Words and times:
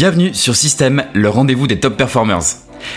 Bienvenue 0.00 0.32
sur 0.32 0.56
Système, 0.56 1.04
le 1.12 1.28
rendez-vous 1.28 1.66
des 1.66 1.78
top 1.78 1.98
performers. 1.98 2.40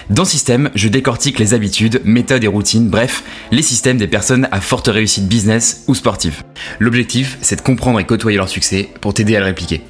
Dans 0.09 0.23
Système, 0.23 0.69
je 0.73 0.87
décortique 0.87 1.37
les 1.37 1.53
habitudes, 1.53 1.99
méthodes 2.05 2.45
et 2.45 2.47
routines, 2.47 2.87
bref, 2.87 3.25
les 3.51 3.61
systèmes 3.61 3.97
des 3.97 4.07
personnes 4.07 4.47
à 4.53 4.61
forte 4.61 4.87
réussite 4.87 5.27
business 5.27 5.83
ou 5.89 5.95
sportive. 5.95 6.43
L'objectif, 6.79 7.37
c'est 7.41 7.57
de 7.57 7.61
comprendre 7.61 7.99
et 7.99 8.05
côtoyer 8.05 8.37
leur 8.37 8.47
succès 8.47 8.87
pour 9.01 9.13
t'aider 9.13 9.35
à 9.35 9.39
le 9.39 9.47
répliquer. 9.47 9.81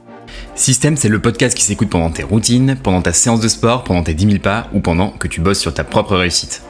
Système, 0.55 0.97
c'est 0.97 1.07
le 1.07 1.21
podcast 1.21 1.55
qui 1.55 1.63
s'écoute 1.63 1.91
pendant 1.91 2.09
tes 2.09 2.23
routines, 2.23 2.77
pendant 2.81 3.03
ta 3.03 3.13
séance 3.13 3.41
de 3.41 3.47
sport, 3.47 3.83
pendant 3.83 4.01
tes 4.01 4.15
10 4.15 4.25
000 4.25 4.37
pas 4.39 4.71
ou 4.73 4.79
pendant 4.79 5.09
que 5.11 5.27
tu 5.27 5.39
bosses 5.39 5.59
sur 5.59 5.71
ta 5.71 5.83
propre 5.83 6.15
réussite. 6.15 6.63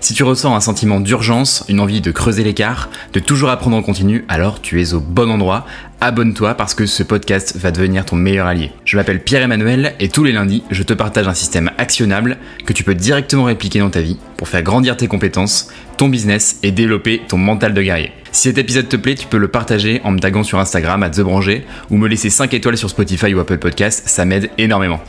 Si 0.00 0.14
tu 0.14 0.22
ressens 0.22 0.54
un 0.54 0.60
sentiment 0.60 1.00
d'urgence, 1.00 1.64
une 1.68 1.80
envie 1.80 2.00
de 2.00 2.10
creuser 2.10 2.44
l'écart, 2.44 2.88
de 3.12 3.20
toujours 3.20 3.50
apprendre 3.50 3.76
en 3.76 3.82
continu, 3.82 4.24
alors 4.28 4.60
tu 4.60 4.80
es 4.80 4.94
au 4.94 5.00
bon 5.00 5.30
endroit. 5.30 5.66
Abonne-toi 6.00 6.54
parce 6.54 6.74
que 6.74 6.86
ce 6.86 7.02
podcast 7.02 7.56
va 7.56 7.70
devenir 7.70 8.04
ton 8.04 8.16
meilleur 8.16 8.46
allié. 8.46 8.72
Je 8.84 8.96
m'appelle 8.96 9.22
Pierre-Emmanuel 9.22 9.94
et 9.98 10.08
tous 10.08 10.24
les 10.24 10.32
lundis, 10.32 10.62
je 10.70 10.82
te 10.82 10.92
partage 10.92 11.26
un 11.26 11.34
système 11.34 11.70
actionnable 11.78 12.36
que 12.66 12.72
tu 12.72 12.84
peux 12.84 12.94
directement 12.94 13.44
répliquer 13.44 13.78
dans 13.78 13.90
ta 13.90 14.00
vie 14.00 14.18
pour 14.36 14.48
faire 14.48 14.62
grandir 14.62 14.96
tes 14.96 15.08
compétences, 15.08 15.68
ton 15.96 16.08
business 16.08 16.58
et 16.62 16.70
développer 16.70 17.22
ton 17.26 17.38
mental 17.38 17.72
de 17.72 17.82
guerrier. 17.82 18.12
Si 18.32 18.42
cet 18.48 18.58
épisode 18.58 18.88
te 18.88 18.96
plaît, 18.96 19.14
tu 19.14 19.26
peux 19.26 19.38
le 19.38 19.48
partager 19.48 20.02
en 20.04 20.10
me 20.10 20.18
taguant 20.18 20.42
sur 20.42 20.58
Instagram 20.58 21.02
à 21.02 21.08
TheBranger 21.08 21.64
ou 21.90 21.96
me 21.96 22.06
laisser 22.06 22.28
5 22.28 22.52
étoiles 22.52 22.76
sur 22.76 22.90
Spotify 22.90 23.32
ou 23.34 23.40
Apple 23.40 23.58
Podcast, 23.58 24.02
ça 24.06 24.26
m'aide 24.26 24.50
énormément. 24.58 25.00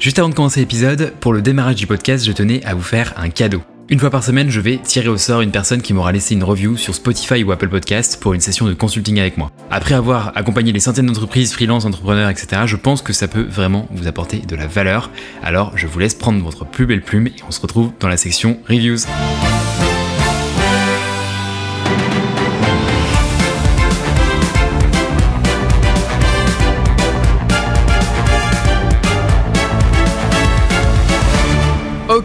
Juste 0.00 0.18
avant 0.18 0.30
de 0.30 0.34
commencer 0.34 0.60
l'épisode, 0.60 1.12
pour 1.20 1.34
le 1.34 1.42
démarrage 1.42 1.74
du 1.74 1.86
podcast, 1.86 2.24
je 2.24 2.32
tenais 2.32 2.64
à 2.64 2.74
vous 2.74 2.80
faire 2.80 3.12
un 3.18 3.28
cadeau. 3.28 3.60
Une 3.90 3.98
fois 3.98 4.08
par 4.08 4.24
semaine, 4.24 4.48
je 4.48 4.58
vais 4.58 4.78
tirer 4.78 5.08
au 5.08 5.18
sort 5.18 5.42
une 5.42 5.50
personne 5.50 5.82
qui 5.82 5.92
m'aura 5.92 6.10
laissé 6.10 6.34
une 6.34 6.42
review 6.42 6.78
sur 6.78 6.94
Spotify 6.94 7.44
ou 7.44 7.52
Apple 7.52 7.68
Podcast 7.68 8.18
pour 8.18 8.32
une 8.32 8.40
session 8.40 8.64
de 8.64 8.72
consulting 8.72 9.20
avec 9.20 9.36
moi. 9.36 9.50
Après 9.70 9.94
avoir 9.94 10.34
accompagné 10.38 10.72
les 10.72 10.80
centaines 10.80 11.04
d'entreprises, 11.04 11.52
freelance, 11.52 11.84
entrepreneurs, 11.84 12.30
etc., 12.30 12.62
je 12.64 12.76
pense 12.76 13.02
que 13.02 13.12
ça 13.12 13.28
peut 13.28 13.44
vraiment 13.46 13.88
vous 13.90 14.06
apporter 14.06 14.38
de 14.38 14.56
la 14.56 14.66
valeur. 14.66 15.10
Alors, 15.42 15.76
je 15.76 15.86
vous 15.86 15.98
laisse 15.98 16.14
prendre 16.14 16.42
votre 16.42 16.64
plus 16.64 16.86
belle 16.86 17.02
plume 17.02 17.26
et 17.26 17.34
on 17.46 17.50
se 17.50 17.60
retrouve 17.60 17.92
dans 18.00 18.08
la 18.08 18.16
section 18.16 18.58
reviews. 18.70 19.00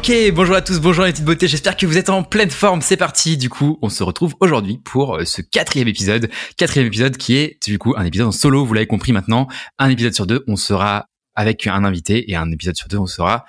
Ok, 0.08 0.14
bonjour 0.36 0.56
à 0.56 0.62
tous, 0.62 0.80
bonjour 0.80 1.04
les 1.04 1.14
petites 1.14 1.26
beautés, 1.26 1.48
j'espère 1.48 1.76
que 1.76 1.88
vous 1.88 1.98
êtes 1.98 2.10
en 2.10 2.22
pleine 2.22 2.52
forme, 2.52 2.84
c'est 2.84 2.96
parti, 2.96 3.38
du 3.38 3.50
coup 3.50 3.80
on 3.82 3.90
se 3.90 4.04
retrouve 4.04 4.36
aujourd'hui 4.40 4.78
pour 4.78 5.16
euh, 5.16 5.26
ce 5.26 5.42
quatrième 5.42 5.88
épisode, 5.88 6.30
quatrième 6.58 6.86
épisode 6.86 7.18
qui 7.18 7.38
est 7.38 7.58
du 7.66 7.80
coup 7.80 7.96
un 7.98 8.06
épisode 8.06 8.28
en 8.28 8.32
solo, 8.32 8.64
vous 8.64 8.74
l'avez 8.76 8.86
compris 8.86 9.14
maintenant, 9.14 9.48
un 9.80 9.90
épisode 9.90 10.14
sur 10.14 10.28
deux, 10.28 10.44
on 10.46 10.58
sera 10.58 11.08
avec 11.34 11.66
un 11.66 11.84
invité 11.84 12.30
et 12.30 12.36
un 12.36 12.52
épisode 12.52 12.76
sur 12.76 12.88
deux, 12.88 13.00
on 13.00 13.08
sera 13.08 13.46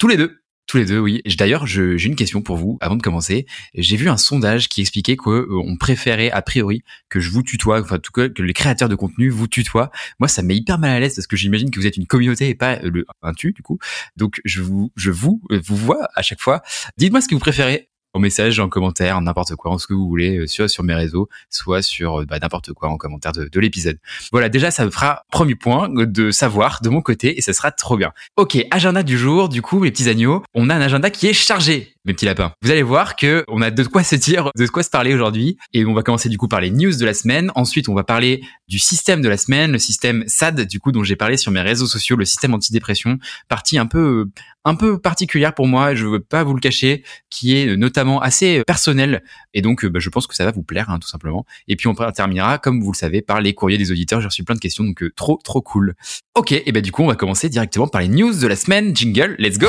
tous 0.00 0.08
les 0.08 0.16
deux 0.16 0.39
tous 0.70 0.76
les 0.76 0.84
deux, 0.84 1.00
oui. 1.00 1.20
D'ailleurs, 1.36 1.66
j'ai 1.66 2.06
une 2.06 2.14
question 2.14 2.42
pour 2.42 2.56
vous 2.56 2.78
avant 2.80 2.94
de 2.94 3.02
commencer. 3.02 3.44
J'ai 3.74 3.96
vu 3.96 4.08
un 4.08 4.16
sondage 4.16 4.68
qui 4.68 4.80
expliquait 4.80 5.16
qu'on 5.16 5.32
euh, 5.32 5.76
préférait 5.80 6.30
a 6.30 6.42
priori 6.42 6.84
que 7.08 7.18
je 7.18 7.28
vous 7.30 7.42
tutoie, 7.42 7.80
enfin 7.80 7.98
tout 7.98 8.12
cas 8.12 8.28
que 8.28 8.40
les 8.40 8.52
créateurs 8.52 8.88
de 8.88 8.94
contenu 8.94 9.30
vous 9.30 9.48
tutoient. 9.48 9.90
Moi, 10.20 10.28
ça 10.28 10.42
met 10.42 10.54
hyper 10.54 10.78
mal 10.78 10.90
à 10.90 11.00
l'aise 11.00 11.16
parce 11.16 11.26
que 11.26 11.36
j'imagine 11.36 11.72
que 11.72 11.80
vous 11.80 11.88
êtes 11.88 11.96
une 11.96 12.06
communauté 12.06 12.48
et 12.48 12.54
pas 12.54 12.78
le 12.82 13.04
un 13.22 13.32
tu 13.32 13.52
du 13.52 13.62
coup. 13.62 13.80
Donc 14.16 14.40
je 14.44 14.62
vous 14.62 14.92
je 14.94 15.10
vous 15.10 15.42
euh, 15.50 15.60
vous 15.64 15.76
vois 15.76 16.08
à 16.14 16.22
chaque 16.22 16.40
fois. 16.40 16.62
Dites-moi 16.96 17.20
ce 17.20 17.26
que 17.26 17.34
vous 17.34 17.40
préférez 17.40 17.89
en 18.12 18.18
message, 18.18 18.58
en 18.60 18.68
commentaire, 18.68 19.20
n'importe 19.20 19.54
quoi, 19.56 19.70
en 19.70 19.78
ce 19.78 19.86
que 19.86 19.94
vous 19.94 20.08
voulez, 20.08 20.38
euh, 20.38 20.46
soit 20.46 20.68
sur 20.68 20.84
mes 20.84 20.94
réseaux, 20.94 21.28
soit 21.48 21.82
sur 21.82 22.20
euh, 22.20 22.24
bah, 22.24 22.38
n'importe 22.40 22.72
quoi 22.72 22.88
en 22.88 22.96
commentaire 22.96 23.32
de, 23.32 23.46
de 23.46 23.60
l'épisode. 23.60 23.98
Voilà, 24.32 24.48
déjà 24.48 24.70
ça 24.70 24.84
me 24.84 24.90
fera 24.90 25.24
premier 25.30 25.54
point 25.54 25.88
de 25.88 26.30
savoir 26.30 26.80
de 26.82 26.88
mon 26.88 27.02
côté 27.02 27.38
et 27.38 27.40
ça 27.40 27.52
sera 27.52 27.70
trop 27.70 27.96
bien. 27.96 28.12
Ok, 28.36 28.58
agenda 28.70 29.02
du 29.02 29.16
jour, 29.16 29.48
du 29.48 29.62
coup 29.62 29.82
les 29.82 29.90
petits 29.90 30.08
agneaux, 30.08 30.42
on 30.54 30.70
a 30.70 30.74
un 30.74 30.80
agenda 30.80 31.10
qui 31.10 31.26
est 31.26 31.32
chargé 31.32 31.94
mes 32.04 32.14
petits 32.14 32.24
lapins. 32.24 32.52
Vous 32.62 32.70
allez 32.70 32.82
voir 32.82 33.16
que 33.16 33.44
on 33.48 33.60
a 33.62 33.70
de 33.70 33.84
quoi 33.84 34.02
se 34.02 34.16
dire, 34.16 34.50
de 34.56 34.66
quoi 34.66 34.82
se 34.82 34.90
parler 34.90 35.14
aujourd'hui. 35.14 35.58
Et 35.74 35.84
on 35.84 35.92
va 35.92 36.02
commencer 36.02 36.28
du 36.28 36.38
coup 36.38 36.48
par 36.48 36.60
les 36.60 36.70
news 36.70 36.96
de 36.96 37.04
la 37.04 37.14
semaine. 37.14 37.50
Ensuite, 37.54 37.88
on 37.88 37.94
va 37.94 38.04
parler 38.04 38.42
du 38.68 38.78
système 38.78 39.20
de 39.20 39.28
la 39.28 39.36
semaine, 39.36 39.72
le 39.72 39.78
système 39.78 40.24
SAD, 40.26 40.66
du 40.66 40.80
coup, 40.80 40.92
dont 40.92 41.04
j'ai 41.04 41.16
parlé 41.16 41.36
sur 41.36 41.52
mes 41.52 41.60
réseaux 41.60 41.86
sociaux, 41.86 42.16
le 42.16 42.24
système 42.24 42.54
antidépression. 42.54 43.18
Partie 43.48 43.78
un 43.78 43.86
peu, 43.86 44.26
un 44.64 44.74
peu 44.74 44.98
particulière 44.98 45.54
pour 45.54 45.66
moi, 45.66 45.94
je 45.94 46.06
veux 46.06 46.20
pas 46.20 46.42
vous 46.44 46.54
le 46.54 46.60
cacher, 46.60 47.04
qui 47.28 47.56
est 47.56 47.76
notamment 47.76 48.20
assez 48.20 48.62
personnel. 48.66 49.22
Et 49.52 49.62
donc, 49.62 49.84
bah, 49.86 50.00
je 50.00 50.08
pense 50.08 50.26
que 50.26 50.34
ça 50.34 50.44
va 50.44 50.52
vous 50.52 50.62
plaire, 50.62 50.90
hein, 50.90 50.98
tout 50.98 51.08
simplement. 51.08 51.44
Et 51.68 51.76
puis, 51.76 51.88
on 51.88 51.94
terminera, 51.94 52.58
comme 52.58 52.80
vous 52.80 52.92
le 52.92 52.96
savez, 52.96 53.22
par 53.22 53.40
les 53.40 53.54
courriers 53.54 53.78
des 53.78 53.90
auditeurs. 53.90 54.20
J'ai 54.20 54.28
reçu 54.28 54.44
plein 54.44 54.54
de 54.54 54.60
questions, 54.60 54.84
donc 54.84 55.02
euh, 55.02 55.12
trop, 55.14 55.38
trop 55.42 55.60
cool. 55.60 55.94
Ok, 56.34 56.52
et 56.52 56.72
ben 56.72 56.82
du 56.82 56.92
coup, 56.92 57.02
on 57.02 57.08
va 57.08 57.16
commencer 57.16 57.48
directement 57.48 57.88
par 57.88 58.00
les 58.00 58.08
news 58.08 58.32
de 58.32 58.46
la 58.46 58.56
semaine. 58.56 58.96
Jingle, 58.96 59.36
let's 59.38 59.58
go! 59.58 59.68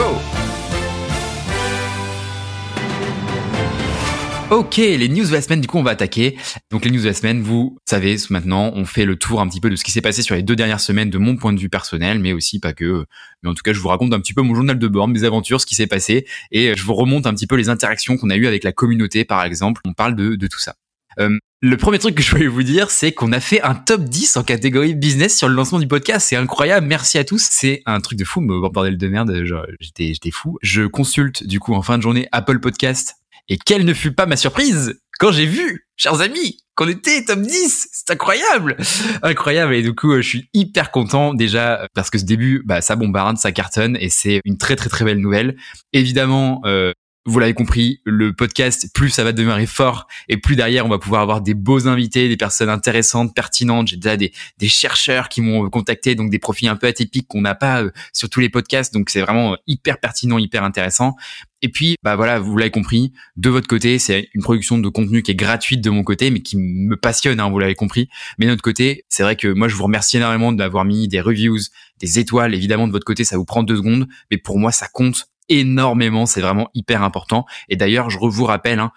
Ok, 4.52 4.76
les 4.76 5.08
news 5.08 5.26
de 5.26 5.32
la 5.32 5.42
semaine, 5.42 5.62
du 5.62 5.68
coup, 5.70 5.78
on 5.78 5.84
va 5.84 5.92
attaquer. 5.92 6.36
Donc, 6.72 6.84
les 6.84 6.92
news 6.92 7.00
de 7.00 7.06
la 7.06 7.14
semaine, 7.14 7.42
vous 7.42 7.78
savez, 7.86 8.18
maintenant, 8.30 8.74
on 8.76 8.84
fait 8.84 9.06
le 9.06 9.16
tour 9.16 9.40
un 9.40 9.48
petit 9.48 9.62
peu 9.62 9.70
de 9.70 9.78
ce 9.78 9.86
qui 9.86 9.92
s'est 9.92 10.02
passé 10.02 10.24
sur 10.24 10.36
les 10.36 10.44
deux 10.44 10.58
dernières 10.58 10.82
semaines 10.82 11.10
de 11.10 11.18
mon 11.18 11.38
point 11.38 11.54
de 11.54 11.60
vue 11.60 11.70
personnel, 11.70 12.20
mais 12.20 12.34
aussi 12.34 12.60
pas 12.60 12.74
que. 12.74 13.06
Mais 13.44 13.50
en 13.50 13.54
tout 13.54 13.64
cas, 13.64 13.72
je 13.72 13.80
vous 13.80 13.88
raconte 13.88 14.14
un 14.14 14.20
petit 14.20 14.34
peu 14.34 14.42
mon 14.42 14.54
journal 14.54 14.78
de 14.78 14.88
bord, 14.90 15.08
mes 15.08 15.24
aventures, 15.24 15.62
ce 15.62 15.66
qui 15.66 15.76
s'est 15.76 15.88
passé, 15.88 16.26
et 16.52 16.76
je 16.76 16.84
vous 16.84 16.94
remonte 16.94 17.28
un 17.28 17.34
petit 17.34 17.48
peu 17.48 17.56
les 17.56 17.70
interactions 17.70 18.18
qu'on 18.18 18.30
a 18.30 18.36
eues 18.36 18.46
avec 18.46 18.66
la 18.66 18.74
communauté, 18.74 19.24
par 19.24 19.42
exemple. 19.46 19.80
On 19.86 19.94
parle 19.94 20.18
de, 20.18 20.36
de 20.36 20.48
tout 20.48 20.60
ça. 20.60 20.76
Euh, 21.20 21.38
le 21.62 21.78
premier 21.78 22.00
truc 22.00 22.16
que 22.16 22.22
je 22.22 22.32
voulais 22.32 22.48
vous 22.48 22.64
dire, 22.64 22.92
c'est 22.92 23.14
qu'on 23.14 23.32
a 23.32 23.40
fait 23.40 23.62
un 23.62 23.76
top 23.76 24.02
10 24.02 24.36
en 24.36 24.44
catégorie 24.44 24.96
business 24.96 25.38
sur 25.38 25.48
le 25.48 25.56
lancement 25.56 25.80
du 25.80 25.88
podcast. 25.88 26.28
C'est 26.30 26.36
incroyable. 26.36 26.88
Merci 26.88 27.18
à 27.18 27.24
tous. 27.24 27.48
C'est 27.50 27.84
un 27.86 28.02
truc 28.02 28.20
de 28.20 28.26
fou, 28.26 28.42
me 28.42 28.60
bordel 28.68 28.98
de 28.98 29.08
merde. 29.08 29.46
J'étais, 29.80 30.08
j'étais 30.08 30.32
fou. 30.32 30.58
Je 30.62 30.84
consulte, 30.88 31.48
du 31.48 31.62
coup, 31.62 31.74
en 31.74 31.82
fin 31.82 31.98
de 31.98 32.04
journée, 32.04 32.28
Apple 32.34 32.60
Podcast 32.60 33.21
et 33.50 33.58
quelle 33.58 33.86
ne 33.86 33.94
fut 33.94 34.14
pas 34.14 34.26
ma 34.26 34.38
surprise 34.38 34.96
quand 35.22 35.32
j'ai 35.32 35.46
vu, 35.46 35.86
chers 35.98 36.20
amis, 36.22 36.58
qu'on 36.74 36.88
était 36.88 37.24
top 37.24 37.42
10 37.42 37.90
C'est 37.92 38.10
incroyable 38.10 38.76
Incroyable 39.22 39.76
Et 39.76 39.84
du 39.84 39.94
coup, 39.94 40.16
je 40.16 40.28
suis 40.28 40.50
hyper 40.56 40.90
content 40.90 41.36
déjà 41.36 41.88
parce 41.94 42.10
que 42.10 42.18
ce 42.18 42.26
début, 42.26 42.64
bah, 42.66 42.82
ça 42.82 42.96
bombarde, 42.96 43.38
ça 43.38 43.52
cartonne 43.52 43.96
et 44.02 44.10
c'est 44.10 44.42
une 44.46 44.58
très 44.58 44.76
très 44.76 44.90
très 44.90 45.06
belle 45.06 45.20
nouvelle. 45.20 45.58
Évidemment, 45.94 46.64
euh, 46.66 46.92
vous 47.28 47.38
l'avez 47.38 47.54
compris, 47.54 48.02
le 48.04 48.34
podcast, 48.34 48.88
plus 48.96 49.12
ça 49.12 49.24
va 49.24 49.32
demeurer 49.32 49.68
fort 49.68 50.08
et 50.28 50.38
plus 50.38 50.56
derrière 50.56 50.88
on 50.88 50.90
va 50.90 50.98
pouvoir 50.98 51.22
avoir 51.22 51.42
des 51.42 51.54
beaux 51.54 51.88
invités, 51.88 52.28
des 52.28 52.38
personnes 52.38 52.70
intéressantes, 52.70 53.36
pertinentes. 53.36 53.90
J'ai 53.90 53.98
déjà 53.98 54.18
des, 54.18 54.34
des 54.58 54.70
chercheurs 54.70 55.30
qui 55.30 55.42
m'ont 55.42 55.70
contacté, 55.70 56.16
donc 56.16 56.32
des 56.32 56.40
profils 56.40 56.68
un 56.68 56.76
peu 56.76 56.88
atypiques 56.88 57.28
qu'on 57.28 57.42
n'a 57.42 57.54
pas 57.54 57.84
euh, 57.84 57.92
sur 58.12 58.28
tous 58.28 58.40
les 58.40 58.50
podcasts. 58.50 58.92
Donc 58.92 59.12
c'est 59.12 59.22
vraiment 59.22 59.56
hyper 59.68 60.00
pertinent, 60.00 60.40
hyper 60.40 60.64
intéressant. 60.64 61.16
Et 61.62 61.70
puis, 61.70 61.96
bah 62.04 62.16
voilà, 62.16 62.40
vous 62.40 62.58
l'avez 62.58 62.72
compris, 62.72 63.14
de 63.36 63.50
votre 63.50 63.68
côté, 63.68 64.00
c'est 64.00 64.30
une 64.34 64.42
production 64.42 64.78
de 64.78 64.90
contenu 64.90 65.22
qui 65.22 65.32
est 65.32 65.36
gratuite 65.36 65.82
de 65.82 65.90
mon 65.90 66.04
côté, 66.04 66.32
mais 66.32 66.42
qui 66.42 66.58
me 66.58 66.96
passionne, 66.96 67.40
hein, 67.40 67.50
vous 67.50 67.60
l'avez 67.60 67.76
compris. 67.76 68.10
Mais 68.38 68.46
de 68.46 68.52
notre 68.52 68.64
côté, 68.64 69.06
c'est 69.10 69.24
vrai 69.24 69.36
que 69.36 69.48
moi, 69.48 69.68
je 69.68 69.76
vous 69.76 69.84
remercie 69.84 70.18
énormément 70.18 70.52
d'avoir 70.52 70.86
mis 70.86 71.08
des 71.08 71.22
reviews, 71.22 71.60
des 72.00 72.20
étoiles. 72.20 72.56
Évidemment, 72.56 72.88
de 72.88 72.92
votre 72.92 73.06
côté, 73.06 73.24
ça 73.24 73.38
vous 73.38 73.46
prend 73.46 73.64
deux 73.64 73.78
secondes, 73.78 74.08
mais 74.32 74.38
pour 74.38 74.58
moi, 74.58 74.72
ça 74.72 74.88
compte 74.88 75.28
énormément. 75.50 76.26
C'est 76.26 76.42
vraiment 76.42 76.70
hyper 76.74 77.04
important. 77.04 77.46
Et 77.70 77.76
d'ailleurs, 77.76 78.10
je 78.10 78.18
vous 78.20 78.46
rappelle, 78.46 78.80
hein, 78.80 78.92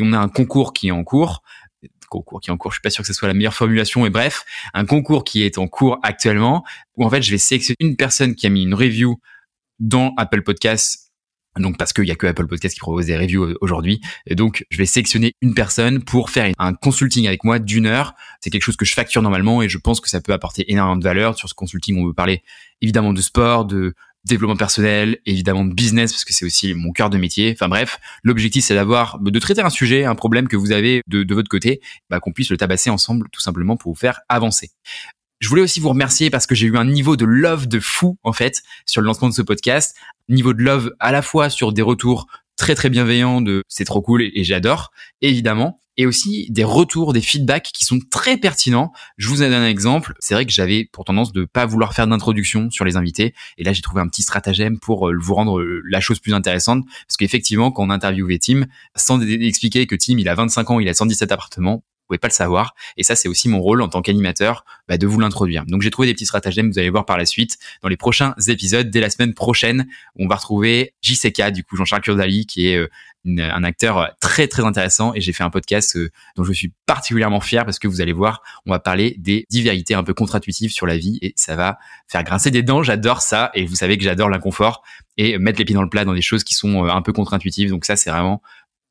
on 0.00 0.12
a 0.12 0.18
un 0.18 0.28
concours 0.28 0.72
qui 0.72 0.88
est 0.88 0.92
en 0.92 1.04
cours 1.04 1.42
concours 2.14 2.40
qui 2.40 2.50
est 2.50 2.52
en 2.52 2.56
cours, 2.56 2.70
je 2.70 2.76
suis 2.76 2.82
pas 2.82 2.90
sûr 2.90 3.02
que 3.02 3.08
ce 3.08 3.12
soit 3.12 3.28
la 3.28 3.34
meilleure 3.34 3.54
formulation, 3.54 4.02
mais 4.02 4.10
bref, 4.10 4.44
un 4.72 4.84
concours 4.84 5.24
qui 5.24 5.42
est 5.42 5.58
en 5.58 5.66
cours 5.66 5.98
actuellement, 6.02 6.64
où 6.96 7.04
en 7.04 7.10
fait 7.10 7.22
je 7.22 7.30
vais 7.30 7.38
sélectionner 7.38 7.76
une 7.80 7.96
personne 7.96 8.34
qui 8.34 8.46
a 8.46 8.50
mis 8.50 8.62
une 8.62 8.74
review 8.74 9.20
dans 9.80 10.14
Apple 10.16 10.42
Podcasts 10.42 11.03
donc 11.58 11.78
parce 11.78 11.92
qu'il 11.92 12.04
y 12.04 12.10
a 12.10 12.16
que 12.16 12.26
Apple 12.26 12.46
Podcast 12.46 12.74
qui 12.74 12.80
propose 12.80 13.06
des 13.06 13.16
reviews 13.16 13.56
aujourd'hui. 13.60 14.00
Et 14.26 14.34
donc 14.34 14.64
je 14.70 14.78
vais 14.78 14.86
sélectionner 14.86 15.32
une 15.40 15.54
personne 15.54 16.02
pour 16.02 16.30
faire 16.30 16.52
un 16.58 16.74
consulting 16.74 17.26
avec 17.26 17.44
moi 17.44 17.58
d'une 17.58 17.86
heure. 17.86 18.14
C'est 18.40 18.50
quelque 18.50 18.62
chose 18.62 18.76
que 18.76 18.84
je 18.84 18.94
facture 18.94 19.22
normalement 19.22 19.62
et 19.62 19.68
je 19.68 19.78
pense 19.78 20.00
que 20.00 20.08
ça 20.08 20.20
peut 20.20 20.32
apporter 20.32 20.70
énormément 20.70 20.96
de 20.96 21.04
valeur. 21.04 21.36
Sur 21.36 21.48
ce 21.48 21.54
consulting, 21.54 21.98
on 21.98 22.06
veut 22.06 22.14
parler 22.14 22.42
évidemment 22.80 23.12
de 23.12 23.20
sport, 23.20 23.64
de 23.64 23.94
développement 24.24 24.56
personnel, 24.56 25.18
évidemment 25.26 25.64
de 25.64 25.74
business 25.74 26.12
parce 26.12 26.24
que 26.24 26.32
c'est 26.32 26.44
aussi 26.44 26.74
mon 26.74 26.92
cœur 26.92 27.10
de 27.10 27.18
métier. 27.18 27.52
Enfin 27.52 27.68
bref, 27.68 27.98
l'objectif 28.22 28.64
c'est 28.64 28.74
d'avoir 28.74 29.18
de 29.20 29.38
traiter 29.38 29.60
un 29.60 29.70
sujet, 29.70 30.04
un 30.04 30.14
problème 30.14 30.48
que 30.48 30.56
vous 30.56 30.72
avez 30.72 31.02
de, 31.06 31.22
de 31.22 31.34
votre 31.34 31.48
côté, 31.48 31.80
bah, 32.10 32.20
qu'on 32.20 32.32
puisse 32.32 32.50
le 32.50 32.56
tabasser 32.56 32.90
ensemble 32.90 33.28
tout 33.30 33.40
simplement 33.40 33.76
pour 33.76 33.92
vous 33.92 33.98
faire 33.98 34.20
avancer. 34.28 34.70
Je 35.44 35.50
voulais 35.50 35.60
aussi 35.60 35.78
vous 35.78 35.90
remercier 35.90 36.30
parce 36.30 36.46
que 36.46 36.54
j'ai 36.54 36.68
eu 36.68 36.78
un 36.78 36.86
niveau 36.86 37.16
de 37.16 37.26
love 37.26 37.68
de 37.68 37.78
fou 37.78 38.16
en 38.22 38.32
fait 38.32 38.62
sur 38.86 39.02
le 39.02 39.06
lancement 39.06 39.28
de 39.28 39.34
ce 39.34 39.42
podcast, 39.42 39.94
niveau 40.30 40.54
de 40.54 40.62
love 40.62 40.94
à 41.00 41.12
la 41.12 41.20
fois 41.20 41.50
sur 41.50 41.74
des 41.74 41.82
retours 41.82 42.28
très 42.56 42.74
très 42.74 42.88
bienveillants 42.88 43.42
de 43.42 43.62
c'est 43.68 43.84
trop 43.84 44.00
cool 44.00 44.22
et, 44.22 44.42
j'adore 44.42 44.90
évidemment 45.20 45.80
et 45.98 46.06
aussi 46.06 46.46
des 46.48 46.64
retours, 46.64 47.12
des 47.12 47.20
feedbacks 47.20 47.70
qui 47.74 47.84
sont 47.84 47.98
très 48.10 48.38
pertinents. 48.38 48.90
Je 49.18 49.28
vous 49.28 49.36
donne 49.36 49.52
un 49.52 49.66
exemple. 49.66 50.14
C'est 50.18 50.32
vrai 50.32 50.46
que 50.46 50.52
j'avais 50.52 50.88
pour 50.90 51.04
tendance 51.04 51.30
de 51.30 51.44
pas 51.44 51.66
vouloir 51.66 51.92
faire 51.92 52.06
d'introduction 52.06 52.70
sur 52.70 52.86
les 52.86 52.96
invités. 52.96 53.34
Et 53.58 53.64
là, 53.64 53.74
j'ai 53.74 53.82
trouvé 53.82 54.00
un 54.00 54.08
petit 54.08 54.22
stratagème 54.22 54.78
pour 54.80 55.10
euh, 55.10 55.14
vous 55.20 55.34
rendre 55.34 55.60
euh, 55.60 55.82
la 55.88 56.00
chose 56.00 56.20
plus 56.20 56.34
intéressante. 56.34 56.84
Parce 57.06 57.16
qu'effectivement, 57.16 57.70
quand 57.70 57.84
on 57.84 57.90
interviewait 57.90 58.38
Tim, 58.38 58.64
sans 58.96 59.20
expliquer 59.20 59.86
que 59.86 59.94
Tim, 59.94 60.16
il 60.18 60.28
a 60.28 60.34
25 60.34 60.70
ans, 60.70 60.80
il 60.80 60.88
a 60.88 60.94
117 60.94 61.30
appartements, 61.30 61.84
pouvez 62.08 62.18
pas 62.18 62.28
le 62.28 62.32
savoir. 62.32 62.74
Et 62.96 63.02
ça, 63.02 63.16
c'est 63.16 63.28
aussi 63.28 63.48
mon 63.48 63.60
rôle 63.60 63.82
en 63.82 63.88
tant 63.88 64.02
qu'animateur, 64.02 64.64
bah, 64.88 64.98
de 64.98 65.06
vous 65.06 65.18
l'introduire. 65.20 65.64
Donc 65.66 65.82
j'ai 65.82 65.90
trouvé 65.90 66.06
des 66.06 66.14
petits 66.14 66.26
stratagèmes, 66.26 66.70
vous 66.70 66.78
allez 66.78 66.90
voir 66.90 67.06
par 67.06 67.18
la 67.18 67.26
suite 67.26 67.58
dans 67.82 67.88
les 67.88 67.96
prochains 67.96 68.34
épisodes. 68.46 68.90
Dès 68.90 69.00
la 69.00 69.10
semaine 69.10 69.34
prochaine, 69.34 69.86
on 70.16 70.26
va 70.26 70.36
retrouver 70.36 70.94
JCK, 71.02 71.50
du 71.50 71.64
coup 71.64 71.76
Jean-Charles 71.76 72.02
Kurdali, 72.02 72.46
qui 72.46 72.68
est 72.68 72.76
euh, 72.76 72.88
un 73.24 73.64
acteur 73.64 74.14
très 74.20 74.48
très 74.48 74.64
intéressant. 74.64 75.14
Et 75.14 75.20
j'ai 75.20 75.32
fait 75.32 75.44
un 75.44 75.50
podcast 75.50 75.96
euh, 75.96 76.10
dont 76.36 76.44
je 76.44 76.52
suis 76.52 76.72
particulièrement 76.86 77.40
fier 77.40 77.64
parce 77.64 77.78
que 77.78 77.88
vous 77.88 78.00
allez 78.00 78.12
voir, 78.12 78.42
on 78.66 78.70
va 78.70 78.78
parler 78.78 79.16
des 79.18 79.46
divérités 79.50 79.94
un 79.94 80.04
peu 80.04 80.14
contre-intuitives 80.14 80.72
sur 80.72 80.86
la 80.86 80.96
vie 80.96 81.18
et 81.22 81.32
ça 81.36 81.56
va 81.56 81.78
faire 82.08 82.22
grincer 82.22 82.50
des 82.50 82.62
dents. 82.62 82.82
J'adore 82.82 83.22
ça 83.22 83.50
et 83.54 83.64
vous 83.64 83.76
savez 83.76 83.96
que 83.96 84.04
j'adore 84.04 84.28
l'inconfort 84.28 84.82
et 85.16 85.38
mettre 85.38 85.58
les 85.58 85.64
pieds 85.64 85.74
dans 85.74 85.82
le 85.82 85.88
plat 85.88 86.04
dans 86.04 86.14
des 86.14 86.22
choses 86.22 86.44
qui 86.44 86.54
sont 86.54 86.84
euh, 86.84 86.90
un 86.90 87.02
peu 87.02 87.12
contre-intuitives. 87.12 87.70
Donc 87.70 87.84
ça, 87.84 87.96
c'est 87.96 88.10
vraiment 88.10 88.42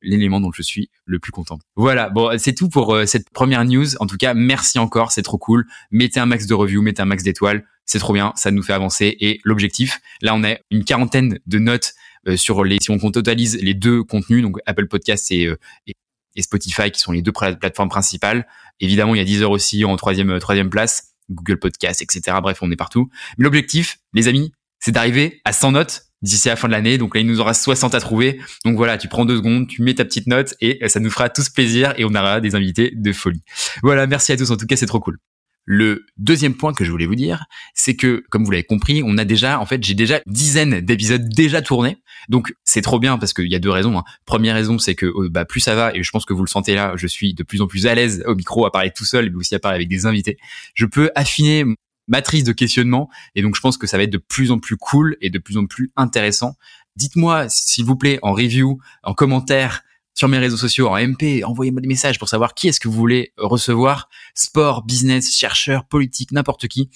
l'élément 0.03 0.39
dont 0.39 0.51
je 0.51 0.61
suis 0.61 0.89
le 1.05 1.19
plus 1.19 1.31
content. 1.31 1.59
Voilà, 1.75 2.09
bon, 2.09 2.37
c'est 2.37 2.53
tout 2.53 2.69
pour 2.69 2.93
euh, 2.93 3.05
cette 3.05 3.29
première 3.29 3.65
news. 3.65 3.95
En 3.99 4.05
tout 4.05 4.17
cas, 4.17 4.33
merci 4.33 4.79
encore, 4.79 5.11
c'est 5.11 5.21
trop 5.21 5.37
cool. 5.37 5.65
Mettez 5.91 6.19
un 6.19 6.25
max 6.25 6.45
de 6.45 6.53
reviews, 6.53 6.81
mettez 6.81 7.01
un 7.01 7.05
max 7.05 7.23
d'étoiles, 7.23 7.65
c'est 7.85 7.99
trop 7.99 8.13
bien, 8.13 8.33
ça 8.35 8.51
nous 8.51 8.61
fait 8.61 8.73
avancer. 8.73 9.17
Et 9.19 9.39
l'objectif, 9.43 9.99
là, 10.21 10.35
on 10.35 10.43
a 10.43 10.55
une 10.69 10.83
quarantaine 10.83 11.39
de 11.47 11.59
notes 11.59 11.93
euh, 12.27 12.37
sur 12.37 12.63
les, 12.63 12.77
si 12.81 12.91
on 12.91 12.97
totalise 13.11 13.57
les 13.61 13.73
deux 13.73 14.03
contenus, 14.03 14.43
donc 14.43 14.57
Apple 14.65 14.87
Podcast 14.87 15.31
et, 15.31 15.47
euh, 15.47 15.57
et, 15.87 16.41
Spotify, 16.41 16.89
qui 16.89 16.99
sont 16.99 17.11
les 17.11 17.21
deux 17.21 17.31
plateformes 17.31 17.89
principales. 17.89 18.47
Évidemment, 18.79 19.13
il 19.13 19.19
y 19.19 19.21
a 19.21 19.23
Deezer 19.23 19.51
aussi 19.51 19.85
en 19.85 19.95
troisième, 19.97 20.39
troisième 20.39 20.69
place, 20.69 21.13
Google 21.29 21.59
Podcast, 21.59 22.01
etc. 22.01 22.37
Bref, 22.41 22.59
on 22.61 22.71
est 22.71 22.75
partout. 22.75 23.09
Mais 23.37 23.43
l'objectif, 23.43 23.99
les 24.13 24.27
amis, 24.27 24.51
c'est 24.79 24.91
d'arriver 24.91 25.41
à 25.45 25.53
100 25.53 25.73
notes 25.73 26.07
d'ici 26.23 26.47
la 26.47 26.55
fin 26.55 26.67
de 26.67 26.73
l'année. 26.73 26.97
Donc 26.97 27.13
là, 27.13 27.21
il 27.21 27.27
nous 27.27 27.39
aura 27.39 27.53
60 27.53 27.93
à 27.93 27.99
trouver. 27.99 28.39
Donc 28.65 28.75
voilà, 28.77 28.97
tu 28.97 29.07
prends 29.07 29.25
deux 29.25 29.37
secondes, 29.37 29.67
tu 29.67 29.83
mets 29.83 29.93
ta 29.93 30.05
petite 30.05 30.25
note 30.25 30.55
et 30.61 30.79
ça 30.87 30.99
nous 30.99 31.11
fera 31.11 31.29
tous 31.29 31.49
plaisir 31.49 31.93
et 31.97 32.05
on 32.05 32.15
aura 32.15 32.41
des 32.41 32.55
invités 32.55 32.91
de 32.95 33.11
folie. 33.11 33.43
Voilà, 33.83 34.07
merci 34.07 34.31
à 34.31 34.37
tous. 34.37 34.49
En 34.49 34.57
tout 34.57 34.65
cas, 34.65 34.75
c'est 34.75 34.87
trop 34.87 34.99
cool. 34.99 35.19
Le 35.65 36.05
deuxième 36.17 36.55
point 36.55 36.73
que 36.73 36.83
je 36.83 36.91
voulais 36.91 37.05
vous 37.05 37.15
dire, 37.15 37.45
c'est 37.73 37.95
que, 37.95 38.23
comme 38.29 38.43
vous 38.43 38.51
l'avez 38.51 38.65
compris, 38.65 39.01
on 39.05 39.17
a 39.17 39.23
déjà, 39.23 39.61
en 39.61 39.65
fait, 39.65 39.81
j'ai 39.81 39.93
déjà 39.93 40.19
une 40.25 40.33
dizaine 40.33 40.81
d'épisodes 40.81 41.29
déjà 41.29 41.61
tournés. 41.61 41.97
Donc, 42.27 42.53
c'est 42.65 42.81
trop 42.81 42.99
bien 42.99 43.17
parce 43.17 43.31
qu'il 43.33 43.49
y 43.49 43.55
a 43.55 43.59
deux 43.59 43.69
raisons. 43.69 43.97
Hein. 43.97 44.03
Première 44.25 44.55
raison, 44.55 44.77
c'est 44.77 44.95
que 44.95 45.05
euh, 45.05 45.29
bah, 45.29 45.45
plus 45.45 45.61
ça 45.61 45.73
va, 45.73 45.95
et 45.95 46.03
je 46.03 46.11
pense 46.11 46.25
que 46.25 46.33
vous 46.33 46.43
le 46.43 46.49
sentez 46.49 46.75
là, 46.75 46.93
je 46.97 47.07
suis 47.07 47.33
de 47.33 47.43
plus 47.43 47.61
en 47.61 47.67
plus 47.67 47.87
à 47.87 47.95
l'aise 47.95 48.23
au 48.27 48.35
micro 48.35 48.65
à 48.65 48.71
parler 48.71 48.91
tout 48.93 49.05
seul, 49.05 49.29
mais 49.31 49.37
aussi 49.37 49.55
à 49.55 49.59
parler 49.59 49.77
avec 49.77 49.87
des 49.87 50.05
invités. 50.05 50.37
Je 50.73 50.85
peux 50.85 51.11
affiner 51.15 51.63
matrice 52.07 52.43
de 52.43 52.51
questionnement. 52.51 53.09
Et 53.35 53.41
donc, 53.41 53.55
je 53.55 53.61
pense 53.61 53.77
que 53.77 53.87
ça 53.87 53.97
va 53.97 54.03
être 54.03 54.11
de 54.11 54.17
plus 54.17 54.51
en 54.51 54.59
plus 54.59 54.77
cool 54.77 55.17
et 55.21 55.29
de 55.29 55.39
plus 55.39 55.57
en 55.57 55.65
plus 55.65 55.91
intéressant. 55.95 56.55
Dites-moi, 56.95 57.47
s'il 57.49 57.85
vous 57.85 57.95
plaît, 57.95 58.19
en 58.21 58.33
review, 58.33 58.79
en 59.03 59.13
commentaire, 59.13 59.83
sur 60.15 60.27
mes 60.27 60.37
réseaux 60.37 60.57
sociaux, 60.57 60.89
en 60.89 60.97
MP, 60.97 61.43
envoyez-moi 61.43 61.81
des 61.81 61.87
messages 61.87 62.19
pour 62.19 62.29
savoir 62.29 62.53
qui 62.53 62.67
est-ce 62.67 62.79
que 62.79 62.87
vous 62.87 62.93
voulez 62.93 63.33
recevoir. 63.37 64.09
Sport, 64.35 64.83
business, 64.85 65.35
chercheur, 65.35 65.85
politique, 65.85 66.31
n'importe 66.31 66.67
qui. 66.67 66.89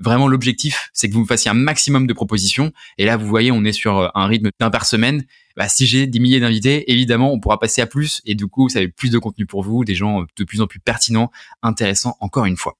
Vraiment, 0.00 0.26
l'objectif, 0.26 0.90
c'est 0.92 1.08
que 1.08 1.14
vous 1.14 1.20
me 1.20 1.26
fassiez 1.26 1.50
un 1.52 1.54
maximum 1.54 2.08
de 2.08 2.12
propositions. 2.12 2.72
Et 2.98 3.04
là, 3.04 3.16
vous 3.16 3.28
voyez, 3.28 3.52
on 3.52 3.64
est 3.64 3.72
sur 3.72 3.98
euh, 3.98 4.08
un 4.14 4.26
rythme 4.26 4.50
d'un 4.58 4.70
par 4.70 4.86
semaine. 4.86 5.24
Bah, 5.56 5.68
si 5.68 5.86
j'ai 5.86 6.08
des 6.08 6.18
milliers 6.18 6.40
d'invités, 6.40 6.90
évidemment, 6.90 7.32
on 7.32 7.38
pourra 7.38 7.60
passer 7.60 7.80
à 7.80 7.86
plus. 7.86 8.20
Et 8.24 8.34
du 8.34 8.48
coup, 8.48 8.68
ça 8.68 8.82
être 8.82 8.96
plus 8.96 9.10
de 9.10 9.18
contenu 9.18 9.46
pour 9.46 9.62
vous, 9.62 9.84
des 9.84 9.94
gens 9.94 10.24
de 10.36 10.44
plus 10.44 10.60
en 10.60 10.66
plus 10.66 10.80
pertinents, 10.80 11.30
intéressants, 11.62 12.16
encore 12.20 12.44
une 12.46 12.56
fois. 12.56 12.76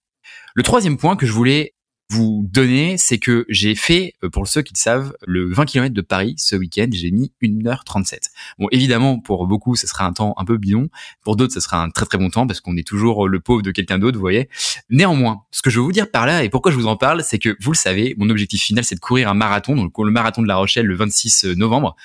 Le 0.56 0.62
troisième 0.62 0.96
point 0.98 1.16
que 1.16 1.26
je 1.26 1.32
voulais 1.32 1.74
vous 2.10 2.46
donner, 2.48 2.96
c'est 2.96 3.18
que 3.18 3.44
j'ai 3.48 3.74
fait, 3.74 4.14
euh, 4.22 4.30
pour 4.30 4.46
ceux 4.46 4.62
qui 4.62 4.72
le 4.72 4.78
savent, 4.78 5.12
le 5.26 5.52
20 5.52 5.64
km 5.64 5.92
de 5.92 6.00
Paris 6.00 6.36
ce 6.38 6.54
week-end, 6.54 6.86
j'ai 6.92 7.10
mis 7.10 7.32
1h37. 7.42 8.30
Bon, 8.60 8.68
évidemment, 8.70 9.18
pour 9.18 9.48
beaucoup, 9.48 9.74
ce 9.74 9.88
sera 9.88 10.04
un 10.04 10.12
temps 10.12 10.32
un 10.36 10.44
peu 10.44 10.56
bidon. 10.56 10.88
Pour 11.22 11.34
d'autres, 11.34 11.52
ce 11.52 11.58
sera 11.58 11.82
un 11.82 11.90
très 11.90 12.06
très 12.06 12.18
bon 12.18 12.30
temps 12.30 12.46
parce 12.46 12.60
qu'on 12.60 12.76
est 12.76 12.86
toujours 12.86 13.26
le 13.26 13.40
pauvre 13.40 13.62
de 13.62 13.72
quelqu'un 13.72 13.98
d'autre, 13.98 14.16
vous 14.16 14.20
voyez. 14.20 14.48
Néanmoins, 14.90 15.42
ce 15.50 15.60
que 15.60 15.70
je 15.70 15.80
veux 15.80 15.84
vous 15.84 15.90
dire 15.90 16.08
par 16.08 16.24
là 16.24 16.44
et 16.44 16.50
pourquoi 16.50 16.70
je 16.70 16.76
vous 16.76 16.86
en 16.86 16.96
parle, 16.96 17.24
c'est 17.24 17.40
que 17.40 17.56
vous 17.60 17.72
le 17.72 17.76
savez, 17.76 18.14
mon 18.16 18.30
objectif 18.30 18.62
final, 18.62 18.84
c'est 18.84 18.94
de 18.94 19.00
courir 19.00 19.28
un 19.28 19.34
marathon, 19.34 19.74
donc 19.74 19.98
le 19.98 20.12
marathon 20.12 20.40
de 20.40 20.46
La 20.46 20.54
Rochelle 20.54 20.86
le 20.86 20.94
26 20.94 21.46
novembre. 21.56 21.96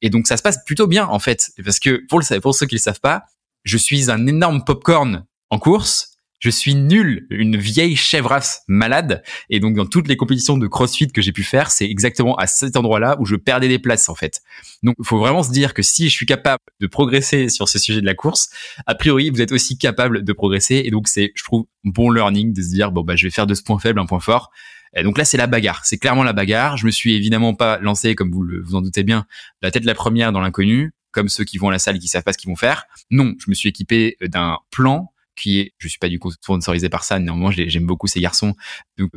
Et 0.00 0.08
donc, 0.08 0.28
ça 0.28 0.38
se 0.38 0.42
passe 0.42 0.64
plutôt 0.64 0.86
bien, 0.86 1.06
en 1.06 1.18
fait. 1.18 1.50
Parce 1.62 1.78
que, 1.78 2.06
pour, 2.08 2.20
le, 2.20 2.40
pour 2.40 2.54
ceux 2.54 2.64
qui 2.64 2.76
le 2.76 2.80
savent 2.80 3.00
pas, 3.00 3.24
je 3.64 3.76
suis 3.76 4.10
un 4.10 4.26
énorme 4.26 4.64
popcorn 4.64 5.26
en 5.50 5.58
course 5.58 6.07
je 6.38 6.50
suis 6.50 6.74
nul, 6.74 7.26
une 7.30 7.56
vieille 7.56 7.96
chèvrasse 7.96 8.62
malade. 8.68 9.22
Et 9.50 9.60
donc, 9.60 9.74
dans 9.74 9.86
toutes 9.86 10.08
les 10.08 10.16
compétitions 10.16 10.56
de 10.56 10.66
CrossFit 10.66 11.08
que 11.08 11.20
j'ai 11.20 11.32
pu 11.32 11.42
faire, 11.42 11.70
c'est 11.70 11.88
exactement 11.88 12.36
à 12.36 12.46
cet 12.46 12.76
endroit-là 12.76 13.16
où 13.18 13.24
je 13.24 13.36
perdais 13.36 13.68
des 13.68 13.78
places, 13.78 14.08
en 14.08 14.14
fait. 14.14 14.40
Donc, 14.82 14.94
il 14.98 15.06
faut 15.06 15.18
vraiment 15.18 15.42
se 15.42 15.50
dire 15.50 15.74
que 15.74 15.82
si 15.82 16.08
je 16.08 16.14
suis 16.14 16.26
capable 16.26 16.62
de 16.80 16.86
progresser 16.86 17.48
sur 17.48 17.68
ce 17.68 17.78
sujet 17.78 18.00
de 18.00 18.06
la 18.06 18.14
course, 18.14 18.50
a 18.86 18.94
priori, 18.94 19.30
vous 19.30 19.40
êtes 19.40 19.52
aussi 19.52 19.78
capable 19.78 20.22
de 20.22 20.32
progresser. 20.32 20.82
Et 20.84 20.90
donc, 20.90 21.08
c'est, 21.08 21.32
je 21.34 21.42
trouve, 21.42 21.66
bon 21.84 22.10
learning 22.10 22.52
de 22.52 22.62
se 22.62 22.70
dire, 22.70 22.92
bon, 22.92 23.02
bah, 23.02 23.16
je 23.16 23.26
vais 23.26 23.30
faire 23.30 23.46
de 23.46 23.54
ce 23.54 23.62
point 23.62 23.78
faible 23.78 23.98
un 23.98 24.06
point 24.06 24.20
fort. 24.20 24.50
Et 24.96 25.02
donc 25.02 25.18
là, 25.18 25.24
c'est 25.24 25.36
la 25.36 25.46
bagarre. 25.46 25.82
C'est 25.84 25.98
clairement 25.98 26.22
la 26.22 26.32
bagarre. 26.32 26.76
Je 26.76 26.86
me 26.86 26.90
suis 26.90 27.14
évidemment 27.14 27.54
pas 27.54 27.78
lancé, 27.78 28.14
comme 28.14 28.30
vous 28.30 28.42
le, 28.42 28.62
vous 28.62 28.74
en 28.74 28.80
doutez 28.80 29.02
bien, 29.02 29.26
la 29.60 29.70
tête 29.70 29.84
la 29.84 29.94
première 29.94 30.32
dans 30.32 30.40
l'inconnu, 30.40 30.92
comme 31.10 31.28
ceux 31.28 31.44
qui 31.44 31.58
vont 31.58 31.68
à 31.68 31.72
la 31.72 31.78
salle 31.78 31.96
et 31.96 31.98
qui 31.98 32.08
savent 32.08 32.22
pas 32.22 32.32
ce 32.32 32.38
qu'ils 32.38 32.48
vont 32.48 32.56
faire. 32.56 32.84
Non, 33.10 33.34
je 33.38 33.50
me 33.50 33.54
suis 33.54 33.68
équipé 33.68 34.16
d'un 34.22 34.58
plan 34.70 35.12
qui 35.38 35.60
est, 35.60 35.72
je 35.78 35.88
suis 35.88 35.98
pas 35.98 36.08
du 36.08 36.18
coup 36.18 36.30
sponsorisé 36.30 36.88
par 36.88 37.04
ça, 37.04 37.18
néanmoins 37.18 37.50
j'aime 37.50 37.86
beaucoup 37.86 38.06
ces 38.06 38.20
garçons. 38.20 38.54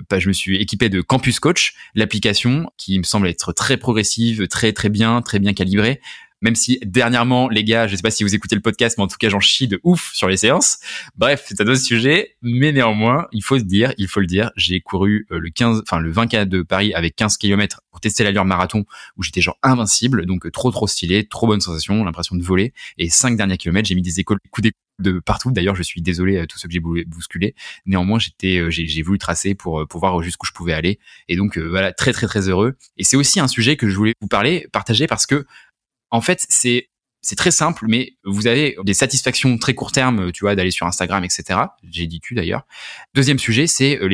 Bah, 0.10 0.20
je 0.20 0.28
me 0.28 0.34
suis 0.34 0.58
équipé 0.58 0.90
de 0.90 1.02
Campus 1.02 1.40
Coach, 1.40 1.74
l'application 1.96 2.70
qui 2.78 2.98
me 2.98 3.04
semble 3.04 3.28
être 3.28 3.54
très 3.54 3.78
progressive, 3.78 4.48
très 4.48 4.74
très 4.74 4.90
bien, 4.90 5.22
très 5.22 5.40
bien 5.40 5.54
calibrée. 5.54 6.02
Même 6.42 6.56
si 6.56 6.80
dernièrement, 6.84 7.50
les 7.50 7.64
gars, 7.64 7.88
je 7.88 7.96
sais 7.96 8.02
pas 8.02 8.10
si 8.10 8.24
vous 8.24 8.34
écoutez 8.34 8.56
le 8.56 8.62
podcast, 8.62 8.98
mais 8.98 9.04
en 9.04 9.08
tout 9.08 9.18
cas, 9.20 9.30
j'en 9.30 9.40
chie 9.40 9.68
de 9.68 9.80
ouf 9.84 10.12
sur 10.14 10.28
les 10.28 10.38
séances. 10.38 10.80
Bref, 11.16 11.46
c'est 11.48 11.62
un 11.62 11.68
autre 11.68 11.82
sujet, 11.82 12.36
mais 12.42 12.72
néanmoins, 12.72 13.28
il 13.32 13.44
faut 13.44 13.60
se 13.60 13.64
dire, 13.64 13.94
il 13.98 14.08
faut 14.08 14.20
le 14.20 14.26
dire, 14.26 14.52
j'ai 14.56 14.82
couru 14.82 15.28
euh, 15.32 15.40
le 15.40 15.50
15, 15.52 15.84
enfin 15.88 16.00
le 16.00 16.12
20K 16.12 16.46
de 16.46 16.64
Paris 16.64 16.94
avec 16.96 17.16
15 17.16 17.38
km 17.38 17.82
pour 17.92 18.00
tester 18.00 18.24
l'allure 18.24 18.46
marathon 18.46 18.86
où 19.18 19.24
j'étais 19.24 19.42
genre 19.42 19.58
invincible, 19.62 20.26
donc 20.26 20.48
euh, 20.48 20.52
trop 20.52 20.72
trop 20.72 20.88
stylé, 20.88 21.28
trop 21.28 21.46
bonne 21.46 21.62
sensation, 21.62 22.04
l'impression 22.04 22.36
de 22.36 22.44
voler. 22.44 22.74
Et 22.98 23.10
cinq 23.10 23.38
derniers 23.38 23.58
kilomètres, 23.58 23.88
j'ai 23.88 23.96
mis 23.96 24.02
des 24.02 24.20
écoles 24.20 24.40
coups 24.50 24.70
de 25.00 25.20
partout. 25.20 25.52
D'ailleurs, 25.52 25.76
je 25.76 25.84
suis 25.84 26.02
désolé 26.02 26.40
à 26.40 26.48
tous 26.48 26.58
ceux 26.58 26.68
que 26.68 26.74
j'ai 26.74 26.80
bousculé. 26.80 27.56
Néanmoins, 27.86 28.20
j'étais, 28.20 28.58
euh, 28.58 28.70
j'ai 28.70 29.02
voulu 29.04 29.20
tracer 29.20 29.54
pour, 29.54 29.88
pour 29.88 30.00
voir 30.00 30.22
jusqu'où 30.24 30.48
je 30.48 30.54
pouvais 30.54 30.74
aller. 30.74 31.00
Et 31.28 31.36
donc, 31.36 31.58
voilà, 31.58 31.92
très, 31.92 32.14
très, 32.14 32.28
très 32.28 32.50
heureux. 32.50 32.76
Et 32.98 33.04
c'est 33.04 33.18
aussi 33.18 33.40
un 33.40 33.48
sujet 33.48 33.78
que 33.78 33.90
je 33.90 33.96
voulais 33.96 34.14
vous 34.22 34.28
parler, 34.28 34.68
partager 34.72 35.08
parce 35.08 35.26
que 35.26 35.46
en 36.12 36.22
fait, 36.22 36.46
c'est 36.50 36.90
c'est 37.22 37.36
très 37.36 37.52
simple, 37.52 37.86
mais 37.88 38.14
vous 38.24 38.48
avez 38.48 38.76
des 38.84 38.96
satisfactions 38.96 39.58
très 39.58 39.76
court 39.76 39.92
terme, 39.92 40.32
tu 40.32 40.44
vois, 40.44 40.56
d'aller 40.56 40.72
sur 40.72 40.88
Instagram, 40.88 41.24
etc. 41.24 41.60
J'ai 41.90 42.08
dit 42.08 42.20
tu 42.20 42.34
d'ailleurs. 42.34 42.66
Deuxième 43.14 43.38
sujet, 43.38 43.68
c'est 43.68 44.00
euh, 44.02 44.08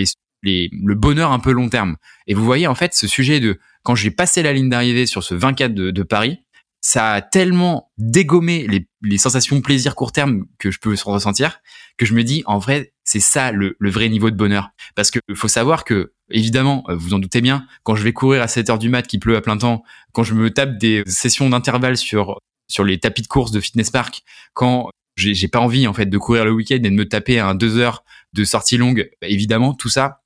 les, 0.43 0.69
le 0.71 0.95
bonheur 0.95 1.31
un 1.31 1.39
peu 1.39 1.51
long 1.51 1.69
terme. 1.69 1.95
Et 2.27 2.33
vous 2.33 2.43
voyez, 2.43 2.67
en 2.67 2.75
fait, 2.75 2.93
ce 2.93 3.07
sujet 3.07 3.39
de 3.39 3.59
quand 3.83 3.95
j'ai 3.95 4.11
passé 4.11 4.43
la 4.43 4.51
ligne 4.51 4.69
d'arrivée 4.69 5.05
sur 5.05 5.23
ce 5.23 5.33
24 5.33 5.73
de, 5.73 5.91
de 5.91 6.03
Paris, 6.03 6.39
ça 6.87 7.11
a 7.11 7.21
tellement 7.21 7.91
dégommé 7.97 8.65
les, 8.65 8.87
les, 9.01 9.17
sensations 9.17 9.59
plaisir 9.59 9.93
court 9.93 10.13
terme 10.13 10.45
que 10.57 10.71
je 10.71 10.79
peux 10.79 10.95
ressentir 11.03 11.59
que 11.97 12.05
je 12.05 12.13
me 12.13 12.23
dis, 12.23 12.43
en 12.45 12.59
vrai, 12.59 12.93
c'est 13.03 13.19
ça 13.19 13.51
le, 13.51 13.75
le, 13.77 13.89
vrai 13.89 14.07
niveau 14.07 14.31
de 14.31 14.37
bonheur. 14.37 14.69
Parce 14.95 15.11
que 15.11 15.19
faut 15.35 15.49
savoir 15.49 15.83
que 15.83 16.13
évidemment, 16.29 16.85
euh, 16.87 16.95
vous 16.95 17.13
en 17.13 17.19
doutez 17.19 17.41
bien, 17.41 17.67
quand 17.83 17.95
je 17.95 18.03
vais 18.03 18.13
courir 18.13 18.41
à 18.41 18.47
7 18.47 18.69
heures 18.69 18.79
du 18.79 18.87
mat 18.87 19.05
qui 19.05 19.19
pleut 19.19 19.35
à 19.35 19.41
plein 19.41 19.57
temps, 19.57 19.83
quand 20.13 20.23
je 20.23 20.33
me 20.33 20.49
tape 20.49 20.77
des 20.77 21.03
sessions 21.07 21.49
d'intervalle 21.49 21.97
sur 21.97 22.39
sur 22.69 22.85
les 22.85 22.97
tapis 23.01 23.21
de 23.21 23.27
course 23.27 23.51
de 23.51 23.59
fitness 23.59 23.91
park, 23.91 24.23
quand 24.53 24.89
j'ai 25.17 25.49
pas 25.49 25.59
envie 25.59 25.87
en 25.87 25.93
fait 25.93 26.05
de 26.05 26.17
courir 26.17 26.45
le 26.45 26.51
week-end 26.51 26.75
et 26.75 26.79
de 26.79 26.89
me 26.89 27.05
taper 27.05 27.37
un 27.37 27.53
deux 27.53 27.77
heures 27.79 28.05
de 28.31 28.45
sortie 28.45 28.77
longue, 28.77 29.09
bah, 29.21 29.27
évidemment 29.27 29.73
tout 29.73 29.89
ça, 29.89 30.21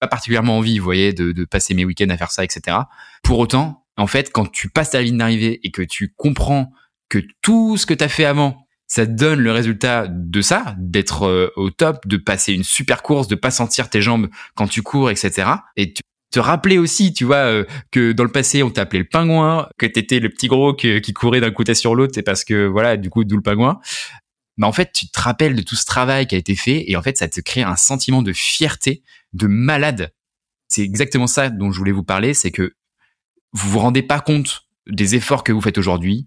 pas 0.00 0.08
particulièrement 0.08 0.56
envie, 0.56 0.78
vous 0.78 0.84
voyez, 0.84 1.12
de, 1.12 1.32
de 1.32 1.44
passer 1.44 1.74
mes 1.74 1.84
week-ends 1.84 2.08
à 2.08 2.16
faire 2.16 2.30
ça, 2.30 2.42
etc. 2.42 2.78
Pour 3.22 3.38
autant, 3.38 3.84
en 4.00 4.06
fait, 4.06 4.32
quand 4.32 4.50
tu 4.50 4.68
passes 4.68 4.90
ta 4.90 5.02
ligne 5.02 5.18
d'arrivée 5.18 5.60
et 5.62 5.70
que 5.70 5.82
tu 5.82 6.12
comprends 6.16 6.72
que 7.08 7.18
tout 7.42 7.76
ce 7.76 7.86
que 7.86 7.94
tu 7.94 8.04
as 8.04 8.08
fait 8.08 8.24
avant, 8.24 8.66
ça 8.86 9.06
te 9.06 9.12
donne 9.12 9.40
le 9.40 9.52
résultat 9.52 10.08
de 10.08 10.40
ça, 10.40 10.74
d'être 10.78 11.26
euh, 11.26 11.52
au 11.56 11.70
top, 11.70 12.06
de 12.06 12.16
passer 12.16 12.52
une 12.52 12.64
super 12.64 13.02
course, 13.02 13.28
de 13.28 13.36
pas 13.36 13.50
sentir 13.50 13.88
tes 13.88 14.02
jambes 14.02 14.28
quand 14.56 14.66
tu 14.66 14.82
cours, 14.82 15.10
etc. 15.10 15.48
Et 15.76 15.94
te 16.30 16.40
rappeler 16.40 16.78
aussi, 16.78 17.12
tu 17.12 17.24
vois, 17.24 17.36
euh, 17.36 17.64
que 17.90 18.12
dans 18.12 18.24
le 18.24 18.32
passé, 18.32 18.62
on 18.62 18.70
t'appelait 18.70 19.00
le 19.00 19.04
pingouin, 19.04 19.68
que 19.78 19.86
t'étais 19.86 20.18
le 20.18 20.28
petit 20.28 20.48
gros 20.48 20.74
qui, 20.74 21.00
courait 21.12 21.40
d'un 21.40 21.50
côté 21.50 21.74
sur 21.74 21.94
l'autre, 21.94 22.12
c'est 22.14 22.22
parce 22.22 22.44
que, 22.44 22.66
voilà, 22.66 22.96
du 22.96 23.10
coup, 23.10 23.24
d'où 23.24 23.36
le 23.36 23.42
pingouin. 23.42 23.80
Mais 24.56 24.66
en 24.66 24.72
fait, 24.72 24.92
tu 24.92 25.08
te 25.08 25.20
rappelles 25.20 25.54
de 25.54 25.62
tout 25.62 25.76
ce 25.76 25.84
travail 25.84 26.26
qui 26.26 26.34
a 26.34 26.38
été 26.38 26.54
fait 26.54 26.90
et 26.90 26.96
en 26.96 27.02
fait, 27.02 27.16
ça 27.16 27.28
te 27.28 27.40
crée 27.40 27.62
un 27.62 27.76
sentiment 27.76 28.22
de 28.22 28.32
fierté, 28.32 29.02
de 29.32 29.46
malade. 29.46 30.12
C'est 30.68 30.82
exactement 30.82 31.26
ça 31.26 31.50
dont 31.50 31.72
je 31.72 31.78
voulais 31.78 31.92
vous 31.92 32.04
parler, 32.04 32.34
c'est 32.34 32.50
que 32.50 32.74
vous 33.52 33.70
vous 33.70 33.78
rendez 33.78 34.02
pas 34.02 34.20
compte 34.20 34.64
des 34.86 35.14
efforts 35.14 35.44
que 35.44 35.52
vous 35.52 35.60
faites 35.60 35.78
aujourd'hui 35.78 36.26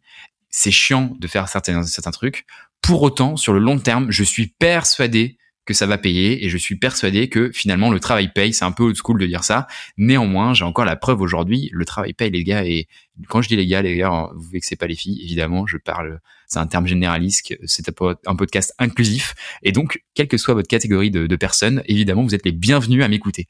c'est 0.53 0.71
chiant 0.71 1.11
de 1.19 1.27
faire 1.27 1.49
certains, 1.49 1.83
certains 1.83 2.11
trucs. 2.11 2.45
Pour 2.81 3.01
autant, 3.01 3.35
sur 3.35 3.53
le 3.53 3.59
long 3.59 3.79
terme, 3.79 4.11
je 4.11 4.23
suis 4.23 4.47
persuadé 4.47 5.37
que 5.65 5.73
ça 5.73 5.85
va 5.85 5.97
payer 5.97 6.45
et 6.45 6.49
je 6.49 6.57
suis 6.57 6.75
persuadé 6.75 7.29
que 7.29 7.51
finalement 7.51 7.89
le 7.91 7.99
travail 7.99 8.31
paye. 8.33 8.53
C'est 8.53 8.65
un 8.65 8.71
peu 8.71 8.83
old 8.83 8.97
school 8.97 9.19
de 9.19 9.25
dire 9.25 9.43
ça. 9.43 9.67
Néanmoins, 9.97 10.53
j'ai 10.53 10.65
encore 10.65 10.85
la 10.85 10.95
preuve 10.95 11.21
aujourd'hui. 11.21 11.69
Le 11.71 11.85
travail 11.85 12.13
paye, 12.13 12.31
les 12.31 12.43
gars. 12.43 12.65
Et 12.65 12.87
quand 13.29 13.41
je 13.41 13.47
dis 13.47 13.55
les 13.55 13.65
gars, 13.65 13.81
les 13.81 13.95
gars, 13.95 14.29
vous 14.35 14.41
voyez 14.41 14.59
que 14.59 14.65
c'est 14.65 14.75
pas 14.75 14.87
les 14.87 14.95
filles. 14.95 15.21
Évidemment, 15.23 15.65
je 15.65 15.77
parle. 15.77 16.19
C'est 16.47 16.59
un 16.59 16.67
terme 16.67 16.85
généraliste. 16.85 17.55
C'est 17.65 17.89
un 18.25 18.35
podcast 18.35 18.73
inclusif. 18.77 19.35
Et 19.63 19.71
donc, 19.71 20.03
quelle 20.15 20.27
que 20.27 20.37
soit 20.37 20.53
votre 20.53 20.67
catégorie 20.67 21.11
de, 21.11 21.35
personnes, 21.35 21.81
évidemment, 21.85 22.23
vous 22.23 22.35
êtes 22.35 22.45
les 22.45 22.51
bienvenus 22.51 23.03
à 23.03 23.07
m'écouter. 23.07 23.47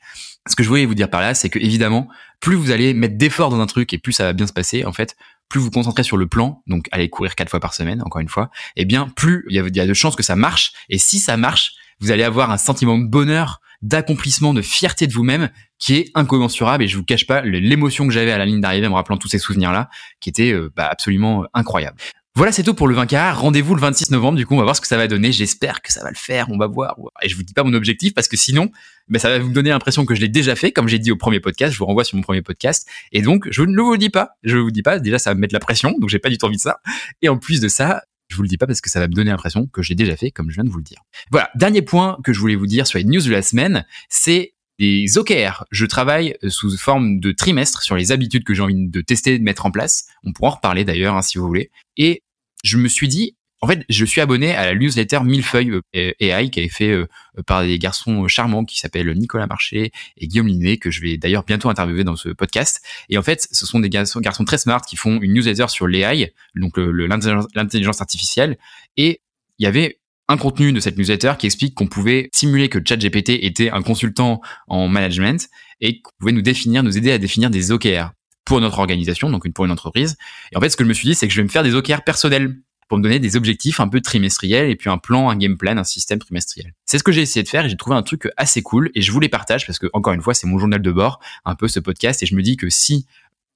Ce 0.48 0.56
que 0.56 0.64
je 0.64 0.70
voulais 0.70 0.86
vous 0.86 0.96
dire 0.96 1.10
par 1.10 1.22
là, 1.22 1.34
c'est 1.34 1.50
que 1.50 1.60
évidemment, 1.60 2.08
plus 2.40 2.56
vous 2.56 2.72
allez 2.72 2.94
mettre 2.94 3.18
d'efforts 3.18 3.50
dans 3.50 3.60
un 3.60 3.66
truc 3.66 3.94
et 3.94 3.98
plus 3.98 4.14
ça 4.14 4.24
va 4.24 4.34
bien 4.34 4.48
se 4.48 4.54
passer. 4.54 4.86
En 4.86 4.94
fait, 4.94 5.16
plus 5.50 5.60
vous 5.60 5.72
concentrez 5.72 6.04
sur 6.04 6.18
le 6.18 6.28
plan, 6.28 6.64
donc 6.68 6.88
aller 6.92 7.10
courir 7.10 7.36
quatre 7.36 7.50
fois 7.50 7.60
par 7.60 7.74
semaine, 7.74 8.02
encore 8.02 8.22
une 8.22 8.30
fois, 8.30 8.50
eh 8.76 8.86
bien 8.86 9.08
plus 9.08 9.46
il 9.50 9.56
y 9.56 9.80
a 9.80 9.86
de 9.86 9.94
chances 9.94 10.16
que 10.16 10.24
ça 10.24 10.36
marche. 10.36 10.74
Et 10.90 10.98
si 10.98 11.20
ça 11.20 11.38
marche, 11.38 11.74
vous 12.04 12.12
allez 12.12 12.24
avoir 12.24 12.52
un 12.52 12.58
sentiment 12.58 12.98
de 12.98 13.06
bonheur, 13.06 13.62
d'accomplissement, 13.82 14.54
de 14.54 14.62
fierté 14.62 15.08
de 15.08 15.14
vous-même 15.14 15.50
qui 15.80 15.96
est 15.96 16.12
incommensurable. 16.16 16.84
Et 16.84 16.88
je 16.88 16.98
vous 16.98 17.04
cache 17.06 17.26
pas 17.26 17.42
l'émotion 17.42 18.06
que 18.06 18.14
j'avais 18.14 18.32
à 18.32 18.38
la 18.38 18.46
ligne 18.46 18.60
d'arrivée 18.60 18.88
en 18.88 18.90
me 18.90 18.96
rappelant 18.96 19.18
tous 19.18 19.30
ces 19.30 19.40
souvenirs-là, 19.40 19.90
qui 20.20 20.30
étaient 20.30 20.52
euh, 20.52 20.70
bah, 20.76 20.88
absolument 20.92 21.46
incroyables. 21.54 21.98
Voilà, 22.36 22.52
c'est 22.52 22.64
tout 22.64 22.74
pour 22.74 22.88
le 22.88 22.96
20K. 22.96 23.36
Rendez-vous 23.36 23.74
le 23.74 23.80
26 23.80 24.12
novembre. 24.12 24.38
Du 24.38 24.46
coup, 24.46 24.56
on 24.56 24.58
va 24.58 24.64
voir 24.64 24.76
ce 24.76 24.82
que 24.82 24.88
ça 24.88 24.98
va 24.98 25.08
donner. 25.08 25.32
J'espère 25.32 25.82
que 25.82 25.94
ça 25.94 26.04
va 26.04 26.10
le 26.10 26.16
faire. 26.16 26.48
On 26.50 26.58
va 26.58 26.68
voir. 26.68 26.98
Et 27.22 27.30
je 27.30 27.36
vous 27.38 27.44
dis 27.44 27.54
pas 27.54 27.64
mon 27.64 27.74
objectif 27.74 28.14
parce 28.14 28.28
que 28.28 28.36
sinon, 28.36 28.70
ben, 29.08 29.20
ça 29.20 29.30
va 29.30 29.40
vous 29.40 29.52
donner 29.52 29.70
l'impression 29.70 30.04
que 30.04 30.16
je 30.16 30.20
l'ai 30.20 30.30
déjà 30.30 30.56
fait. 30.56 30.72
Comme 30.72 30.88
j'ai 30.88 30.98
dit 30.98 31.12
au 31.12 31.16
premier 31.16 31.40
podcast, 31.40 31.72
je 31.72 31.78
vous 31.78 31.86
renvoie 31.86 32.04
sur 32.04 32.18
mon 32.18 32.24
premier 32.24 32.42
podcast. 32.42 32.90
Et 33.12 33.22
donc, 33.22 33.48
je 33.52 33.62
ne 33.62 33.80
vous 33.80 33.92
le 33.94 33.98
dis 33.98 34.10
pas. 34.10 34.32
Je 34.44 34.58
vous 34.58 34.72
dis 34.72 34.82
pas. 34.82 35.00
Déjà, 35.00 35.20
ça 35.20 35.30
va 35.30 35.36
me 35.36 35.42
mettre 35.42 35.54
la 35.54 35.60
pression. 35.60 35.96
Donc, 36.00 36.10
j'ai 36.10 36.18
pas 36.18 36.30
du 36.30 36.40
tout 36.40 36.48
envie 36.48 36.58
de 36.58 36.62
ça. 36.62 36.80
Et 37.22 37.30
en 37.30 37.38
plus 37.38 37.62
de 37.62 37.68
ça, 37.68 38.02
je 38.34 38.38
vous 38.38 38.44
le 38.44 38.50
dis 38.50 38.58
pas 38.58 38.68
parce 38.68 38.82
que 38.82 38.90
ça 38.90 39.00
va 39.00 39.08
me 39.08 39.14
donner 39.14 39.32
l'impression 39.32 39.68
que 39.68 39.82
j'ai 39.82 39.96
déjà 39.96 40.18
fait, 40.18 40.32
comme 40.32 40.50
je 40.50 40.56
viens 40.56 40.64
de 40.64 40.70
vous 40.70 40.80
le 40.80 40.84
dire. 40.84 41.02
Voilà. 41.32 41.50
Dernier 41.56 41.82
point 41.82 42.18
que 42.24 42.34
je 42.34 42.40
voulais 42.40 42.56
vous 42.56 42.68
dire 42.68 42.88
sur 42.88 42.98
les 42.98 43.06
news 43.06 43.22
de 43.22 43.32
la 43.32 43.42
semaine, 43.42 43.86
c'est 44.10 44.56
les 44.80 45.18
OKR. 45.18 45.66
Je 45.72 45.86
travaille 45.86 46.36
sous 46.48 46.76
forme 46.78 47.20
de 47.20 47.32
trimestre 47.32 47.84
sur 47.84 47.96
les 47.96 48.12
habitudes 48.12 48.44
que 48.44 48.54
j'ai 48.54 48.64
envie 48.64 48.88
de 48.90 49.02
tester, 49.02 49.38
de 49.38 49.44
mettre 49.44 49.66
en 49.66 49.72
place. 49.72 50.08
On 50.24 50.34
pourra 50.34 50.50
en 50.50 50.56
reparler 50.56 50.84
d'ailleurs, 50.84 51.16
hein, 51.16 51.22
si 51.22 51.38
vous 51.38 51.46
voulez. 51.46 51.72
Et 51.96 52.24
je 52.64 52.78
me 52.78 52.88
suis 52.88 53.08
dit, 53.08 53.38
en 53.64 53.68
fait, 53.68 53.86
je 53.88 54.04
suis 54.04 54.20
abonné 54.20 54.54
à 54.54 54.66
la 54.66 54.76
newsletter 54.76 55.22
Millefeuille 55.24 55.80
euh, 55.96 56.12
AI 56.20 56.50
qui 56.50 56.60
est 56.60 56.68
fait 56.68 56.92
euh, 56.92 57.08
par 57.48 57.64
des 57.64 57.80
garçons 57.80 58.28
charmants 58.28 58.66
qui 58.66 58.78
s'appellent 58.78 59.14
Nicolas 59.14 59.48
Marché 59.48 59.94
et 60.18 60.28
Guillaume 60.28 60.48
Linet 60.48 60.76
que 60.76 60.92
je 60.92 61.00
vais 61.00 61.16
d'ailleurs 61.16 61.46
bientôt 61.46 61.70
interviewer 61.70 62.04
dans 62.04 62.18
ce 62.18 62.28
podcast. 62.28 62.82
Et 63.08 63.18
en 63.18 63.22
fait, 63.22 63.48
ce 63.50 63.66
sont 63.66 63.80
des 63.80 63.88
garçons, 63.88 64.20
garçons 64.20 64.44
très 64.44 64.58
smart 64.58 64.82
qui 64.82 64.98
font 64.98 65.22
une 65.22 65.32
newsletter 65.32 65.68
sur 65.70 65.88
l'AI, 65.88 66.34
donc 66.56 66.74
l'intelligence 66.76 68.02
artificielle. 68.02 68.58
Et 68.98 69.22
il 69.60 69.64
y 69.64 69.66
avait 69.66 70.02
un 70.28 70.36
contenu 70.36 70.74
de 70.74 70.82
cette 70.82 70.98
newsletter 70.98 71.36
qui 71.40 71.46
explique 71.46 71.74
qu'on 71.74 71.88
pouvait 71.88 72.28
simuler 72.34 72.68
que 72.68 72.80
ChatGPT 72.86 73.46
était 73.46 73.70
un 73.70 73.82
consultant 73.82 74.42
en 74.68 74.90
management 74.90 75.48
et 75.80 76.02
qu'on 76.02 76.12
pouvait 76.20 76.34
nous 76.34 76.42
définir, 76.42 76.84
nous 76.84 76.98
aider 76.98 77.14
à 77.14 77.18
définir 77.18 77.50
des 77.50 77.72
OKR 77.72 78.12
pour 78.44 78.60
notre 78.60 78.80
organisation, 78.80 79.30
donc 79.30 79.50
pour 79.54 79.64
une 79.64 79.72
entreprise. 79.72 80.18
Et 80.52 80.58
en 80.58 80.60
fait, 80.60 80.68
ce 80.68 80.76
que 80.76 80.84
je 80.84 80.90
me 80.90 80.94
suis 80.94 81.08
dit, 81.08 81.16
c'est 81.16 81.30
que 81.30 81.34
je 81.34 81.40
vais 81.40 81.46
me 81.46 81.50
faire 81.50 81.64
des 81.64 81.76
OKR 81.76 82.04
personnels 82.04 82.58
pour 82.88 82.98
me 82.98 83.04
donner 83.04 83.20
des 83.20 83.36
objectifs 83.36 83.80
un 83.80 83.88
peu 83.88 84.02
trimestriels 84.02 84.70
et 84.70 84.76
puis 84.76 84.90
un 84.90 84.98
plan, 84.98 85.30
un 85.30 85.36
game 85.36 85.58
plan, 85.58 85.78
un 85.78 85.84
système 85.84 86.20
trimestriel. 86.20 86.74
C'est 86.86 86.98
ce 86.98 87.04
que 87.04 87.12
j'ai 87.12 87.22
essayé 87.22 87.44
de 87.44 87.50
faire 87.50 87.66
et 87.66 87.70
j'ai 87.70 87.78
trouvé 87.78 87.96
un 87.96 88.04
truc 88.04 88.30
assez 88.38 88.62
cool 88.62 88.92
et 88.96 89.02
je 89.02 89.12
vous 89.12 89.20
les 89.20 89.30
partage 89.30 89.66
parce 89.66 89.80
que 89.80 89.88
encore 89.94 90.14
une 90.14 90.22
fois, 90.22 90.34
c'est 90.34 90.48
mon 90.48 90.58
journal 90.58 90.82
de 90.82 90.92
bord, 90.92 91.20
un 91.46 91.56
peu 91.56 91.68
ce 91.68 91.80
podcast 91.80 92.24
et 92.24 92.26
je 92.26 92.36
me 92.36 92.42
dis 92.42 92.58
que 92.58 92.70
si 92.70 93.06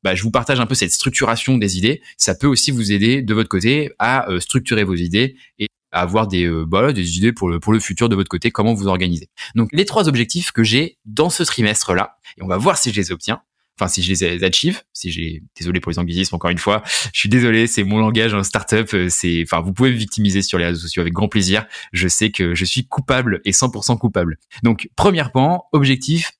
bah, 0.03 0.15
je 0.15 0.23
vous 0.23 0.31
partage 0.31 0.59
un 0.59 0.65
peu 0.65 0.75
cette 0.75 0.91
structuration 0.91 1.57
des 1.57 1.77
idées, 1.77 2.01
ça 2.17 2.35
peut 2.35 2.47
aussi 2.47 2.71
vous 2.71 2.91
aider 2.91 3.21
de 3.21 3.33
votre 3.33 3.49
côté 3.49 3.91
à 3.99 4.29
euh, 4.29 4.39
structurer 4.39 4.83
vos 4.83 4.95
idées 4.95 5.35
et 5.59 5.67
à 5.91 6.01
avoir 6.01 6.27
des, 6.27 6.45
euh, 6.45 6.65
bah, 6.65 6.93
des 6.93 7.17
idées 7.17 7.33
pour 7.33 7.49
le, 7.49 7.59
pour 7.59 7.73
le 7.73 7.79
futur 7.79 8.09
de 8.09 8.15
votre 8.15 8.29
côté, 8.29 8.51
comment 8.51 8.73
vous 8.73 8.87
organisez. 8.87 9.29
Donc 9.55 9.69
les 9.71 9.85
trois 9.85 10.07
objectifs 10.07 10.51
que 10.51 10.63
j'ai 10.63 10.97
dans 11.05 11.29
ce 11.29 11.43
trimestre-là, 11.43 12.17
et 12.37 12.43
on 12.43 12.47
va 12.47 12.57
voir 12.57 12.77
si 12.77 12.91
je 12.91 12.95
les 12.95 13.11
obtiens, 13.11 13.41
enfin 13.79 13.87
si 13.87 14.01
je 14.01 14.13
les 14.13 14.43
achieve, 14.43 14.81
si 14.93 15.11
j'ai 15.11 15.43
désolé 15.57 15.79
pour 15.79 15.91
les 15.91 15.99
anglicismes 15.99 16.35
encore 16.35 16.49
une 16.49 16.57
fois, 16.57 16.83
je 17.13 17.19
suis 17.19 17.29
désolé, 17.29 17.67
c'est 17.67 17.83
mon 17.83 17.99
langage 17.99 18.33
en 18.33 18.43
startup, 18.43 18.93
euh, 18.93 19.07
c'est 19.09 19.43
enfin 19.43 19.61
vous 19.61 19.73
pouvez 19.73 19.91
me 19.91 19.95
victimiser 19.95 20.41
sur 20.41 20.57
les 20.57 20.65
réseaux 20.65 20.81
sociaux 20.81 21.01
avec 21.01 21.13
grand 21.13 21.27
plaisir. 21.27 21.65
Je 21.93 22.07
sais 22.07 22.31
que 22.31 22.55
je 22.55 22.65
suis 22.65 22.87
coupable 22.87 23.41
et 23.45 23.51
100% 23.51 23.97
coupable. 23.97 24.37
Donc 24.63 24.89
premier 24.95 25.23
point, 25.31 25.59
objectif 25.71 26.31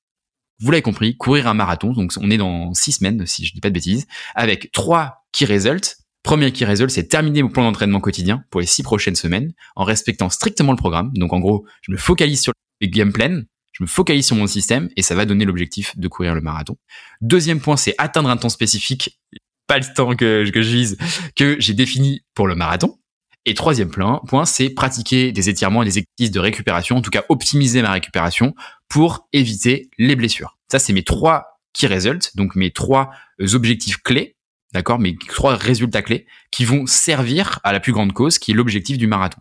vous 0.60 0.72
l'avez 0.72 0.82
compris, 0.82 1.16
courir 1.18 1.48
un 1.48 1.54
marathon. 1.54 1.92
Donc 1.94 2.14
on 2.20 2.32
est 2.32 2.38
dans 2.38 2.74
six 2.74 2.94
semaines, 2.94 3.26
si 3.26 3.46
je 3.46 3.54
dis 3.54 3.62
pas 3.62 3.70
de 3.70 3.74
bêtises, 3.74 4.08
avec 4.36 4.72
trois 4.72 5.26
key 5.32 5.46
results. 5.46 5.98
Premier 6.24 6.52
key 6.52 6.66
result, 6.66 6.90
c'est 6.90 7.08
terminer 7.08 7.44
mon 7.44 7.50
plan 7.50 7.64
d'entraînement 7.64 8.00
quotidien 8.00 8.44
pour 8.50 8.60
les 8.60 8.68
six 8.68 8.84
prochaines 8.84 9.16
semaines 9.16 9.54
en 9.76 9.84
respectant 9.84 10.30
strictement 10.30 10.72
le 10.72 10.78
programme. 10.78 11.12
Donc 11.14 11.32
en 11.32 11.40
gros, 11.40 11.66
je 11.82 11.92
me 11.92 11.98
focalise 11.98 12.42
sur 12.42 12.54
le 12.82 12.88
game 12.88 13.14
plan, 13.14 13.44
je 13.78 13.84
me 13.84 13.88
focalise 13.88 14.26
sur 14.26 14.36
mon 14.36 14.48
système 14.48 14.90
et 14.96 15.04
ça 15.04 15.14
va 15.14 15.26
donner 15.26 15.46
l'objectif 15.46 15.98
de 15.98 16.08
courir 16.08 16.34
le 16.34 16.42
marathon. 16.42 16.78
Deuxième 17.22 17.60
point, 17.60 17.78
c'est 17.78 17.94
atteindre 18.00 18.30
un 18.30 18.38
temps 18.38 18.50
spécifique, 18.50 19.20
pas 19.68 19.78
le 19.78 19.86
temps 19.94 20.16
que, 20.16 20.46
je 20.46 20.60
vise, 20.62 20.98
que 21.36 21.58
j'ai 21.60 21.74
défini 21.74 22.22
pour 22.34 22.48
le 22.48 22.56
marathon. 22.56 22.98
Et 23.46 23.54
troisième 23.54 23.92
point, 23.92 24.20
point 24.28 24.46
c'est 24.46 24.70
pratiquer 24.70 25.32
des 25.32 25.48
étirements 25.48 25.84
et 25.84 25.86
des 25.86 26.00
exercices 26.00 26.32
de 26.32 26.40
récupération, 26.40 26.98
en 26.98 27.02
tout 27.02 27.12
cas 27.12 27.24
optimiser 27.30 27.82
ma 27.82 27.92
récupération 27.92 28.56
pour 28.90 29.28
éviter 29.32 29.90
les 29.98 30.16
blessures. 30.16 30.58
Ça, 30.72 30.80
c'est 30.80 30.92
mes 30.92 31.04
trois 31.04 31.60
key 31.74 31.88
results, 31.88 32.36
donc 32.36 32.56
mes 32.56 32.72
trois 32.72 33.12
objectifs 33.54 33.98
clés, 33.98 34.36
d'accord, 34.74 34.98
mes 34.98 35.16
trois 35.16 35.56
résultats 35.56 36.02
clés 36.02 36.26
qui 36.52 36.66
vont 36.66 36.88
servir 36.88 37.60
à 37.64 37.72
la 37.72 37.80
plus 37.80 37.94
grande 37.94 38.12
cause, 38.12 38.40
qui 38.40 38.52
est 38.52 38.56
l'objectif 38.56 38.98
du 38.98 39.08
marathon. 39.08 39.40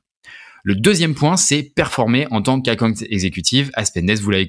Le 0.66 0.74
deuxième 0.74 1.14
point, 1.14 1.36
c'est 1.36 1.62
performer 1.62 2.26
en 2.32 2.42
tant 2.42 2.60
qu'account 2.60 2.92
exécutive 3.08 3.70
à 3.74 3.84
Spendesk. 3.84 4.20
Vous, 4.20 4.32
le 4.32 4.48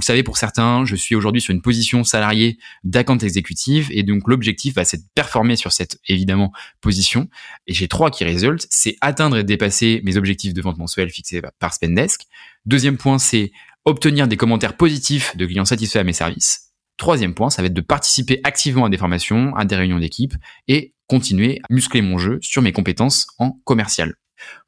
savez 0.00 0.22
pour 0.22 0.36
certains, 0.36 0.84
je 0.84 0.94
suis 0.94 1.16
aujourd'hui 1.16 1.42
sur 1.42 1.52
une 1.52 1.60
position 1.60 2.04
salariée 2.04 2.58
d'account 2.84 3.18
exécutive 3.18 3.88
et 3.90 4.04
donc 4.04 4.28
l'objectif, 4.28 4.76
va 4.76 4.84
c'est 4.84 4.98
de 4.98 5.02
performer 5.16 5.56
sur 5.56 5.72
cette 5.72 5.98
évidemment 6.06 6.52
position. 6.80 7.28
Et 7.66 7.74
j'ai 7.74 7.88
trois 7.88 8.12
qui 8.12 8.22
résultent, 8.22 8.68
c'est 8.70 8.96
atteindre 9.00 9.38
et 9.38 9.42
dépasser 9.42 10.02
mes 10.04 10.16
objectifs 10.16 10.54
de 10.54 10.62
vente 10.62 10.78
mensuelle 10.78 11.10
fixés 11.10 11.42
par 11.58 11.74
Spendesk. 11.74 12.28
Deuxième 12.64 12.96
point, 12.96 13.18
c'est 13.18 13.50
obtenir 13.84 14.28
des 14.28 14.36
commentaires 14.36 14.76
positifs 14.76 15.36
de 15.36 15.46
clients 15.46 15.64
satisfaits 15.64 15.98
à 15.98 16.04
mes 16.04 16.12
services. 16.12 16.74
Troisième 16.96 17.34
point, 17.34 17.50
ça 17.50 17.62
va 17.62 17.66
être 17.66 17.74
de 17.74 17.80
participer 17.80 18.38
activement 18.44 18.84
à 18.84 18.88
des 18.88 18.98
formations, 18.98 19.52
à 19.56 19.64
des 19.64 19.74
réunions 19.74 19.98
d'équipe 19.98 20.34
et 20.68 20.94
continuer 21.08 21.58
à 21.68 21.74
muscler 21.74 22.02
mon 22.02 22.18
jeu 22.18 22.38
sur 22.40 22.62
mes 22.62 22.70
compétences 22.70 23.26
en 23.38 23.58
commercial. 23.64 24.14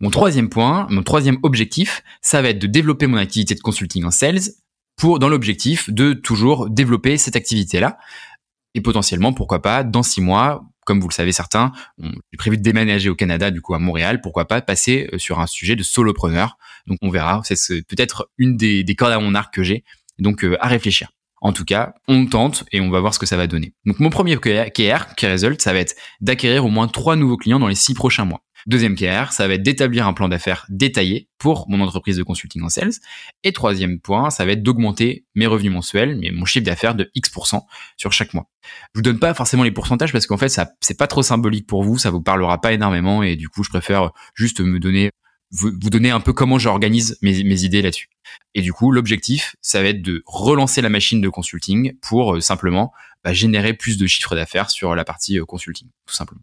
Mon 0.01 0.11
troisième 0.11 0.49
point, 0.49 0.87
mon 0.91 1.03
troisième 1.03 1.39
objectif, 1.43 2.03
ça 2.23 2.43
va 2.43 2.51
être 2.51 2.59
de 2.59 2.67
développer 2.67 3.07
mon 3.07 3.17
activité 3.17 3.55
de 3.55 3.61
consulting 3.61 4.05
en 4.05 4.11
sales 4.11 4.41
pour, 4.97 5.19
dans 5.19 5.29
l'objectif 5.29 5.91
de 5.91 6.13
toujours 6.13 6.69
développer 6.69 7.17
cette 7.19 7.37
activité-là. 7.37 7.99
Et 8.75 8.81
potentiellement, 8.81 9.33
pourquoi 9.33 9.63
pas, 9.63 9.85
dans 9.85 10.03
six 10.03 10.21
mois, 10.21 10.63
comme 10.85 11.01
vous 11.01 11.09
le 11.09 11.15
savez 11.15 11.33
certains, 11.33 11.73
j'ai 11.99 12.37
prévu 12.39 12.57
de 12.57 12.63
déménager 12.63 13.09
au 13.09 13.15
Canada, 13.15 13.51
du 13.51 13.61
coup 13.61 13.75
à 13.75 13.79
Montréal, 13.79 14.21
pourquoi 14.21 14.47
pas 14.47 14.61
passer 14.61 15.09
euh, 15.13 15.19
sur 15.19 15.41
un 15.41 15.47
sujet 15.47 15.77
de 15.77 15.83
solopreneur. 15.83 16.57
Donc 16.87 16.99
on 17.03 17.11
verra, 17.11 17.43
c'est 17.45 17.83
peut-être 17.87 18.31
une 18.39 18.57
des, 18.57 18.85
des 18.85 18.95
cordes 18.95 19.13
à 19.13 19.19
mon 19.19 19.35
arc 19.35 19.53
que 19.55 19.63
j'ai, 19.63 19.85
donc 20.19 20.45
euh, 20.45 20.57
à 20.61 20.69
réfléchir. 20.69 21.11
En 21.41 21.53
tout 21.53 21.65
cas, 21.65 21.95
on 22.09 22.27
tente 22.27 22.65
et 22.73 22.81
on 22.81 22.91
va 22.91 23.01
voir 23.01 23.15
ce 23.15 23.19
que 23.19 23.27
ça 23.27 23.37
va 23.37 23.47
donner. 23.47 23.73
Donc 23.85 24.01
mon 24.01 24.11
premier 24.11 24.37
KR, 24.37 24.71
qui 24.71 25.27
result, 25.27 25.61
ça 25.61 25.73
va 25.73 25.79
être 25.79 25.95
d'acquérir 26.21 26.65
au 26.65 26.69
moins 26.69 26.89
trois 26.89 27.17
nouveaux 27.17 27.37
clients 27.37 27.61
dans 27.61 27.69
les 27.69 27.75
six 27.75 27.95
prochains 27.95 28.25
mois. 28.25 28.43
Deuxième 28.69 28.97
KR, 28.97 29.33
ça 29.33 29.49
va 29.49 29.55
être 29.55 29.63
d'établir 29.63 30.07
un 30.07 30.13
plan 30.13 30.29
d'affaires 30.29 30.67
détaillé 30.69 31.31
pour 31.39 31.65
mon 31.71 31.81
entreprise 31.81 32.19
de 32.19 32.23
consulting 32.23 32.63
en 32.63 32.69
sales. 32.69 32.93
Et 33.43 33.55
troisième 33.55 33.99
point, 33.99 34.29
ça 34.29 34.45
va 34.45 34.53
être 34.53 34.63
d'augmenter 34.63 35.25
mes 35.35 35.47
revenus 35.47 35.73
mensuels, 35.73 36.19
mais 36.19 36.31
mon 36.33 36.45
chiffre 36.45 36.67
d'affaires 36.67 36.95
de 36.95 37.11
X% 37.15 37.63
sur 37.97 38.13
chaque 38.13 38.35
mois. 38.35 38.51
Je 38.95 38.99
vous 38.99 39.03
donne 39.03 39.19
pas 39.19 39.33
forcément 39.33 39.63
les 39.63 39.71
pourcentages 39.71 40.13
parce 40.13 40.27
qu'en 40.27 40.37
fait, 40.37 40.51
ça, 40.51 40.69
c'est 40.83 40.99
pas 40.99 41.07
trop 41.07 41.23
symbolique 41.23 41.67
pour 41.67 41.83
vous, 41.83 41.97
ça 41.97 42.11
vous 42.11 42.21
parlera 42.21 42.61
pas 42.61 42.75
énormément 42.75 43.23
et 43.23 43.37
du 43.37 43.49
coup, 43.49 43.65
je 43.65 43.71
préfère 43.71 44.11
juste 44.35 44.61
me 44.61 44.79
donner 44.79 45.13
vous, 45.51 45.71
donner 45.71 46.11
un 46.11 46.21
peu 46.21 46.35
comment 46.35 46.59
j'organise 46.59 47.19
mes, 47.23 47.43
mes 47.45 47.65
idées 47.65 47.81
là-dessus. 47.81 48.11
Et 48.55 48.61
du 48.61 48.75
coup, 48.75 48.93
l'objectif, 48.93 49.57
ça 49.63 49.81
va 49.81 49.89
être 49.89 50.03
de 50.03 50.23
relancer 50.27 50.83
la 50.83 50.91
machine 50.91 51.23
de 51.23 51.29
consulting 51.31 51.95
pour 52.01 52.35
euh, 52.35 52.41
simplement 52.41 52.93
bah, 53.25 53.33
générer 53.33 53.75
plus 53.75 53.99
de 53.99 54.07
chiffres 54.07 54.35
d'affaires 54.35 54.71
sur 54.71 54.95
la 54.95 55.05
partie 55.05 55.39
euh, 55.39 55.45
consulting, 55.45 55.89
tout 56.07 56.15
simplement. 56.15 56.41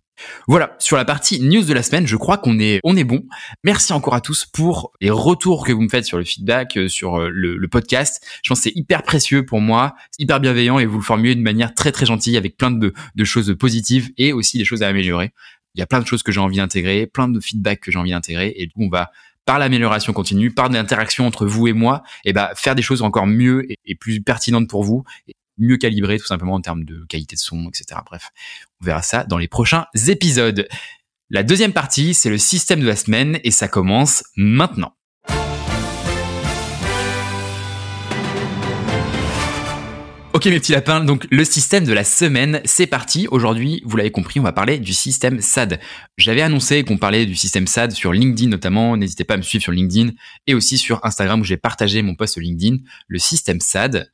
Voilà, 0.47 0.75
sur 0.79 0.97
la 0.97 1.05
partie 1.05 1.41
news 1.41 1.63
de 1.63 1.73
la 1.73 1.83
semaine, 1.83 2.07
je 2.07 2.15
crois 2.15 2.37
qu'on 2.37 2.59
est 2.59 2.79
on 2.83 2.95
est 2.95 3.03
bon. 3.03 3.25
Merci 3.63 3.93
encore 3.93 4.13
à 4.13 4.21
tous 4.21 4.45
pour 4.45 4.91
les 5.01 5.09
retours 5.09 5.65
que 5.65 5.73
vous 5.73 5.81
me 5.81 5.89
faites 5.89 6.05
sur 6.05 6.17
le 6.17 6.23
feedback, 6.23 6.77
euh, 6.77 6.87
sur 6.87 7.19
le, 7.19 7.57
le 7.57 7.67
podcast. 7.67 8.25
Je 8.43 8.49
pense 8.49 8.59
que 8.59 8.63
c'est 8.63 8.75
hyper 8.75 9.03
précieux 9.03 9.45
pour 9.45 9.61
moi, 9.61 9.95
hyper 10.19 10.39
bienveillant 10.39 10.79
et 10.79 10.85
vous 10.85 10.97
le 10.97 11.03
formulez 11.03 11.35
de 11.35 11.41
manière 11.41 11.73
très 11.73 11.91
très 11.91 12.05
gentille 12.05 12.37
avec 12.37 12.57
plein 12.57 12.71
de, 12.71 12.93
de 13.15 13.23
choses 13.23 13.55
positives 13.59 14.11
et 14.17 14.33
aussi 14.33 14.57
des 14.57 14.65
choses 14.65 14.83
à 14.83 14.87
améliorer. 14.87 15.31
Il 15.75 15.79
y 15.79 15.81
a 15.81 15.87
plein 15.87 15.99
de 15.99 16.07
choses 16.07 16.23
que 16.23 16.31
j'ai 16.31 16.39
envie 16.39 16.57
d'intégrer, 16.57 17.05
plein 17.05 17.27
de 17.27 17.39
feedback 17.39 17.81
que 17.81 17.91
j'ai 17.91 17.99
envie 17.99 18.11
d'intégrer 18.11 18.53
et 18.57 18.69
on 18.77 18.87
va 18.87 19.11
par 19.45 19.59
l'amélioration 19.59 20.11
continue, 20.11 20.51
par 20.51 20.69
l'interaction 20.69 21.27
entre 21.27 21.45
vous 21.45 21.67
et 21.67 21.73
moi, 21.73 22.03
et 22.25 22.33
bah 22.33 22.51
faire 22.55 22.75
des 22.75 22.81
choses 22.81 23.01
encore 23.01 23.27
mieux 23.27 23.65
et, 23.85 23.95
plus 23.95 24.21
pertinentes 24.21 24.67
pour 24.67 24.83
vous, 24.83 25.03
mieux 25.57 25.77
calibré 25.77 26.19
tout 26.19 26.25
simplement 26.25 26.53
en 26.53 26.61
termes 26.61 26.83
de 26.83 27.05
qualité 27.07 27.35
de 27.35 27.41
son, 27.41 27.69
etc. 27.69 28.01
Bref, 28.05 28.29
on 28.81 28.85
verra 28.85 29.01
ça 29.01 29.23
dans 29.23 29.37
les 29.37 29.47
prochains 29.47 29.85
épisodes. 30.07 30.67
La 31.29 31.43
deuxième 31.43 31.73
partie, 31.73 32.13
c'est 32.13 32.29
le 32.29 32.37
système 32.37 32.79
de 32.79 32.87
la 32.87 32.95
semaine 32.95 33.39
et 33.43 33.51
ça 33.51 33.67
commence 33.67 34.23
maintenant. 34.35 34.95
Ok 40.35 40.47
mes 40.47 40.59
petits 40.59 40.73
lapins, 40.73 40.99
donc 40.99 41.25
le 41.31 41.45
système 41.45 41.85
de 41.85 41.93
la 41.93 42.03
semaine, 42.03 42.59
c'est 42.65 42.87
parti. 42.87 43.25
Aujourd'hui, 43.31 43.81
vous 43.85 43.95
l'avez 43.95 44.11
compris, 44.11 44.41
on 44.41 44.43
va 44.43 44.51
parler 44.51 44.79
du 44.79 44.93
système 44.93 45.39
SAD. 45.39 45.79
J'avais 46.17 46.41
annoncé 46.41 46.83
qu'on 46.83 46.97
parlait 46.97 47.25
du 47.25 47.37
système 47.37 47.67
SAD 47.67 47.93
sur 47.93 48.11
LinkedIn 48.11 48.49
notamment, 48.49 48.97
n'hésitez 48.97 49.23
pas 49.23 49.35
à 49.35 49.37
me 49.37 49.43
suivre 49.43 49.63
sur 49.63 49.71
LinkedIn 49.71 50.11
et 50.45 50.53
aussi 50.53 50.77
sur 50.77 50.99
Instagram 51.05 51.39
où 51.39 51.45
j'ai 51.45 51.55
partagé 51.55 52.01
mon 52.01 52.15
post 52.15 52.37
LinkedIn. 52.37 52.79
Le 53.07 53.17
système 53.17 53.61
SAD, 53.61 54.11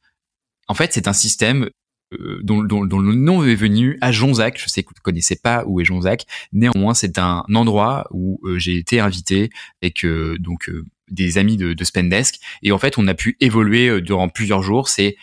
en 0.68 0.74
fait, 0.74 0.94
c'est 0.94 1.08
un 1.08 1.14
système 1.14 1.70
euh, 2.14 2.40
dont, 2.44 2.62
le 2.62 3.16
nom 3.16 3.44
est 3.44 3.56
venu 3.56 3.98
à 4.02 4.12
Jonzac. 4.12 4.60
Je 4.60 4.68
sais 4.68 4.84
que 4.84 4.90
vous 4.90 4.96
ne 4.98 5.02
connaissez 5.02 5.36
pas 5.36 5.64
où 5.66 5.80
est 5.80 5.86
Jonzac. 5.86 6.26
Néanmoins, 6.52 6.94
c'est 6.94 7.18
un 7.18 7.44
endroit 7.54 8.08
où 8.12 8.40
euh, 8.44 8.60
j'ai 8.60 8.76
été 8.76 9.00
invité 9.00 9.50
avec 9.82 10.06
donc 10.40 10.70
euh, 10.70 10.86
des 11.10 11.38
amis 11.38 11.58
de, 11.58 11.74
de 11.74 11.84
Spendesk. 11.84 12.40
Et 12.64 12.72
en 12.72 12.78
fait, 12.78 12.98
on 12.98 13.08
a 13.08 13.14
pu 13.14 13.38
évoluer 13.40 14.02
durant 14.02 14.30
plusieurs 14.30 14.62
jours. 14.62 14.90
C'est 14.90 15.16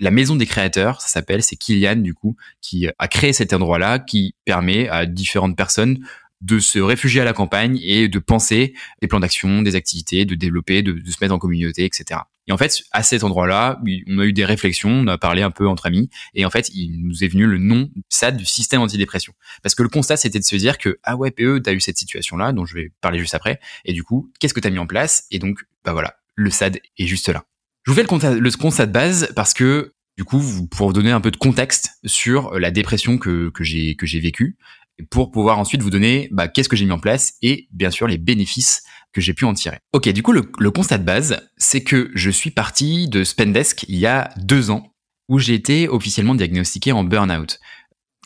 la 0.00 0.10
maison 0.10 0.36
des 0.36 0.46
créateurs, 0.46 1.00
ça 1.00 1.08
s'appelle, 1.08 1.42
c'est 1.42 1.56
Kylian 1.56 1.96
du 1.96 2.14
coup 2.14 2.36
qui 2.60 2.88
a 2.98 3.08
créé 3.08 3.32
cet 3.32 3.52
endroit-là 3.52 3.98
qui 3.98 4.36
permet 4.44 4.88
à 4.88 5.06
différentes 5.06 5.56
personnes 5.56 5.98
de 6.40 6.58
se 6.58 6.78
réfugier 6.78 7.20
à 7.20 7.24
la 7.24 7.32
campagne 7.32 7.78
et 7.82 8.08
de 8.08 8.18
penser 8.18 8.74
des 9.00 9.08
plans 9.08 9.20
d'action, 9.20 9.62
des 9.62 9.74
activités, 9.74 10.24
de 10.24 10.34
développer, 10.34 10.82
de, 10.82 10.98
se 11.10 11.16
mettre 11.20 11.34
en 11.34 11.38
communauté, 11.38 11.84
etc. 11.84 12.20
Et 12.46 12.52
en 12.52 12.56
fait, 12.56 12.82
à 12.92 13.02
cet 13.02 13.24
endroit-là, 13.24 13.80
on 14.08 14.18
a 14.18 14.24
eu 14.24 14.32
des 14.32 14.44
réflexions, 14.44 14.90
on 14.90 15.06
a 15.06 15.18
parlé 15.18 15.42
un 15.42 15.50
peu 15.50 15.68
entre 15.68 15.86
amis, 15.86 16.08
et 16.34 16.46
en 16.46 16.50
fait, 16.50 16.70
il 16.70 17.06
nous 17.06 17.24
est 17.24 17.28
venu 17.28 17.46
le 17.46 17.58
nom 17.58 17.90
SAD 18.08 18.38
du 18.38 18.46
système 18.46 18.80
antidépression. 18.80 19.34
Parce 19.62 19.74
que 19.74 19.82
le 19.82 19.88
constat, 19.88 20.16
c'était 20.16 20.38
de 20.38 20.44
se 20.44 20.56
dire 20.56 20.78
que, 20.78 20.98
ah 21.02 21.16
ouais, 21.16 21.30
PE, 21.30 21.60
t'as 21.62 21.72
eu 21.72 21.80
cette 21.80 21.98
situation-là, 21.98 22.52
dont 22.52 22.64
je 22.64 22.74
vais 22.74 22.92
parler 23.00 23.18
juste 23.18 23.34
après, 23.34 23.60
et 23.84 23.92
du 23.92 24.02
coup, 24.02 24.30
qu'est-ce 24.40 24.54
que 24.54 24.60
t'as 24.60 24.70
mis 24.70 24.78
en 24.78 24.86
place? 24.86 25.26
Et 25.30 25.38
donc, 25.38 25.60
bah 25.84 25.92
voilà, 25.92 26.16
le 26.36 26.50
SAD 26.50 26.80
est 26.98 27.06
juste 27.06 27.28
là. 27.28 27.44
Je 27.84 27.90
vous 27.90 27.96
fais 27.96 28.02
le 28.02 28.08
constat, 28.08 28.34
le 28.34 28.50
constat 28.50 28.86
de 28.86 28.92
base 28.92 29.32
parce 29.34 29.54
que 29.54 29.92
du 30.18 30.24
coup, 30.24 30.42
pour 30.72 30.88
vous 30.88 30.92
donner 30.92 31.12
un 31.12 31.20
peu 31.20 31.30
de 31.30 31.36
contexte 31.36 31.92
sur 32.04 32.58
la 32.58 32.72
dépression 32.72 33.18
que, 33.18 33.50
que 33.50 33.62
j'ai 33.62 33.94
que 33.94 34.04
j'ai 34.04 34.18
vécue, 34.18 34.58
pour 35.10 35.30
pouvoir 35.30 35.58
ensuite 35.58 35.82
vous 35.82 35.90
donner 35.90 36.28
bah, 36.30 36.48
qu'est-ce 36.48 36.68
que 36.68 36.76
j'ai 36.76 36.84
mis 36.84 36.92
en 36.92 36.98
place 36.98 37.34
et 37.42 37.68
bien 37.72 37.90
sûr 37.90 38.06
les 38.06 38.18
bénéfices 38.18 38.82
que 39.12 39.20
j'ai 39.20 39.34
pu 39.34 39.44
en 39.44 39.54
tirer. 39.54 39.78
Ok, 39.92 40.08
du 40.08 40.22
coup 40.22 40.32
le, 40.32 40.70
constat 40.70 40.98
de 40.98 41.04
base, 41.04 41.40
c'est 41.56 41.82
que 41.82 42.10
je 42.14 42.30
suis 42.30 42.50
parti 42.50 43.08
de 43.08 43.24
Spendesk 43.24 43.84
il 43.88 43.96
y 43.96 44.06
a 44.06 44.30
deux 44.36 44.70
ans 44.70 44.94
où 45.28 45.38
j'ai 45.38 45.54
été 45.54 45.88
officiellement 45.88 46.34
diagnostiqué 46.34 46.92
en 46.92 47.04
burn-out. 47.04 47.58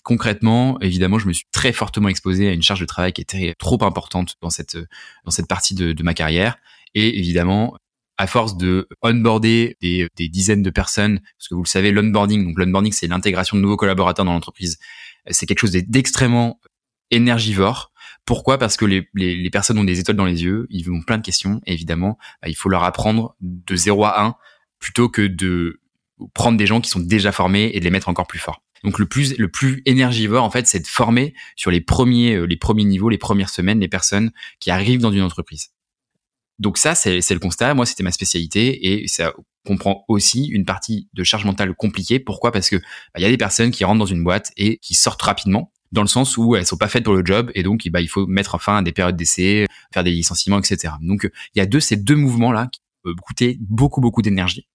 Concrètement, 0.05 0.81
évidemment, 0.81 1.19
je 1.19 1.29
me 1.29 1.33
suis 1.33 1.47
très 1.52 1.73
fortement 1.73 2.09
exposé 2.09 2.49
à 2.49 2.52
une 2.52 2.62
charge 2.62 2.81
de 2.81 2.87
travail 2.87 3.12
qui 3.12 3.21
était 3.21 3.55
trop 3.59 3.83
importante 3.85 4.35
dans 4.41 4.50
cette 4.50 4.76
dans 5.25 5.31
cette 5.31 5.47
partie 5.47 5.75
de, 5.75 5.93
de 5.93 6.02
ma 6.02 6.14
carrière 6.14 6.57
et 6.95 7.19
évidemment 7.19 7.76
à 8.19 8.26
force 8.26 8.57
de 8.57 8.88
onboarder 9.02 9.76
des, 9.81 10.09
des, 10.17 10.29
dizaines 10.29 10.62
de 10.62 10.71
personnes, 10.71 11.21
parce 11.38 11.49
que 11.49 11.55
vous 11.55 11.62
le 11.62 11.69
savez, 11.69 11.91
l'onboarding, 11.91 12.45
donc 12.45 12.59
l'onboarding, 12.59 12.93
c'est 12.93 13.07
l'intégration 13.09 13.57
de 13.57 13.62
nouveaux 13.62 13.76
collaborateurs 13.76 14.25
dans 14.25 14.33
l'entreprise. 14.33 14.79
C'est 15.31 15.47
quelque 15.47 15.61
chose 15.61 15.73
d'extrêmement 15.73 16.61
énergivore. 17.11 17.93
Pourquoi? 18.25 18.59
Parce 18.59 18.76
que 18.76 18.85
les, 18.85 19.50
personnes 19.50 19.79
ont 19.79 19.85
des 19.85 19.99
étoiles 20.00 20.17
dans 20.17 20.25
les 20.25 20.45
yeux, 20.45 20.67
ils 20.71 20.91
ont 20.91 21.02
plein 21.02 21.19
de 21.19 21.23
questions, 21.23 21.61
évidemment, 21.67 22.19
bah, 22.41 22.49
il 22.49 22.55
faut 22.55 22.69
leur 22.69 22.85
apprendre 22.85 23.37
de 23.41 23.76
0 23.76 24.05
à 24.05 24.25
1 24.25 24.37
plutôt 24.79 25.09
que 25.09 25.23
de 25.23 25.81
prendre 26.35 26.57
des 26.57 26.67
gens 26.67 26.81
qui 26.81 26.91
sont 26.91 27.00
déjà 27.00 27.33
formés 27.33 27.71
et 27.75 27.81
de 27.81 27.85
les 27.85 27.91
mettre 27.91 28.09
encore 28.09 28.26
plus 28.26 28.38
forts. 28.38 28.62
Donc 28.85 28.99
le 28.99 29.07
plus 29.07 29.38
le 29.38 29.49
plus 29.49 29.83
énergivore 29.87 30.43
en 30.43 30.50
fait, 30.50 30.67
c'est 30.67 30.81
de 30.81 30.87
former 30.87 31.35
sur 31.55 31.71
les 31.71 31.81
premiers 31.81 32.35
euh, 32.35 32.47
les 32.47 32.57
premiers 32.57 32.85
niveaux, 32.85 33.09
les 33.09 33.19
premières 33.19 33.49
semaines 33.49 33.79
les 33.79 33.88
personnes 33.88 34.33
qui 34.59 34.71
arrivent 34.73 35.00
dans 35.00 35.12
une 35.12 35.23
entreprise. 35.23 35.71
Donc 36.59 36.79
ça, 36.79 36.95
c'est 36.95 37.19
le 37.31 37.38
constat. 37.38 37.75
Moi, 37.75 37.87
c'était 37.87 38.02
ma 38.02 38.12
spécialité 38.12 39.02
et 39.02 39.09
ça 39.09 39.33
comprend 39.66 40.04
aussi 40.09 40.47
une 40.47 40.64
partie 40.64 41.09
de 41.14 41.25
charge 41.25 41.45
mentale 41.45 41.75
compliquée. 41.75 42.19
Pourquoi? 42.19 42.52
Parce 42.52 42.69
que 42.69 42.76
bah, 42.76 43.19
il 43.19 43.23
y 43.23 43.26
a 43.26 43.31
des 43.31 43.37
personnes 43.37 43.71
qui 43.71 43.85
rentrent 43.85 44.00
dans 44.00 44.07
une 44.07 44.25
boîte 44.25 44.52
et 44.57 44.78
qui 44.78 44.95
sortent 44.95 45.23
rapidement 45.23 45.73
dans 45.92 46.02
le 46.02 46.09
sens 46.09 46.37
où 46.37 46.57
elles 46.57 46.66
sont 46.66 46.76
pas 46.76 46.88
faites 46.88 47.04
pour 47.04 47.14
le 47.14 47.25
job 47.25 47.50
et 47.54 47.62
donc 47.62 47.87
bah, 47.90 48.00
il 48.00 48.09
faut 48.09 48.26
mettre 48.26 48.61
fin 48.61 48.78
à 48.78 48.83
des 48.83 48.92
périodes 48.92 49.16
d'essai, 49.16 49.66
faire 49.92 50.04
des 50.04 50.11
licenciements, 50.11 50.59
etc. 50.59 50.95
Donc 51.00 51.31
il 51.54 51.59
y 51.59 51.62
a 51.62 51.66
deux 51.66 51.81
ces 51.81 51.97
deux 51.97 52.16
mouvements 52.16 52.52
là 52.52 52.69
qui 52.73 52.81
peuvent 53.02 53.14
coûter 53.16 53.59
beaucoup 53.61 54.00
beaucoup 54.00 54.23
d'énergie. 54.23 54.66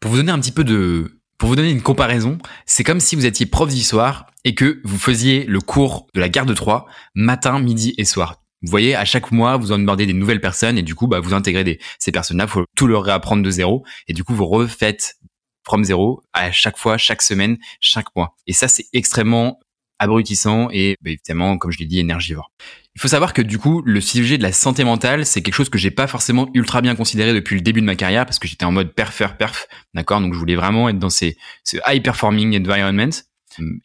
Pour 0.00 0.10
vous 0.10 0.18
donner 0.18 0.32
un 0.32 0.40
petit 0.40 0.52
peu 0.52 0.64
de 0.64 1.20
pour 1.38 1.48
vous 1.48 1.56
donner 1.56 1.70
une 1.70 1.82
comparaison, 1.82 2.38
c'est 2.64 2.82
comme 2.82 3.00
si 3.00 3.14
vous 3.14 3.26
étiez 3.26 3.46
prof 3.46 3.68
d'histoire 3.68 4.26
et 4.44 4.54
que 4.54 4.80
vous 4.84 4.98
faisiez 4.98 5.44
le 5.44 5.60
cours 5.60 6.06
de 6.14 6.20
la 6.20 6.28
guerre 6.28 6.46
de 6.46 6.54
Troie 6.54 6.86
matin, 7.14 7.58
midi 7.58 7.94
et 7.98 8.04
soir. 8.04 8.42
Vous 8.62 8.70
voyez, 8.70 8.94
à 8.94 9.04
chaque 9.04 9.32
mois, 9.32 9.56
vous 9.56 9.72
onboardez 9.72 10.06
des 10.06 10.12
nouvelles 10.12 10.40
personnes 10.40 10.78
et 10.78 10.82
du 10.82 10.94
coup, 10.94 11.06
bah, 11.06 11.20
vous 11.20 11.34
intégrez 11.34 11.64
des, 11.64 11.78
ces 11.98 12.12
personnes-là, 12.12 12.46
faut 12.46 12.64
tout 12.74 12.86
leur 12.86 13.04
réapprendre 13.04 13.42
de 13.42 13.50
zéro 13.50 13.84
et 14.08 14.12
du 14.12 14.24
coup, 14.24 14.34
vous 14.34 14.46
refaites 14.46 15.16
from 15.64 15.84
zéro 15.84 16.22
à 16.32 16.50
chaque 16.52 16.78
fois, 16.78 16.96
chaque 16.96 17.22
semaine, 17.22 17.58
chaque 17.80 18.14
mois. 18.16 18.34
Et 18.46 18.52
ça, 18.52 18.68
c'est 18.68 18.86
extrêmement 18.92 19.60
abrutissant 19.98 20.68
et 20.70 20.96
bah, 21.02 21.10
évidemment, 21.10 21.58
comme 21.58 21.70
je 21.70 21.78
l'ai 21.78 21.86
dit, 21.86 21.98
énergivore. 21.98 22.50
Il 22.94 23.00
faut 23.00 23.08
savoir 23.08 23.34
que 23.34 23.42
du 23.42 23.58
coup, 23.58 23.82
le 23.84 24.00
sujet 24.00 24.38
de 24.38 24.42
la 24.42 24.52
santé 24.52 24.82
mentale, 24.84 25.26
c'est 25.26 25.42
quelque 25.42 25.54
chose 25.54 25.68
que 25.68 25.78
j'ai 25.78 25.90
pas 25.90 26.06
forcément 26.06 26.48
ultra 26.54 26.80
bien 26.80 26.96
considéré 26.96 27.34
depuis 27.34 27.54
le 27.54 27.60
début 27.60 27.82
de 27.82 27.86
ma 27.86 27.94
carrière 27.94 28.24
parce 28.24 28.38
que 28.38 28.48
j'étais 28.48 28.64
en 28.64 28.72
mode 28.72 28.94
perf, 28.94 29.22
perf, 29.36 29.68
d'accord? 29.92 30.20
Donc 30.20 30.32
je 30.32 30.38
voulais 30.38 30.56
vraiment 30.56 30.88
être 30.88 30.98
dans 30.98 31.10
ces, 31.10 31.36
ce 31.62 31.76
high 31.86 32.02
performing 32.02 32.58
environment 32.58 33.10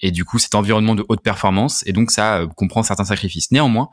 et 0.01 0.11
du 0.11 0.25
coup 0.25 0.39
cet 0.39 0.55
environnement 0.55 0.95
de 0.95 1.05
haute 1.07 1.21
performance 1.21 1.85
et 1.85 1.93
donc 1.93 2.11
ça 2.11 2.39
euh, 2.39 2.47
comprend 2.47 2.83
certains 2.83 3.05
sacrifices. 3.05 3.51
Néanmoins, 3.51 3.89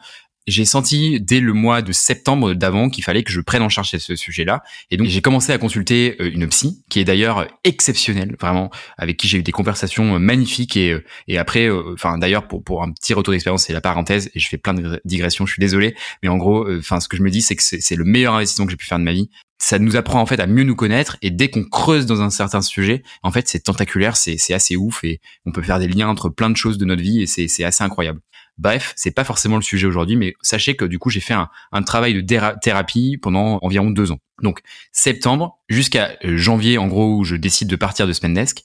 j'ai 0.49 0.65
senti 0.65 1.21
dès 1.21 1.41
le 1.41 1.53
mois 1.53 1.83
de 1.83 1.93
septembre 1.93 2.55
d'avant 2.55 2.89
qu'il 2.89 3.05
fallait 3.05 3.23
que 3.23 3.31
je 3.31 3.41
prenne 3.41 3.63
en 3.63 3.69
charge 3.69 3.91
ce 3.91 4.17
sujet-là. 4.17 4.63
Et 4.91 4.97
donc, 4.97 5.07
j'ai 5.07 5.21
commencé 5.21 5.53
à 5.53 5.59
consulter 5.59 6.17
euh, 6.21 6.31
une 6.33 6.49
psy 6.49 6.83
qui 6.89 7.01
est 7.01 7.05
d'ailleurs 7.05 7.47
exceptionnelle, 7.65 8.35
vraiment, 8.41 8.71
avec 8.97 9.19
qui 9.19 9.29
j'ai 9.29 9.39
eu 9.39 9.43
des 9.43 9.53
conversations 9.53 10.17
euh, 10.17 10.19
magnifiques. 10.19 10.77
Et, 10.77 10.93
euh, 10.93 11.05
et 11.29 11.39
après, 11.39 11.69
enfin, 11.71 12.19
d'ailleurs, 12.19 12.49
pour, 12.49 12.65
pour 12.65 12.83
un 12.83 12.93
petit 12.93 13.15
retour 13.15 13.33
d'expérience, 13.33 13.65
c'est 13.67 13.73
la 13.75 13.83
parenthèse, 13.83 14.31
et 14.35 14.41
je 14.41 14.49
fais 14.49 14.59
plein 14.59 14.75
de 14.75 15.01
digressions, 15.05 15.45
je 15.45 15.53
suis 15.53 15.61
désolé. 15.61 15.95
Mais 16.23 16.29
en 16.29 16.39
gros, 16.39 16.67
enfin, 16.79 16.99
ce 17.01 17.09
que 17.09 17.17
je 17.17 17.23
me 17.23 17.31
dis, 17.31 17.43
c'est 17.43 17.55
que 17.55 17.63
c'est 17.63 17.97
le 17.97 18.05
meilleur 18.05 18.35
investissement 18.35 18.65
que 18.65 18.71
j'ai 18.71 18.77
pu 18.77 18.87
faire 18.87 18.99
de 18.99 19.05
ma 19.05 19.13
vie 19.13 19.29
ça 19.59 19.79
nous 19.79 19.97
apprend 19.97 20.21
en 20.21 20.27
fait 20.27 20.39
à 20.41 20.47
mieux 20.47 20.63
nous 20.63 20.77
connaître 20.77 21.17
et 21.21 21.31
dès 21.31 21.51
qu'on 21.51 21.65
creuse 21.65 22.07
dans 22.07 22.23
un 22.23 22.31
certain 22.31 22.63
sujet, 22.63 23.03
en 23.23 23.33
fait 23.33 23.49
c'est 23.49 23.61
tentaculaire, 23.61 24.17
c'est 24.17 24.55
assez 24.55 24.77
ouf 24.77 25.03
et 25.03 25.21
on 25.47 25.53
peut 25.53 25.63
faire 25.63 25.81
des 25.81 25.89
liens 25.89 26.09
entre 26.09 26.29
plein 26.29 26.49
de 26.49 26.57
choses 26.57 26.79
de 26.79 26.85
notre 26.85 27.03
vie 27.03 27.23
et 27.23 27.27
c'est 27.27 27.65
assez 27.65 27.83
incroyable. 27.83 28.21
Bref, 28.59 28.93
c'est 28.97 29.13
pas 29.13 29.25
forcément 29.25 29.57
le 29.57 29.63
sujet 29.63 29.87
aujourd'hui, 29.87 30.17
mais 30.17 30.35
sachez 30.43 30.75
que 30.75 30.85
du 30.85 30.99
coup 30.99 31.11
j'ai 31.11 31.21
fait 31.21 31.35
un, 31.35 31.83
travail 31.83 32.15
de 32.15 32.57
thérapie 32.61 33.17
pendant 33.17 33.59
environ 33.63 33.91
deux 33.91 34.11
ans. 34.11 34.19
Donc 34.43 34.61
septembre 34.93 35.61
jusqu'à 35.69 36.17
euh, 36.25 36.37
janvier 36.37 36.77
en 36.77 36.89
gros 36.89 37.19
où 37.19 37.25
je 37.25 37.37
décide 37.37 37.69
de 37.69 37.77
partir 37.77 38.07
de 38.07 38.13
Spendesk. 38.13 38.63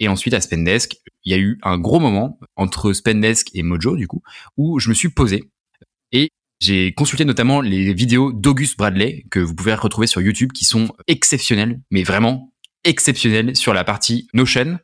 Et 0.00 0.08
ensuite 0.08 0.34
à 0.34 0.40
Spendesk, 0.40 0.96
il 1.24 1.32
y 1.32 1.34
a 1.34 1.38
eu 1.38 1.58
un 1.62 1.78
gros 1.78 2.00
moment 2.00 2.38
entre 2.56 2.92
Spendesk 2.92 3.50
et 3.54 3.62
Mojo 3.62 3.96
du 3.96 4.06
coup 4.06 4.22
où 4.56 4.80
je 4.80 4.88
me 4.88 4.94
suis 4.94 5.08
posé 5.08 5.50
et 6.12 6.30
j'ai 6.60 6.92
consulté 6.92 7.24
notamment 7.24 7.60
les 7.60 7.94
vidéos 7.94 8.32
d'Auguste 8.32 8.76
Bradley 8.76 9.24
que 9.30 9.38
vous 9.38 9.54
pouvez 9.54 9.74
retrouver 9.74 10.08
sur 10.08 10.20
YouTube 10.20 10.52
qui 10.52 10.64
sont 10.64 10.88
exceptionnelles, 11.06 11.80
mais 11.90 12.02
vraiment 12.02 12.52
exceptionnelles 12.84 13.54
sur 13.54 13.72
la 13.74 13.84
partie 13.84 14.28
Notion 14.34 14.78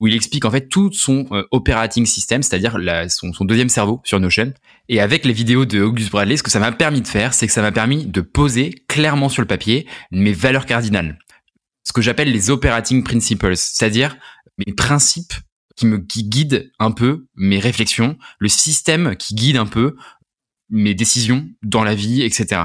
où 0.00 0.06
il 0.06 0.14
explique 0.14 0.44
en 0.44 0.50
fait 0.50 0.68
tout 0.68 0.92
son 0.92 1.26
euh, 1.32 1.42
operating 1.50 2.06
system, 2.06 2.42
c'est-à-dire 2.42 2.78
son, 3.08 3.44
deuxième 3.44 3.68
cerveau 3.68 4.00
sur 4.04 4.20
Notion. 4.20 4.52
Et 4.88 5.00
avec 5.00 5.24
les 5.24 5.32
vidéos 5.32 5.64
de 5.64 5.82
Auguste 5.82 6.10
Bradley, 6.10 6.36
ce 6.36 6.42
que 6.42 6.50
ça 6.50 6.60
m'a 6.60 6.72
permis 6.72 7.00
de 7.00 7.08
faire, 7.08 7.34
c'est 7.34 7.46
que 7.46 7.52
ça 7.52 7.62
m'a 7.62 7.72
permis 7.72 8.06
de 8.06 8.20
poser 8.20 8.84
clairement 8.88 9.28
sur 9.28 9.42
le 9.42 9.48
papier 9.48 9.86
mes 10.10 10.32
valeurs 10.32 10.66
cardinales. 10.66 11.18
Ce 11.84 11.92
que 11.92 12.02
j'appelle 12.02 12.30
les 12.30 12.50
operating 12.50 13.02
principles, 13.02 13.56
c'est-à-dire 13.56 14.16
mes 14.66 14.72
principes 14.72 15.32
qui 15.76 15.86
me 15.86 15.98
guident 15.98 16.70
un 16.78 16.90
peu 16.90 17.26
mes 17.36 17.60
réflexions, 17.60 18.18
le 18.38 18.48
système 18.48 19.16
qui 19.16 19.34
guide 19.34 19.56
un 19.56 19.66
peu 19.66 19.96
mes 20.70 20.94
décisions 20.94 21.48
dans 21.62 21.84
la 21.84 21.94
vie, 21.94 22.22
etc. 22.22 22.62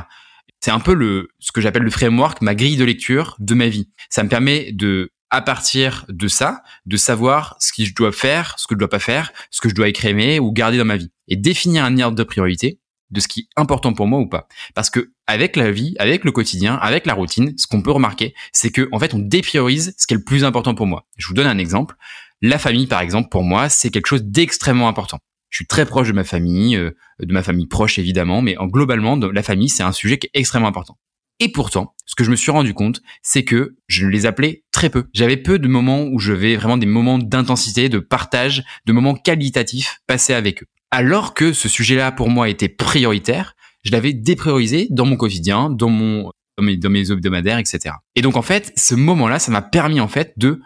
C'est 0.59 0.71
un 0.71 0.79
peu 0.79 0.93
le 0.93 1.29
ce 1.39 1.51
que 1.51 1.61
j'appelle 1.61 1.83
le 1.83 1.91
framework, 1.91 2.41
ma 2.41 2.55
grille 2.55 2.75
de 2.75 2.83
lecture 2.83 3.35
de 3.39 3.53
ma 3.53 3.67
vie. 3.67 3.89
Ça 4.09 4.23
me 4.23 4.29
permet 4.29 4.71
de 4.71 5.11
à 5.33 5.41
partir 5.41 6.05
de 6.09 6.27
ça, 6.27 6.61
de 6.85 6.95
savoir 6.95 7.57
ce 7.59 7.73
que 7.73 7.83
je 7.83 7.95
dois 7.95 8.11
faire, 8.11 8.53
ce 8.59 8.67
que 8.67 8.75
je 8.75 8.77
dois 8.77 8.89
pas 8.89 8.99
faire, 8.99 9.33
ce 9.49 9.61
que 9.61 9.67
je 9.67 9.73
dois 9.73 9.87
écrémer 9.87 10.39
ou 10.39 10.51
garder 10.51 10.77
dans 10.77 10.85
ma 10.85 10.95
vie. 10.95 11.11
Et 11.27 11.35
définir 11.35 11.83
un 11.83 11.99
ordre 11.99 12.15
de 12.15 12.23
priorité 12.23 12.79
de 13.09 13.19
ce 13.19 13.27
qui 13.27 13.39
est 13.41 13.47
important 13.55 13.93
pour 13.93 14.05
moi 14.05 14.19
ou 14.19 14.27
pas. 14.27 14.47
Parce 14.75 14.91
que 14.91 15.11
avec 15.25 15.55
la 15.55 15.71
vie, 15.71 15.95
avec 15.97 16.23
le 16.23 16.31
quotidien, 16.31 16.75
avec 16.75 17.07
la 17.07 17.15
routine, 17.15 17.53
ce 17.57 17.65
qu'on 17.65 17.81
peut 17.81 17.89
remarquer, 17.89 18.35
c'est 18.51 18.69
que 18.69 18.87
en 18.91 18.99
fait, 18.99 19.15
on 19.15 19.19
dépriorise 19.19 19.95
ce 19.97 20.05
qui 20.05 20.13
est 20.13 20.17
le 20.17 20.23
plus 20.23 20.43
important 20.43 20.75
pour 20.75 20.85
moi. 20.85 21.07
Je 21.17 21.27
vous 21.27 21.33
donne 21.33 21.47
un 21.47 21.57
exemple. 21.57 21.95
La 22.43 22.59
famille, 22.59 22.85
par 22.85 23.01
exemple, 23.01 23.29
pour 23.29 23.43
moi, 23.43 23.69
c'est 23.69 23.89
quelque 23.89 24.07
chose 24.07 24.23
d'extrêmement 24.23 24.87
important. 24.87 25.17
Je 25.49 25.57
suis 25.57 25.67
très 25.67 25.87
proche 25.87 26.09
de 26.09 26.13
ma 26.13 26.23
famille, 26.23 26.75
euh, 26.75 26.91
de 27.19 27.33
ma 27.33 27.41
famille 27.41 27.67
proche 27.67 27.97
évidemment, 27.97 28.43
mais 28.43 28.55
en 28.57 28.67
globalement, 28.67 29.15
la 29.15 29.43
famille, 29.43 29.69
c'est 29.69 29.83
un 29.83 29.91
sujet 29.93 30.19
qui 30.19 30.27
est 30.27 30.39
extrêmement 30.39 30.67
important. 30.67 30.99
Et 31.39 31.51
pourtant, 31.51 31.95
ce 32.05 32.15
que 32.15 32.23
je 32.23 32.31
me 32.31 32.35
suis 32.35 32.51
rendu 32.51 32.73
compte, 32.73 33.01
c'est 33.21 33.43
que 33.43 33.75
je 33.87 34.07
les 34.07 34.25
appelais 34.25 34.63
très 34.71 34.89
peu. 34.89 35.05
J'avais 35.13 35.37
peu 35.37 35.59
de 35.59 35.67
moments 35.67 36.03
où 36.03 36.19
je 36.19 36.33
vais 36.33 36.55
vraiment 36.55 36.77
des 36.77 36.85
moments 36.85 37.17
d'intensité, 37.17 37.89
de 37.89 37.99
partage, 37.99 38.63
de 38.85 38.93
moments 38.93 39.15
qualitatifs 39.15 40.01
passés 40.07 40.33
avec 40.33 40.63
eux. 40.63 40.67
Alors 40.91 41.33
que 41.33 41.53
ce 41.53 41.67
sujet-là, 41.67 42.11
pour 42.11 42.29
moi, 42.29 42.49
était 42.49 42.69
prioritaire, 42.69 43.55
je 43.83 43.91
l'avais 43.91 44.13
dépriorisé 44.13 44.87
dans 44.91 45.05
mon 45.05 45.17
quotidien, 45.17 45.69
dans 45.69 45.89
mon, 45.89 46.31
dans 46.57 46.63
mes, 46.63 46.77
dans 46.77 46.89
mes 46.89 47.11
hebdomadaires, 47.11 47.57
etc. 47.57 47.95
Et 48.15 48.21
donc, 48.21 48.37
en 48.37 48.41
fait, 48.41 48.71
ce 48.77 48.95
moment-là, 48.95 49.39
ça 49.39 49.51
m'a 49.51 49.61
permis, 49.61 49.99
en 49.99 50.07
fait, 50.07 50.33
de 50.37 50.61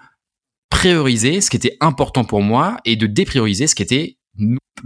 prioriser 0.69 1.41
ce 1.41 1.49
qui 1.49 1.57
était 1.57 1.77
important 1.79 2.25
pour 2.25 2.41
moi 2.41 2.77
et 2.83 2.95
de 2.95 3.07
déprioriser 3.07 3.67
ce 3.67 3.75
qui 3.75 3.83
était 3.83 4.17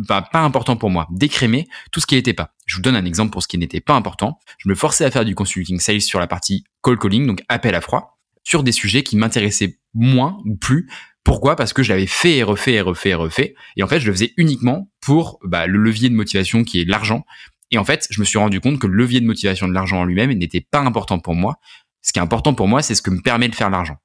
pas 0.08 0.30
important 0.34 0.78
pour 0.78 0.90
moi, 0.90 1.08
décrémer 1.12 1.68
tout 1.92 2.00
ce 2.00 2.06
qui 2.06 2.16
n'était 2.16 2.34
pas. 2.34 2.54
Je 2.66 2.76
vous 2.76 2.82
donne 2.82 2.96
un 2.96 3.06
exemple 3.06 3.32
pour 3.32 3.44
ce 3.44 3.48
qui 3.48 3.58
n'était 3.58 3.82
pas 3.82 3.94
important. 3.94 4.40
Je 4.58 4.70
me 4.70 4.76
forçais 4.76 5.06
à 5.06 5.12
faire 5.12 5.26
du 5.26 5.36
consulting 5.36 5.80
sales 5.80 6.02
sur 6.02 6.20
la 6.20 6.28
partie 6.28 6.64
call 6.84 6.98
calling, 6.98 7.28
donc 7.28 7.42
appel 7.50 7.76
à 7.76 7.82
froid, 7.82 8.20
sur 8.44 8.64
des 8.64 8.72
sujets 8.72 9.04
qui 9.04 9.18
m'intéressaient 9.18 9.78
moins 9.94 10.38
ou 10.46 10.56
plus. 10.56 10.90
Pourquoi? 11.24 11.56
Parce 11.56 11.74
que 11.74 11.84
je 11.84 11.94
l'avais 11.94 12.08
fait 12.08 12.38
et 12.38 12.44
refait 12.44 12.74
et 12.74 12.82
refait 12.82 13.10
et 13.10 13.16
refait. 13.16 13.56
Et 13.76 13.84
en 13.84 13.88
fait, 13.88 14.00
je 14.00 14.08
le 14.08 14.14
faisais 14.14 14.34
uniquement 14.38 14.90
pour 15.02 15.40
bah, 15.44 15.68
le 15.68 15.78
levier 15.78 16.10
de 16.10 16.16
motivation 16.16 16.64
qui 16.64 16.82
est 16.82 16.86
l'argent. 16.86 17.26
Et 17.70 17.78
en 17.78 17.86
fait, 17.86 18.08
je 18.10 18.20
me 18.20 18.26
suis 18.26 18.40
rendu 18.40 18.60
compte 18.60 18.80
que 18.80 18.88
le 18.88 18.96
levier 18.96 19.22
de 19.22 19.26
motivation 19.26 19.68
de 19.68 19.74
l'argent 19.74 20.00
en 20.00 20.06
lui-même 20.06 20.32
n'était 20.34 20.62
pas 20.62 20.80
important 20.80 21.20
pour 21.20 21.36
moi. 21.36 21.60
Ce 22.02 22.12
qui 22.12 22.20
est 22.20 22.22
important 22.22 22.54
pour 22.54 22.68
moi, 22.68 22.82
c'est 22.82 22.96
ce 22.96 23.02
que 23.02 23.12
me 23.12 23.22
permet 23.22 23.50
de 23.50 23.56
faire 23.56 23.70
l'argent. 23.70 23.98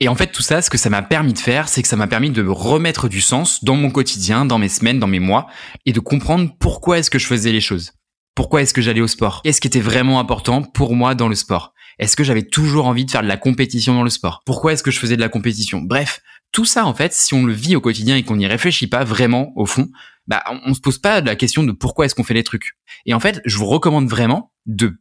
Et 0.00 0.08
en 0.08 0.14
fait, 0.14 0.32
tout 0.32 0.42
ça, 0.42 0.60
ce 0.60 0.70
que 0.70 0.78
ça 0.78 0.90
m'a 0.90 1.02
permis 1.02 1.32
de 1.32 1.38
faire, 1.38 1.68
c'est 1.68 1.82
que 1.82 1.88
ça 1.88 1.96
m'a 1.96 2.06
permis 2.06 2.30
de 2.30 2.42
remettre 2.46 3.08
du 3.08 3.20
sens 3.20 3.62
dans 3.62 3.76
mon 3.76 3.90
quotidien, 3.90 4.44
dans 4.44 4.58
mes 4.58 4.68
semaines, 4.68 4.98
dans 4.98 5.06
mes 5.06 5.20
mois, 5.20 5.46
et 5.86 5.92
de 5.92 6.00
comprendre 6.00 6.50
pourquoi 6.58 6.98
est-ce 6.98 7.10
que 7.10 7.18
je 7.18 7.26
faisais 7.26 7.52
les 7.52 7.60
choses. 7.60 7.92
Pourquoi 8.34 8.62
est-ce 8.62 8.74
que 8.74 8.82
j'allais 8.82 9.00
au 9.00 9.06
sport? 9.06 9.42
Qu'est-ce 9.42 9.60
qui 9.60 9.68
était 9.68 9.80
vraiment 9.80 10.18
important 10.18 10.62
pour 10.62 10.96
moi 10.96 11.14
dans 11.14 11.28
le 11.28 11.36
sport? 11.36 11.72
Est-ce 12.00 12.16
que 12.16 12.24
j'avais 12.24 12.42
toujours 12.42 12.86
envie 12.86 13.04
de 13.04 13.10
faire 13.10 13.22
de 13.22 13.28
la 13.28 13.36
compétition 13.36 13.94
dans 13.94 14.02
le 14.02 14.10
sport? 14.10 14.42
Pourquoi 14.44 14.72
est-ce 14.72 14.82
que 14.82 14.90
je 14.90 14.98
faisais 14.98 15.14
de 15.14 15.20
la 15.20 15.28
compétition? 15.28 15.80
Bref, 15.80 16.20
tout 16.50 16.64
ça, 16.64 16.86
en 16.86 16.94
fait, 16.94 17.12
si 17.12 17.32
on 17.34 17.44
le 17.44 17.52
vit 17.52 17.76
au 17.76 17.80
quotidien 17.80 18.16
et 18.16 18.24
qu'on 18.24 18.36
n'y 18.36 18.48
réfléchit 18.48 18.88
pas 18.88 19.04
vraiment, 19.04 19.52
au 19.54 19.66
fond, 19.66 19.88
bah, 20.26 20.42
on, 20.50 20.58
on 20.66 20.74
se 20.74 20.80
pose 20.80 20.98
pas 20.98 21.20
la 21.20 21.36
question 21.36 21.62
de 21.62 21.70
pourquoi 21.70 22.06
est-ce 22.06 22.16
qu'on 22.16 22.24
fait 22.24 22.34
les 22.34 22.42
trucs. 22.42 22.72
Et 23.06 23.14
en 23.14 23.20
fait, 23.20 23.40
je 23.44 23.56
vous 23.58 23.66
recommande 23.66 24.08
vraiment 24.08 24.52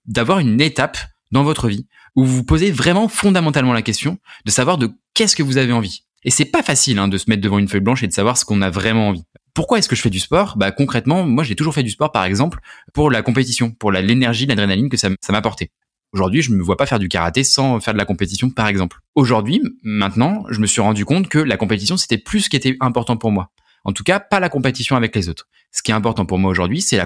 d'avoir 0.05 0.37
une 0.37 0.61
étape 0.61 0.99
dans 1.33 1.43
votre 1.43 1.67
vie 1.67 1.85
où 2.15 2.23
vous 2.23 2.37
vous 2.37 2.43
posez 2.45 2.71
vraiment 2.71 3.09
fondamentalement 3.09 3.73
la 3.73 3.81
question 3.81 4.19
de 4.45 4.51
savoir 4.51 4.77
de 4.77 4.91
qu'est-ce 5.13 5.35
que 5.35 5.43
vous 5.43 5.57
avez 5.57 5.73
envie. 5.73 6.05
Et 6.23 6.29
c'est 6.29 6.45
pas 6.45 6.63
facile 6.63 6.99
hein, 6.99 7.09
de 7.09 7.17
se 7.17 7.29
mettre 7.29 7.41
devant 7.41 7.59
une 7.59 7.67
feuille 7.67 7.81
blanche 7.81 8.03
et 8.03 8.07
de 8.07 8.13
savoir 8.13 8.37
ce 8.37 8.45
qu'on 8.45 8.61
a 8.61 8.69
vraiment 8.69 9.09
envie. 9.09 9.23
Pourquoi 9.53 9.79
est-ce 9.79 9.89
que 9.89 9.95
je 9.95 10.01
fais 10.01 10.09
du 10.09 10.19
sport? 10.19 10.55
Bah 10.57 10.71
concrètement, 10.71 11.25
moi 11.25 11.43
j'ai 11.43 11.55
toujours 11.55 11.73
fait 11.73 11.83
du 11.83 11.89
sport 11.89 12.11
par 12.11 12.23
exemple 12.23 12.59
pour 12.93 13.11
la 13.11 13.21
compétition, 13.21 13.71
pour 13.71 13.91
l'énergie, 13.91 14.45
l'adrénaline 14.45 14.89
que 14.89 14.97
ça, 14.97 15.09
m'apportait. 15.29 15.71
Aujourd'hui, 16.13 16.43
je 16.43 16.51
ne 16.51 16.57
me 16.57 16.63
vois 16.63 16.77
pas 16.77 16.85
faire 16.85 16.99
du 16.99 17.09
karaté 17.09 17.43
sans 17.43 17.79
faire 17.79 17.93
de 17.93 17.97
la 17.97 18.05
compétition, 18.05 18.51
par 18.51 18.67
exemple. 18.67 18.99
Aujourd'hui, 19.15 19.61
maintenant, 19.81 20.43
je 20.49 20.59
me 20.59 20.67
suis 20.67 20.79
rendu 20.79 21.05
compte 21.05 21.27
que 21.27 21.39
la 21.39 21.57
compétition, 21.57 21.97
c'était 21.97 22.19
plus 22.19 22.41
ce 22.41 22.49
qui 22.51 22.55
était 22.55 22.77
important 22.81 23.17
pour 23.17 23.31
moi. 23.31 23.49
En 23.83 23.93
tout 23.93 24.03
cas, 24.03 24.19
pas 24.19 24.39
la 24.39 24.49
compétition 24.49 24.95
avec 24.95 25.15
les 25.15 25.29
autres. 25.29 25.47
Ce 25.71 25.81
qui 25.81 25.91
est 25.91 25.95
important 25.95 26.25
pour 26.25 26.37
moi 26.37 26.51
aujourd'hui, 26.51 26.81
c'est 26.81 26.97
la, 26.97 27.05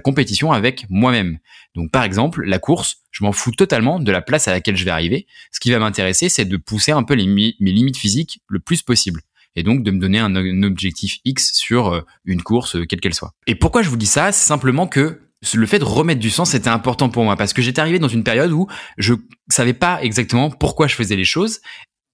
compétition 0.00 0.52
avec 0.52 0.86
moi-même. 0.88 1.38
Donc, 1.74 1.90
par 1.90 2.04
exemple, 2.04 2.44
la 2.44 2.58
course, 2.58 2.98
je 3.10 3.24
m'en 3.24 3.32
fous 3.32 3.50
totalement 3.50 3.98
de 3.98 4.12
la 4.12 4.22
place 4.22 4.46
à 4.46 4.52
laquelle 4.52 4.76
je 4.76 4.84
vais 4.84 4.90
arriver. 4.90 5.26
Ce 5.50 5.58
qui 5.58 5.70
va 5.70 5.80
m'intéresser, 5.80 6.28
c'est 6.28 6.44
de 6.44 6.56
pousser 6.56 6.92
un 6.92 7.02
peu 7.02 7.16
mes 7.16 7.54
limites 7.60 7.96
physiques 7.96 8.40
le 8.48 8.60
plus 8.60 8.82
possible. 8.82 9.22
Et 9.56 9.64
donc, 9.64 9.82
de 9.82 9.90
me 9.90 9.98
donner 9.98 10.20
un, 10.20 10.34
un 10.36 10.62
objectif 10.62 11.18
X 11.24 11.52
sur 11.54 11.88
euh, 11.88 12.02
une 12.24 12.40
course, 12.40 12.76
euh, 12.76 12.86
quelle 12.86 13.00
qu'elle 13.00 13.14
soit. 13.14 13.32
Et 13.48 13.56
pourquoi 13.56 13.82
je 13.82 13.88
vous 13.88 13.96
dis 13.96 14.06
ça? 14.06 14.30
C'est 14.30 14.46
simplement 14.46 14.86
que 14.86 15.20
le 15.54 15.66
fait 15.66 15.78
de 15.78 15.84
remettre 15.84 16.20
du 16.20 16.30
sens 16.30 16.50
c'était 16.50 16.68
important 16.68 17.08
pour 17.08 17.24
moi 17.24 17.34
parce 17.36 17.52
que 17.52 17.62
j'étais 17.62 17.80
arrivé 17.80 17.98
dans 17.98 18.08
une 18.08 18.24
période 18.24 18.52
où 18.52 18.66
je 18.98 19.14
savais 19.48 19.72
pas 19.72 20.02
exactement 20.02 20.50
pourquoi 20.50 20.86
je 20.86 20.94
faisais 20.94 21.16
les 21.16 21.24
choses. 21.24 21.60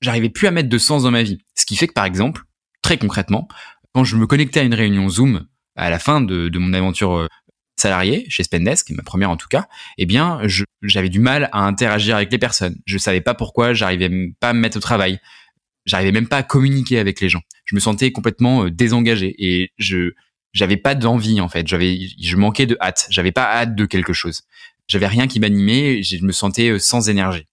J'arrivais 0.00 0.28
plus 0.28 0.46
à 0.46 0.50
mettre 0.50 0.68
de 0.68 0.78
sens 0.78 1.02
dans 1.02 1.10
ma 1.10 1.22
vie. 1.22 1.38
Ce 1.54 1.66
qui 1.66 1.76
fait 1.76 1.88
que, 1.88 1.92
par 1.92 2.04
exemple, 2.04 2.42
très 2.86 2.98
concrètement, 2.98 3.48
quand 3.94 4.04
je 4.04 4.14
me 4.14 4.28
connectais 4.28 4.60
à 4.60 4.62
une 4.62 4.72
réunion 4.72 5.08
Zoom 5.08 5.48
à 5.74 5.90
la 5.90 5.98
fin 5.98 6.20
de, 6.20 6.56
mon 6.56 6.72
aventure 6.72 7.16
euh, 7.16 7.26
salariée 7.74 8.26
chez 8.28 8.44
Spendesk, 8.44 8.90
ma 8.90 9.02
première 9.02 9.28
en 9.28 9.36
tout 9.36 9.48
cas, 9.48 9.66
eh 9.98 10.06
bien, 10.06 10.40
j'avais 10.82 11.08
du 11.08 11.18
mal 11.18 11.48
à 11.50 11.64
interagir 11.64 12.14
avec 12.14 12.30
les 12.30 12.38
personnes. 12.38 12.76
Je 12.86 12.96
savais 12.96 13.20
pas 13.20 13.34
pourquoi, 13.34 13.74
j'arrivais 13.74 14.08
pas 14.38 14.50
à 14.50 14.52
me 14.52 14.60
mettre 14.60 14.76
au 14.76 14.80
travail. 14.80 15.18
J'arrivais 15.84 16.12
même 16.12 16.28
pas 16.28 16.36
à 16.36 16.42
communiquer 16.44 17.00
avec 17.00 17.20
les 17.20 17.28
gens. 17.28 17.40
Je 17.64 17.74
me 17.74 17.80
sentais 17.80 18.12
complètement 18.12 18.66
euh, 18.66 18.70
désengagé 18.70 19.34
et 19.36 19.72
je 19.78 20.12
j'avais 20.52 20.76
pas 20.76 20.94
d'envie 20.94 21.40
en 21.40 21.48
fait. 21.48 21.66
J'avais 21.66 21.98
je 22.20 22.36
manquais 22.36 22.66
de 22.66 22.76
hâte. 22.80 23.08
J'avais 23.10 23.32
pas 23.32 23.52
hâte 23.52 23.74
de 23.74 23.84
quelque 23.84 24.12
chose. 24.12 24.42
J'avais 24.86 25.08
rien 25.08 25.26
qui 25.26 25.40
m'animait. 25.40 26.04
Je 26.04 26.24
me 26.24 26.30
sentais 26.30 26.68
euh, 26.68 26.78
sans 26.78 27.08
énergie. 27.08 27.48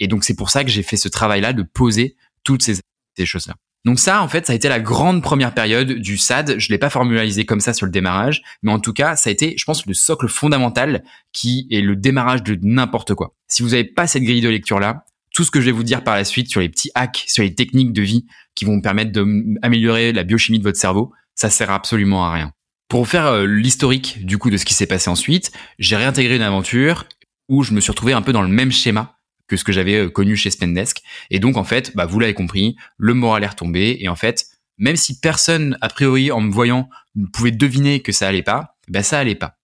Et 0.00 0.08
donc 0.08 0.24
c'est 0.24 0.34
pour 0.34 0.50
ça 0.50 0.64
que 0.64 0.70
j'ai 0.70 0.82
fait 0.82 0.96
ce 0.96 1.08
travail-là 1.08 1.52
de 1.52 1.62
poser 1.62 2.16
toutes 2.42 2.64
ces, 2.64 2.80
ces 3.16 3.26
choses-là. 3.26 3.54
Donc 3.84 3.98
ça, 3.98 4.22
en 4.22 4.28
fait, 4.28 4.46
ça 4.46 4.52
a 4.52 4.56
été 4.56 4.68
la 4.68 4.80
grande 4.80 5.22
première 5.22 5.54
période 5.54 5.92
du 5.92 6.18
SAD. 6.18 6.58
Je 6.58 6.68
l'ai 6.68 6.78
pas 6.78 6.90
formalisé 6.90 7.46
comme 7.46 7.60
ça 7.60 7.72
sur 7.72 7.86
le 7.86 7.92
démarrage, 7.92 8.42
mais 8.62 8.72
en 8.72 8.78
tout 8.78 8.92
cas, 8.92 9.16
ça 9.16 9.30
a 9.30 9.32
été, 9.32 9.54
je 9.56 9.64
pense, 9.64 9.86
le 9.86 9.94
socle 9.94 10.28
fondamental 10.28 11.02
qui 11.32 11.66
est 11.70 11.80
le 11.80 11.96
démarrage 11.96 12.42
de 12.42 12.58
n'importe 12.60 13.14
quoi. 13.14 13.34
Si 13.48 13.62
vous 13.62 13.70
n'avez 13.70 13.84
pas 13.84 14.06
cette 14.06 14.22
grille 14.22 14.42
de 14.42 14.50
lecture 14.50 14.80
là, 14.80 15.04
tout 15.34 15.44
ce 15.44 15.50
que 15.50 15.60
je 15.60 15.66
vais 15.66 15.72
vous 15.72 15.84
dire 15.84 16.04
par 16.04 16.16
la 16.16 16.24
suite 16.24 16.50
sur 16.50 16.60
les 16.60 16.68
petits 16.68 16.90
hacks, 16.94 17.24
sur 17.26 17.42
les 17.42 17.54
techniques 17.54 17.92
de 17.92 18.02
vie 18.02 18.26
qui 18.54 18.64
vont 18.64 18.74
vous 18.74 18.82
permettre 18.82 19.12
d'améliorer 19.12 20.12
la 20.12 20.24
biochimie 20.24 20.58
de 20.58 20.64
votre 20.64 20.78
cerveau, 20.78 21.12
ça 21.34 21.48
sert 21.48 21.70
absolument 21.70 22.26
à 22.26 22.32
rien. 22.32 22.52
Pour 22.88 23.06
faire 23.08 23.26
euh, 23.26 23.46
l'historique 23.46 24.26
du 24.26 24.36
coup 24.36 24.50
de 24.50 24.56
ce 24.56 24.64
qui 24.64 24.74
s'est 24.74 24.86
passé 24.86 25.08
ensuite, 25.08 25.52
j'ai 25.78 25.96
réintégré 25.96 26.36
une 26.36 26.42
aventure 26.42 27.06
où 27.48 27.62
je 27.62 27.72
me 27.72 27.80
suis 27.80 27.92
retrouvé 27.92 28.12
un 28.12 28.22
peu 28.22 28.32
dans 28.32 28.42
le 28.42 28.48
même 28.48 28.72
schéma 28.72 29.19
que 29.50 29.56
ce 29.56 29.64
que 29.64 29.72
j'avais 29.72 29.96
euh, 29.96 30.08
connu 30.08 30.36
chez 30.36 30.48
Spendesk. 30.48 31.02
Et 31.30 31.40
donc, 31.40 31.56
en 31.56 31.64
fait, 31.64 31.94
bah, 31.96 32.06
vous 32.06 32.20
l'avez 32.20 32.34
compris, 32.34 32.76
le 32.96 33.14
moral 33.14 33.42
est 33.42 33.48
retombé. 33.48 33.98
Et 34.00 34.08
en 34.08 34.14
fait, 34.14 34.46
même 34.78 34.96
si 34.96 35.18
personne, 35.18 35.76
a 35.80 35.88
priori, 35.88 36.30
en 36.30 36.40
me 36.40 36.52
voyant, 36.52 36.88
pouvait 37.32 37.50
deviner 37.50 38.00
que 38.00 38.12
ça 38.12 38.28
allait 38.28 38.44
pas, 38.44 38.76
bah, 38.88 39.02
ça 39.02 39.18
allait 39.18 39.34
pas. 39.34 39.58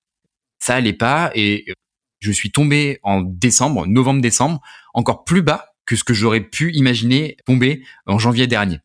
Ça 0.58 0.74
allait 0.74 0.92
pas. 0.92 1.30
Et 1.36 1.64
euh, 1.68 1.72
je 2.18 2.32
suis 2.32 2.50
tombé 2.50 2.98
en 3.04 3.22
décembre, 3.22 3.86
novembre-décembre, 3.86 4.60
encore 4.92 5.22
plus 5.24 5.42
bas 5.42 5.66
que 5.86 5.94
ce 5.94 6.02
que 6.02 6.14
j'aurais 6.14 6.40
pu 6.40 6.72
imaginer 6.72 7.36
tomber 7.46 7.84
en 8.06 8.18
janvier 8.18 8.48
dernier. 8.48 8.80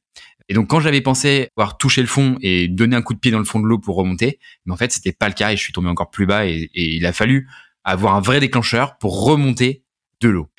Et 0.49 0.53
donc, 0.53 0.67
quand 0.69 0.81
j'avais 0.81 1.01
pensé 1.01 1.47
avoir 1.57 1.79
touché 1.79 2.01
le 2.01 2.07
fond 2.07 2.37
et 2.41 2.67
donné 2.67 2.95
un 2.95 3.01
coup 3.01 3.15
de 3.15 3.19
pied 3.19 3.31
dans 3.31 3.39
le 3.39 3.45
fond 3.45 3.59
de 3.59 3.65
l'eau 3.65 3.79
pour 3.79 3.95
remonter, 3.95 4.37
mais 4.65 4.73
en 4.73 4.77
fait, 4.77 4.91
c'était 4.91 5.13
pas 5.13 5.29
le 5.29 5.33
cas 5.33 5.51
et 5.51 5.57
je 5.57 5.61
suis 5.63 5.73
tombé 5.73 5.89
encore 5.89 6.11
plus 6.11 6.27
bas 6.27 6.45
et 6.45 6.69
il 6.75 7.05
a 7.07 7.13
fallu 7.13 7.49
avoir 7.83 8.13
un 8.13 8.21
vrai 8.21 8.39
déclencheur 8.39 8.99
pour 8.99 9.23
remonter 9.23 9.83
de 10.19 10.29
l'eau. 10.29 10.51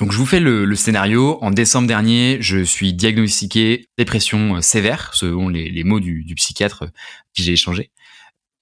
Donc 0.00 0.12
je 0.12 0.16
vous 0.16 0.24
fais 0.24 0.40
le, 0.40 0.74
scénario. 0.74 1.38
En 1.42 1.50
décembre 1.50 1.86
dernier, 1.86 2.38
je 2.40 2.64
suis 2.64 2.94
diagnostiqué 2.94 3.86
dépression 3.98 4.56
euh, 4.56 4.60
sévère, 4.62 5.10
selon 5.12 5.50
les, 5.50 5.84
mots 5.84 6.00
du, 6.00 6.24
psychiatre 6.36 6.84
euh, 6.84 6.90
qui 7.34 7.42
j'ai 7.42 7.52
échangé. 7.52 7.90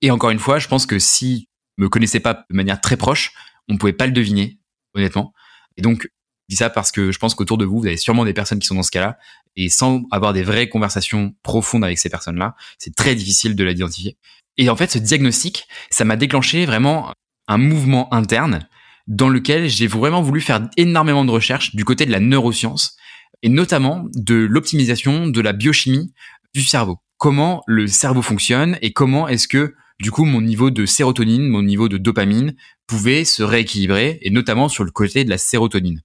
Et 0.03 0.11
encore 0.11 0.31
une 0.31 0.41
fois, 0.41 0.59
je 0.59 0.67
pense 0.67 0.85
que 0.85 0.99
si 0.99 1.49
me 1.77 1.89
connaissez 1.89 2.19
pas 2.19 2.35
de 2.35 2.57
manière 2.57 2.81
très 2.81 2.97
proche, 2.97 3.33
on 3.69 3.75
ne 3.75 3.79
pouvait 3.79 3.93
pas 3.93 4.07
le 4.07 4.13
deviner, 4.13 4.59
honnêtement. 4.95 5.33
Et 5.77 5.83
donc, 5.83 6.03
je 6.03 6.09
dis 6.49 6.57
ça 6.57 6.71
parce 6.71 6.91
que 6.91 7.13
je 7.13 7.19
pense 7.21 7.37
qu'autour 7.37 7.57
de 7.57 7.65
vous, 7.65 7.79
vous 7.79 7.87
avez 7.87 7.97
sûrement 7.97 8.25
des 8.25 8.35
personnes 8.35 8.59
qui 8.59 8.67
sont 8.67 8.75
dans 8.75 8.83
ce 8.83 8.91
cas-là. 8.91 9.17
Et 9.55 9.69
sans 9.69 10.03
avoir 10.11 10.33
des 10.33 10.43
vraies 10.43 10.69
conversations 10.69 11.37
profondes 11.45 11.85
avec 11.85 12.01
ces 12.01 12.09
personnes-là, 12.09 12.57
c'est 12.79 12.97
très 12.97 13.15
difficile 13.15 13.55
de 13.55 13.63
l'identifier. 13.63 14.17
Et 14.57 14.69
en 14.71 14.75
fait, 14.75 14.91
ce 14.91 14.99
diagnostic, 14.99 15.69
ça 15.91 16.05
m'a 16.05 16.17
déclenché 16.17 16.67
vraiment 16.67 17.15
un 17.47 17.59
mouvement 17.59 18.13
interne 18.13 18.69
dans 19.09 19.29
lequel 19.29 19.69
j'ai 19.69 19.87
vraiment 19.87 20.23
voulu 20.23 20.41
faire 20.41 20.69
énormément 20.77 21.25
de 21.25 21.31
recherches 21.31 21.75
du 21.75 21.85
côté 21.85 22.07
de 22.07 22.13
la 22.13 22.21
neuroscience 22.21 22.97
et 23.43 23.49
notamment 23.49 24.05
de 24.15 24.35
l'optimisation 24.35 25.27
de 25.27 25.41
la 25.41 25.53
biochimie 25.53 26.13
du 26.55 26.63
cerveau. 26.63 26.99
Comment 27.17 27.63
le 27.67 27.87
cerveau 27.87 28.23
fonctionne 28.23 28.79
et 28.83 28.93
comment 28.93 29.27
est-ce 29.27 29.49
que 29.49 29.75
du 29.99 30.11
coup 30.11 30.25
mon 30.25 30.41
niveau 30.41 30.71
de 30.71 30.87
sérotonine, 30.87 31.49
mon 31.49 31.63
niveau 31.63 31.89
de 31.89 31.99
dopamine 31.99 32.55
pouvait 32.87 33.25
se 33.25 33.43
rééquilibrer 33.43 34.19
et 34.23 34.31
notamment 34.31 34.69
sur 34.69 34.85
le 34.85 34.91
côté 34.91 35.25
de 35.25 35.31
la 35.31 35.39
sérotonine. 35.39 36.03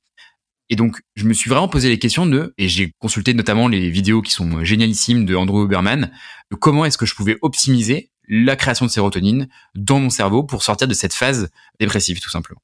Et 0.69 0.75
donc, 0.75 1.01
je 1.15 1.25
me 1.25 1.33
suis 1.33 1.49
vraiment 1.49 1.67
posé 1.67 1.89
les 1.89 1.99
questions 1.99 2.25
de, 2.25 2.53
et 2.57 2.67
j'ai 2.69 2.93
consulté 2.99 3.33
notamment 3.33 3.67
les 3.67 3.89
vidéos 3.89 4.21
qui 4.21 4.31
sont 4.31 4.63
génialissimes 4.63 5.25
de 5.25 5.35
Andrew 5.35 5.65
Huberman, 5.65 6.09
comment 6.59 6.85
est-ce 6.85 6.97
que 6.97 7.05
je 7.05 7.15
pouvais 7.15 7.37
optimiser 7.41 8.09
la 8.27 8.55
création 8.55 8.85
de 8.85 8.91
sérotonine 8.91 9.49
dans 9.75 9.99
mon 9.99 10.09
cerveau 10.09 10.43
pour 10.43 10.63
sortir 10.63 10.87
de 10.87 10.93
cette 10.93 11.13
phase 11.13 11.49
dépressive, 11.79 12.21
tout 12.21 12.29
simplement. 12.29 12.61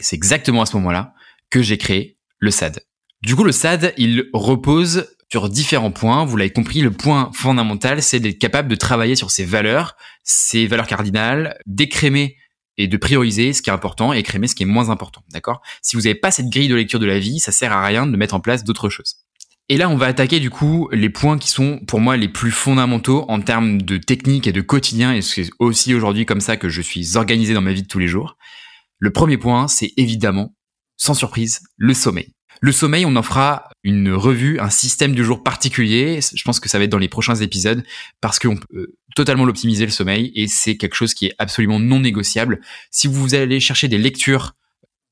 C'est 0.00 0.16
exactement 0.16 0.62
à 0.62 0.66
ce 0.66 0.76
moment-là 0.76 1.14
que 1.50 1.62
j'ai 1.62 1.78
créé 1.78 2.18
le 2.38 2.50
SAD. 2.50 2.80
Du 3.22 3.34
coup, 3.34 3.44
le 3.44 3.52
SAD, 3.52 3.94
il 3.96 4.28
repose 4.32 5.08
sur 5.30 5.48
différents 5.48 5.90
points. 5.90 6.24
Vous 6.24 6.36
l'avez 6.36 6.52
compris, 6.52 6.80
le 6.80 6.90
point 6.90 7.30
fondamental, 7.34 8.02
c'est 8.02 8.20
d'être 8.20 8.38
capable 8.38 8.68
de 8.68 8.76
travailler 8.76 9.16
sur 9.16 9.30
ses 9.30 9.44
valeurs, 9.44 9.96
ses 10.24 10.66
valeurs 10.66 10.86
cardinales, 10.86 11.58
d'écrémer 11.66 12.36
et 12.76 12.86
de 12.86 12.96
prioriser 12.96 13.52
ce 13.52 13.60
qui 13.60 13.70
est 13.70 13.72
important 13.72 14.14
et 14.14 14.18
écrémer 14.18 14.46
ce 14.46 14.54
qui 14.54 14.62
est 14.62 14.66
moins 14.66 14.88
important. 14.88 15.22
D'accord? 15.30 15.60
Si 15.82 15.96
vous 15.96 16.02
n'avez 16.02 16.14
pas 16.14 16.30
cette 16.30 16.48
grille 16.48 16.68
de 16.68 16.76
lecture 16.76 17.00
de 17.00 17.06
la 17.06 17.18
vie, 17.18 17.40
ça 17.40 17.52
sert 17.52 17.72
à 17.72 17.84
rien 17.84 18.06
de 18.06 18.16
mettre 18.16 18.34
en 18.34 18.40
place 18.40 18.64
d'autres 18.64 18.88
choses. 18.88 19.16
Et 19.68 19.76
là, 19.76 19.90
on 19.90 19.96
va 19.96 20.06
attaquer 20.06 20.40
du 20.40 20.48
coup 20.48 20.88
les 20.92 21.10
points 21.10 21.36
qui 21.38 21.50
sont 21.50 21.80
pour 21.86 22.00
moi 22.00 22.16
les 22.16 22.28
plus 22.28 22.50
fondamentaux 22.50 23.26
en 23.28 23.40
termes 23.40 23.82
de 23.82 23.98
technique 23.98 24.46
et 24.46 24.52
de 24.52 24.62
quotidien. 24.62 25.12
Et 25.12 25.20
c'est 25.20 25.50
aussi 25.58 25.92
aujourd'hui 25.92 26.24
comme 26.24 26.40
ça 26.40 26.56
que 26.56 26.70
je 26.70 26.80
suis 26.80 27.16
organisé 27.16 27.52
dans 27.52 27.60
ma 27.60 27.72
vie 27.72 27.82
de 27.82 27.88
tous 27.88 27.98
les 27.98 28.08
jours. 28.08 28.38
Le 28.98 29.10
premier 29.10 29.38
point, 29.38 29.68
c'est 29.68 29.92
évidemment, 29.96 30.54
sans 30.96 31.14
surprise, 31.14 31.60
le 31.76 31.94
sommeil. 31.94 32.32
Le 32.60 32.72
sommeil, 32.72 33.06
on 33.06 33.14
en 33.14 33.22
fera 33.22 33.70
une 33.84 34.12
revue, 34.12 34.58
un 34.58 34.70
système 34.70 35.14
du 35.14 35.24
jour 35.24 35.44
particulier. 35.44 36.18
Je 36.34 36.42
pense 36.42 36.58
que 36.58 36.68
ça 36.68 36.78
va 36.78 36.84
être 36.84 36.90
dans 36.90 36.98
les 36.98 37.08
prochains 37.08 37.36
épisodes 37.36 37.84
parce 38.20 38.40
qu'on 38.40 38.56
peut 38.56 38.66
euh, 38.74 38.96
totalement 39.14 39.44
l'optimiser 39.44 39.84
le 39.84 39.92
sommeil 39.92 40.32
et 40.34 40.48
c'est 40.48 40.76
quelque 40.76 40.96
chose 40.96 41.14
qui 41.14 41.26
est 41.26 41.34
absolument 41.38 41.78
non 41.78 42.00
négociable. 42.00 42.60
Si 42.90 43.06
vous 43.06 43.36
allez 43.36 43.60
chercher 43.60 43.86
des 43.86 43.98
lectures 43.98 44.56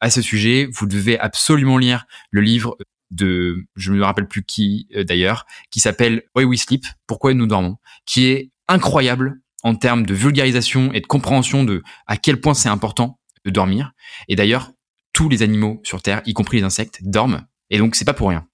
à 0.00 0.10
ce 0.10 0.22
sujet, 0.22 0.68
vous 0.72 0.86
devez 0.86 1.18
absolument 1.20 1.78
lire 1.78 2.06
le 2.32 2.40
livre 2.40 2.76
de, 3.12 3.64
je 3.76 3.92
me 3.92 4.02
rappelle 4.02 4.26
plus 4.26 4.42
qui 4.42 4.88
euh, 4.96 5.04
d'ailleurs, 5.04 5.46
qui 5.70 5.78
s'appelle 5.78 6.24
Why 6.34 6.44
We 6.44 6.60
Sleep, 6.60 6.84
pourquoi 7.06 7.32
nous 7.34 7.46
dormons, 7.46 7.76
qui 8.04 8.26
est 8.26 8.50
incroyable 8.66 9.40
en 9.62 9.76
termes 9.76 10.04
de 10.04 10.14
vulgarisation 10.14 10.92
et 10.92 11.00
de 11.00 11.06
compréhension 11.06 11.62
de 11.62 11.84
à 12.08 12.16
quel 12.16 12.40
point 12.40 12.54
c'est 12.54 12.68
important 12.68 13.20
dormir. 13.50 13.92
Et 14.28 14.36
d'ailleurs, 14.36 14.72
tous 15.12 15.28
les 15.28 15.42
animaux 15.42 15.80
sur 15.82 16.02
Terre, 16.02 16.22
y 16.26 16.32
compris 16.34 16.58
les 16.58 16.64
insectes, 16.64 16.98
dorment. 17.02 17.46
Et 17.70 17.78
donc, 17.78 17.94
c'est 17.94 18.04
pas 18.04 18.14
pour 18.14 18.28
rien. 18.28 18.46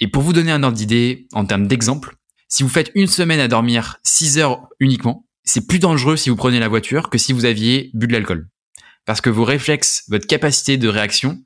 Et 0.00 0.08
pour 0.08 0.22
vous 0.22 0.32
donner 0.32 0.50
un 0.50 0.62
ordre 0.62 0.76
d'idée 0.76 1.28
en 1.32 1.44
termes 1.44 1.66
d'exemple, 1.66 2.16
si 2.48 2.62
vous 2.62 2.68
faites 2.68 2.90
une 2.94 3.06
semaine 3.06 3.40
à 3.40 3.48
dormir 3.48 3.98
6 4.02 4.38
heures 4.38 4.66
uniquement, 4.80 5.26
c'est 5.44 5.66
plus 5.66 5.78
dangereux 5.78 6.16
si 6.16 6.30
vous 6.30 6.36
prenez 6.36 6.58
la 6.58 6.68
voiture 6.68 7.10
que 7.10 7.18
si 7.18 7.32
vous 7.32 7.44
aviez 7.44 7.90
bu 7.94 8.06
de 8.06 8.12
l'alcool. 8.12 8.48
Parce 9.04 9.20
que 9.20 9.30
vos 9.30 9.44
réflexes, 9.44 10.04
votre 10.08 10.26
capacité 10.26 10.76
de 10.76 10.88
réaction 10.88 11.42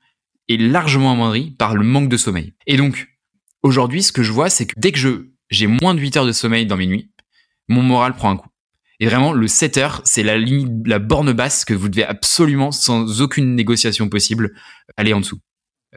est 0.48 0.56
largement 0.56 1.12
amoindrie 1.12 1.50
par 1.50 1.74
le 1.74 1.84
manque 1.84 2.08
de 2.08 2.16
sommeil. 2.16 2.54
Et 2.66 2.76
donc, 2.76 3.08
aujourd'hui, 3.62 4.02
ce 4.02 4.12
que 4.12 4.22
je 4.22 4.32
vois, 4.32 4.50
c'est 4.50 4.66
que 4.66 4.74
dès 4.76 4.92
que 4.92 4.98
je, 4.98 5.30
j'ai 5.50 5.66
moins 5.66 5.94
de 5.94 6.00
8 6.00 6.16
heures 6.16 6.26
de 6.26 6.32
sommeil 6.32 6.66
dans 6.66 6.76
mes 6.76 6.86
nuits, 6.86 7.10
mon 7.68 7.82
moral 7.82 8.14
prend 8.14 8.30
un 8.30 8.36
coup. 8.36 8.48
Et 9.00 9.06
vraiment, 9.06 9.32
le 9.32 9.48
7 9.48 9.76
heures, 9.78 10.00
c'est 10.04 10.22
la 10.22 10.38
ligne, 10.38 10.82
la 10.86 10.98
borne 10.98 11.32
basse 11.32 11.64
que 11.64 11.74
vous 11.74 11.88
devez 11.88 12.04
absolument, 12.04 12.70
sans 12.70 13.20
aucune 13.20 13.54
négociation 13.54 14.08
possible, 14.08 14.54
aller 14.96 15.12
en 15.12 15.20
dessous. 15.20 15.40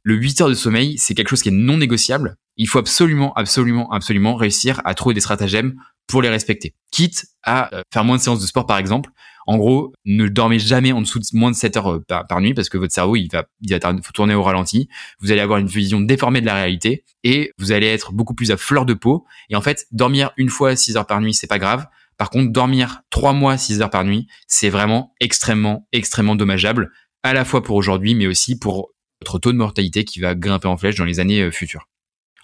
Le 0.04 0.16
8 0.16 0.42
heures 0.42 0.50
de 0.50 0.54
sommeil, 0.54 0.98
c'est 0.98 1.14
quelque 1.14 1.30
chose 1.30 1.42
qui 1.42 1.50
est 1.50 1.52
non 1.52 1.78
négociable. 1.78 2.38
Il 2.56 2.68
faut 2.68 2.80
absolument, 2.80 3.34
absolument, 3.34 3.92
absolument 3.92 4.36
réussir 4.36 4.82
à 4.86 4.94
trouver 4.94 5.14
des 5.16 5.22
stratagèmes 5.22 5.76
pour 6.08 6.22
les 6.22 6.30
respecter. 6.30 6.74
Quitte 6.92 7.26
à 7.44 7.74
euh, 7.76 7.82
faire 7.94 8.04
moins 8.04 8.18
de 8.18 8.22
séances 8.22 8.42
de 8.42 8.48
sport, 8.48 8.66
par 8.66 8.78
exemple. 8.78 9.12
En 9.46 9.58
gros, 9.58 9.94
ne 10.06 10.28
dormez 10.28 10.60
jamais 10.60 10.92
en 10.92 11.02
dessous 11.02 11.20
de 11.20 11.26
moins 11.34 11.52
de 11.52 11.56
7 11.56 11.78
heures 11.78 11.94
euh, 11.94 12.04
par, 12.08 12.42
nuit 12.42 12.54
parce 12.54 12.70
que 12.70 12.78
votre 12.78 12.94
cerveau, 12.94 13.16
il 13.16 13.30
va, 13.32 13.46
il 13.62 13.72
va 13.72 13.80
tourner 14.14 14.36
au 14.36 14.44
ralenti. 14.44 14.90
Vous 15.20 15.32
allez 15.32 15.42
avoir 15.42 15.60
une 15.60 15.68
vision 15.68 16.02
déformée 16.02 16.42
de 16.42 16.46
la 16.46 16.56
réalité 16.56 17.04
et 17.24 17.52
vous 17.58 17.72
allez 17.72 17.88
être 17.88 18.12
beaucoup 18.12 18.34
plus 18.34 18.52
à 18.52 18.58
fleur 18.58 18.86
de 18.86 18.94
peau. 18.94 19.26
Et 19.50 19.56
en 19.56 19.62
fait, 19.62 19.88
dormir 19.92 20.32
une 20.38 20.50
fois 20.50 20.76
6 20.76 20.98
heures 20.98 21.08
par 21.08 21.22
nuit, 21.22 21.34
c'est 21.34 21.48
pas 21.48 21.60
grave. 21.60 21.88
Par 22.18 22.30
contre, 22.30 22.52
dormir 22.52 23.02
3 23.12 23.34
mois 23.34 23.58
6 23.58 23.82
heures 23.82 23.90
par 23.90 24.04
nuit, 24.04 24.28
c'est 24.48 24.70
vraiment 24.70 25.14
extrêmement, 25.20 25.88
extrêmement 25.92 26.36
dommageable 26.36 26.92
à 27.24 27.34
la 27.34 27.46
fois 27.46 27.64
pour 27.64 27.76
aujourd'hui, 27.76 28.16
mais 28.16 28.28
aussi 28.28 28.58
pour 28.58 28.92
votre 29.22 29.40
taux 29.40 29.52
de 29.52 29.58
mortalité 29.58 30.04
qui 30.04 30.20
va 30.20 30.36
grimper 30.36 30.68
en 30.68 30.78
flèche 30.78 30.96
dans 30.96 31.06
les 31.06 31.20
années 31.20 31.42
euh, 31.42 31.52
futures. 31.52 31.88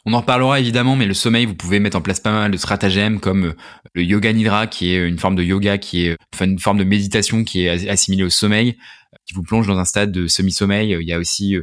On 0.06 0.14
en 0.14 0.20
reparlera 0.20 0.60
évidemment, 0.60 0.96
mais 0.96 1.06
le 1.06 1.14
sommeil, 1.14 1.46
vous 1.46 1.56
pouvez 1.56 1.80
mettre 1.80 1.96
en 1.96 2.02
place 2.02 2.20
pas 2.20 2.32
mal 2.32 2.52
de 2.52 2.58
stratagèmes 2.58 3.20
comme 3.20 3.46
euh, 3.46 3.56
le 3.94 4.04
yoga 4.04 4.34
nidra, 4.34 4.68
qui 4.68 4.94
est 4.94 5.08
une 5.08 5.18
forme 5.18 5.36
de 5.36 5.44
yoga, 5.44 5.78
qui 5.78 6.08
est 6.08 6.18
une 6.42 6.60
forme 6.60 6.78
de 6.78 6.84
méditation 6.84 7.44
qui 7.44 7.64
est 7.64 7.90
assimilée 7.90 8.24
au 8.24 8.30
sommeil, 8.30 8.78
euh, 9.14 9.18
qui 9.26 9.34
vous 9.34 9.44
plonge 9.44 9.68
dans 9.68 9.78
un 9.78 9.86
stade 9.86 10.12
de 10.12 10.28
semi-sommeil. 10.28 10.98
Il 11.00 11.08
y 11.08 11.14
a 11.14 11.20
aussi 11.20 11.56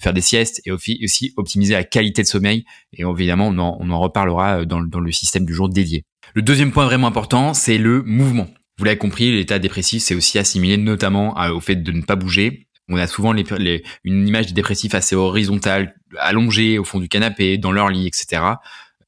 faire 0.00 0.12
des 0.12 0.20
siestes 0.20 0.60
et 0.66 0.72
aussi 0.72 1.32
optimiser 1.36 1.74
la 1.74 1.84
qualité 1.84 2.22
de 2.22 2.26
sommeil. 2.26 2.64
Et 2.92 3.02
évidemment, 3.02 3.48
on 3.48 3.58
en, 3.58 4.00
reparlera 4.00 4.64
dans 4.64 4.80
le 4.80 5.12
système 5.12 5.44
du 5.44 5.54
jour 5.54 5.68
dédié. 5.68 6.04
Le 6.34 6.42
deuxième 6.42 6.70
point 6.70 6.84
vraiment 6.84 7.08
important, 7.08 7.54
c'est 7.54 7.78
le 7.78 8.02
mouvement. 8.02 8.48
Vous 8.78 8.84
l'avez 8.84 8.98
compris, 8.98 9.32
l'état 9.32 9.58
dépressif, 9.58 10.02
c'est 10.02 10.14
aussi 10.14 10.38
assimilé 10.38 10.76
notamment 10.76 11.34
au 11.52 11.60
fait 11.60 11.76
de 11.76 11.92
ne 11.92 12.02
pas 12.02 12.14
bouger. 12.14 12.68
On 12.88 12.96
a 12.96 13.06
souvent 13.06 13.34
une 13.34 14.28
image 14.28 14.46
des 14.46 14.52
dépressifs 14.52 14.94
assez 14.94 15.16
horizontale, 15.16 15.94
allongés 16.18 16.78
au 16.78 16.84
fond 16.84 17.00
du 17.00 17.08
canapé, 17.08 17.58
dans 17.58 17.72
leur 17.72 17.88
lit, 17.88 18.06
etc. 18.06 18.42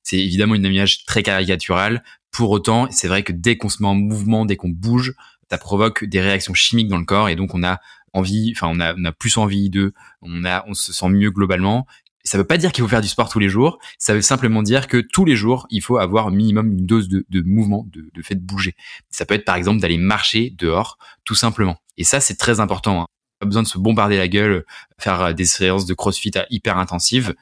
C'est 0.02 0.18
évidemment 0.18 0.56
une 0.56 0.64
image 0.64 1.04
très 1.04 1.22
caricaturale. 1.22 2.02
Pour 2.32 2.50
autant, 2.50 2.88
c'est 2.90 3.08
vrai 3.08 3.22
que 3.22 3.32
dès 3.32 3.56
qu'on 3.56 3.68
se 3.68 3.82
met 3.82 3.88
en 3.88 3.94
mouvement, 3.94 4.44
dès 4.44 4.56
qu'on 4.56 4.68
bouge, 4.68 5.14
ça 5.48 5.58
provoque 5.58 6.04
des 6.04 6.20
réactions 6.20 6.54
chimiques 6.54 6.88
dans 6.88 6.98
le 6.98 7.04
corps 7.04 7.28
et 7.28 7.36
donc 7.36 7.54
on 7.54 7.62
a 7.62 7.78
envie, 8.14 8.52
enfin 8.56 8.68
on 8.70 8.80
a, 8.80 8.94
on 8.94 9.04
a 9.04 9.12
plus 9.12 9.36
envie 9.36 9.70
de, 9.70 9.94
on 10.22 10.44
a, 10.44 10.64
on 10.66 10.74
se 10.74 10.92
sent 10.92 11.08
mieux 11.08 11.30
globalement. 11.30 11.86
Ça 12.24 12.38
veut 12.38 12.44
pas 12.44 12.56
dire 12.56 12.72
qu'il 12.72 12.82
faut 12.82 12.88
faire 12.88 13.00
du 13.00 13.08
sport 13.08 13.28
tous 13.28 13.38
les 13.38 13.48
jours. 13.48 13.78
Ça 13.98 14.14
veut 14.14 14.22
simplement 14.22 14.62
dire 14.62 14.86
que 14.86 14.98
tous 14.98 15.24
les 15.24 15.36
jours, 15.36 15.66
il 15.70 15.82
faut 15.82 15.98
avoir 15.98 16.30
minimum 16.30 16.72
une 16.72 16.86
dose 16.86 17.08
de, 17.08 17.26
de 17.28 17.42
mouvement, 17.42 17.86
de, 17.90 18.10
de, 18.12 18.22
fait 18.22 18.36
de 18.36 18.40
bouger. 18.40 18.74
Ça 19.10 19.26
peut 19.26 19.34
être 19.34 19.44
par 19.44 19.56
exemple 19.56 19.80
d'aller 19.80 19.98
marcher 19.98 20.54
dehors, 20.56 20.98
tout 21.24 21.34
simplement. 21.34 21.78
Et 21.96 22.04
ça, 22.04 22.20
c'est 22.20 22.36
très 22.36 22.60
important. 22.60 23.02
Hein 23.02 23.06
pas 23.42 23.46
besoin 23.46 23.62
de 23.64 23.68
se 23.68 23.78
bombarder 23.78 24.16
la 24.16 24.28
gueule, 24.28 24.64
faire 24.98 25.20
euh, 25.20 25.32
des 25.32 25.44
séances 25.44 25.84
de 25.84 25.94
crossfit 25.94 26.30
hyper 26.50 26.78
intensives, 26.78 27.34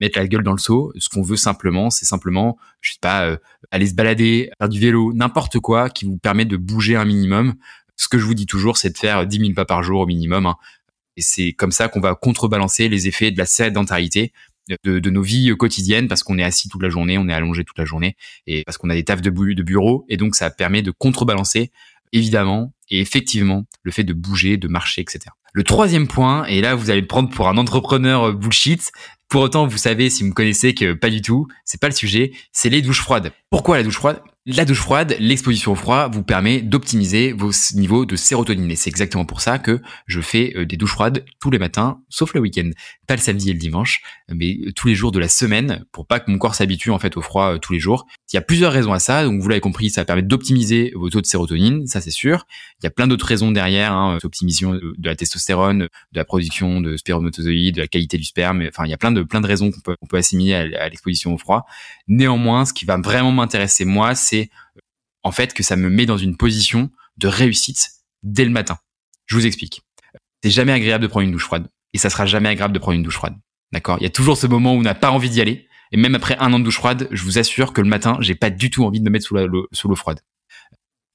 mettre 0.00 0.18
la 0.18 0.26
gueule 0.26 0.42
dans 0.42 0.52
le 0.52 0.58
seau. 0.58 0.92
Ce 0.98 1.08
qu'on 1.08 1.22
veut 1.22 1.36
simplement, 1.36 1.90
c'est 1.90 2.06
simplement, 2.06 2.58
je 2.80 2.92
sais 2.92 2.98
pas, 3.00 3.24
euh, 3.24 3.36
aller 3.70 3.86
se 3.86 3.94
balader, 3.94 4.50
faire 4.58 4.68
du 4.68 4.80
vélo, 4.80 5.12
n'importe 5.12 5.60
quoi 5.60 5.90
qui 5.90 6.06
vous 6.06 6.18
permet 6.18 6.44
de 6.44 6.56
bouger 6.56 6.96
un 6.96 7.04
minimum. 7.04 7.54
Ce 7.94 8.08
que 8.08 8.18
je 8.18 8.24
vous 8.24 8.34
dis 8.34 8.46
toujours, 8.46 8.78
c'est 8.78 8.90
de 8.90 8.98
faire 8.98 9.26
10 9.26 9.38
000 9.38 9.52
pas 9.54 9.64
par 9.64 9.84
jour 9.84 10.00
au 10.00 10.06
minimum. 10.06 10.46
Hein. 10.46 10.56
Et 11.18 11.20
c'est 11.20 11.52
comme 11.52 11.72
ça 11.72 11.88
qu'on 11.88 12.00
va 12.00 12.14
contrebalancer 12.14 12.88
les 12.88 13.08
effets 13.08 13.32
de 13.32 13.38
la 13.38 13.44
sédentarité 13.44 14.32
de, 14.84 15.10
nos 15.10 15.22
vies 15.22 15.50
quotidiennes 15.58 16.06
parce 16.06 16.22
qu'on 16.22 16.38
est 16.38 16.44
assis 16.44 16.68
toute 16.68 16.82
la 16.82 16.90
journée, 16.90 17.18
on 17.18 17.28
est 17.28 17.32
allongé 17.32 17.64
toute 17.64 17.78
la 17.78 17.84
journée 17.84 18.16
et 18.46 18.62
parce 18.64 18.78
qu'on 18.78 18.88
a 18.88 18.94
des 18.94 19.02
tafs 19.02 19.20
de, 19.20 19.30
de 19.30 19.62
bureau 19.62 20.04
et 20.08 20.16
donc 20.16 20.36
ça 20.36 20.48
permet 20.50 20.80
de 20.80 20.92
contrebalancer 20.92 21.72
évidemment, 22.12 22.72
et 22.88 23.00
effectivement, 23.00 23.64
le 23.82 23.90
fait 23.90 24.04
de 24.04 24.12
bouger, 24.12 24.56
de 24.56 24.68
marcher, 24.68 25.02
etc. 25.02 25.26
Le 25.52 25.62
troisième 25.62 26.06
point, 26.06 26.44
et 26.46 26.60
là 26.60 26.74
vous 26.74 26.90
allez 26.90 27.02
me 27.02 27.06
prendre 27.06 27.30
pour 27.30 27.48
un 27.48 27.58
entrepreneur 27.58 28.32
bullshit, 28.32 28.92
pour 29.28 29.42
autant 29.42 29.66
vous 29.66 29.76
savez 29.76 30.10
si 30.10 30.22
vous 30.22 30.30
me 30.30 30.34
connaissez 30.34 30.72
que 30.72 30.92
pas 30.92 31.10
du 31.10 31.20
tout, 31.20 31.48
c'est 31.64 31.80
pas 31.80 31.88
le 31.88 31.94
sujet, 31.94 32.32
c'est 32.52 32.70
les 32.70 32.80
douches 32.80 33.02
froides. 33.02 33.32
Pourquoi 33.50 33.76
la 33.76 33.82
douche 33.82 33.96
froide 33.96 34.22
la 34.50 34.64
douche 34.64 34.80
froide, 34.80 35.14
l'exposition 35.20 35.72
au 35.72 35.74
froid 35.74 36.08
vous 36.08 36.22
permet 36.22 36.62
d'optimiser 36.62 37.32
vos 37.32 37.50
niveaux 37.74 38.06
de 38.06 38.16
sérotonine. 38.16 38.70
Et 38.70 38.76
c'est 38.76 38.88
exactement 38.88 39.26
pour 39.26 39.42
ça 39.42 39.58
que 39.58 39.82
je 40.06 40.22
fais 40.22 40.54
euh, 40.56 40.64
des 40.64 40.78
douches 40.78 40.92
froides 40.92 41.22
tous 41.38 41.50
les 41.50 41.58
matins, 41.58 42.00
sauf 42.08 42.32
le 42.32 42.40
week-end. 42.40 42.70
Pas 43.06 43.14
le 43.14 43.20
samedi 43.20 43.50
et 43.50 43.52
le 43.52 43.58
dimanche, 43.58 44.00
mais 44.30 44.56
euh, 44.66 44.72
tous 44.74 44.88
les 44.88 44.94
jours 44.94 45.12
de 45.12 45.18
la 45.18 45.28
semaine, 45.28 45.84
pour 45.92 46.06
pas 46.06 46.18
que 46.18 46.30
mon 46.30 46.38
corps 46.38 46.54
s'habitue 46.54 46.90
en 46.90 46.98
fait 46.98 47.18
au 47.18 47.20
froid 47.20 47.56
euh, 47.56 47.58
tous 47.58 47.74
les 47.74 47.78
jours. 47.78 48.06
Il 48.32 48.36
y 48.36 48.38
a 48.38 48.40
plusieurs 48.40 48.72
raisons 48.72 48.94
à 48.94 48.98
ça. 48.98 49.22
Donc 49.22 49.38
vous 49.42 49.48
l'avez 49.50 49.60
compris, 49.60 49.90
ça 49.90 50.06
permet 50.06 50.22
d'optimiser 50.22 50.92
vos 50.94 51.10
taux 51.10 51.20
de 51.20 51.26
sérotonine, 51.26 51.86
ça 51.86 52.00
c'est 52.00 52.10
sûr. 52.10 52.46
Il 52.80 52.84
y 52.84 52.86
a 52.86 52.90
plein 52.90 53.06
d'autres 53.06 53.26
raisons 53.26 53.50
derrière, 53.50 53.92
hein, 53.92 54.18
optimisation 54.24 54.72
de 54.72 54.94
la 55.02 55.14
testostérone, 55.14 55.80
de 55.80 55.88
la 56.14 56.24
production 56.24 56.80
de 56.80 56.96
spermatozoïdes, 56.96 57.74
de 57.74 57.82
la 57.82 57.88
qualité 57.88 58.16
du 58.16 58.24
sperme. 58.24 58.64
Enfin, 58.66 58.86
il 58.86 58.90
y 58.90 58.94
a 58.94 58.98
plein 58.98 59.12
de 59.12 59.22
plein 59.24 59.42
de 59.42 59.46
raisons 59.46 59.70
qu'on 59.70 59.80
peut, 59.80 59.96
peut 60.08 60.16
assimiler 60.16 60.54
à 60.54 60.88
l'exposition 60.88 61.34
au 61.34 61.38
froid. 61.38 61.66
Néanmoins, 62.06 62.64
ce 62.64 62.72
qui 62.72 62.86
va 62.86 62.96
vraiment 62.96 63.32
m'intéresser 63.32 63.84
moi, 63.84 64.14
c'est 64.14 64.37
en 65.22 65.32
fait 65.32 65.54
que 65.54 65.62
ça 65.62 65.76
me 65.76 65.90
met 65.90 66.06
dans 66.06 66.18
une 66.18 66.36
position 66.36 66.90
de 67.16 67.28
réussite 67.28 67.90
dès 68.22 68.44
le 68.44 68.50
matin. 68.50 68.78
Je 69.26 69.34
vous 69.34 69.46
explique. 69.46 69.82
C'est 70.42 70.50
jamais 70.50 70.72
agréable 70.72 71.02
de 71.02 71.08
prendre 71.08 71.24
une 71.24 71.32
douche 71.32 71.44
froide 71.44 71.68
et 71.92 71.98
ça 71.98 72.10
sera 72.10 72.26
jamais 72.26 72.48
agréable 72.48 72.74
de 72.74 72.78
prendre 72.78 72.96
une 72.96 73.02
douche 73.02 73.16
froide. 73.16 73.34
D'accord? 73.72 73.98
Il 74.00 74.04
y 74.04 74.06
a 74.06 74.10
toujours 74.10 74.36
ce 74.36 74.46
moment 74.46 74.74
où 74.74 74.78
on 74.78 74.82
n'a 74.82 74.94
pas 74.94 75.10
envie 75.10 75.30
d'y 75.30 75.40
aller 75.40 75.68
et 75.92 75.96
même 75.96 76.14
après 76.14 76.36
un 76.38 76.52
an 76.52 76.58
de 76.58 76.64
douche 76.64 76.76
froide, 76.76 77.08
je 77.10 77.22
vous 77.22 77.38
assure 77.38 77.72
que 77.72 77.80
le 77.80 77.88
matin, 77.88 78.16
j'ai 78.20 78.34
pas 78.34 78.50
du 78.50 78.70
tout 78.70 78.84
envie 78.84 79.00
de 79.00 79.04
me 79.04 79.10
mettre 79.10 79.26
sous 79.26 79.88
l'eau 79.88 79.96
froide. 79.96 80.20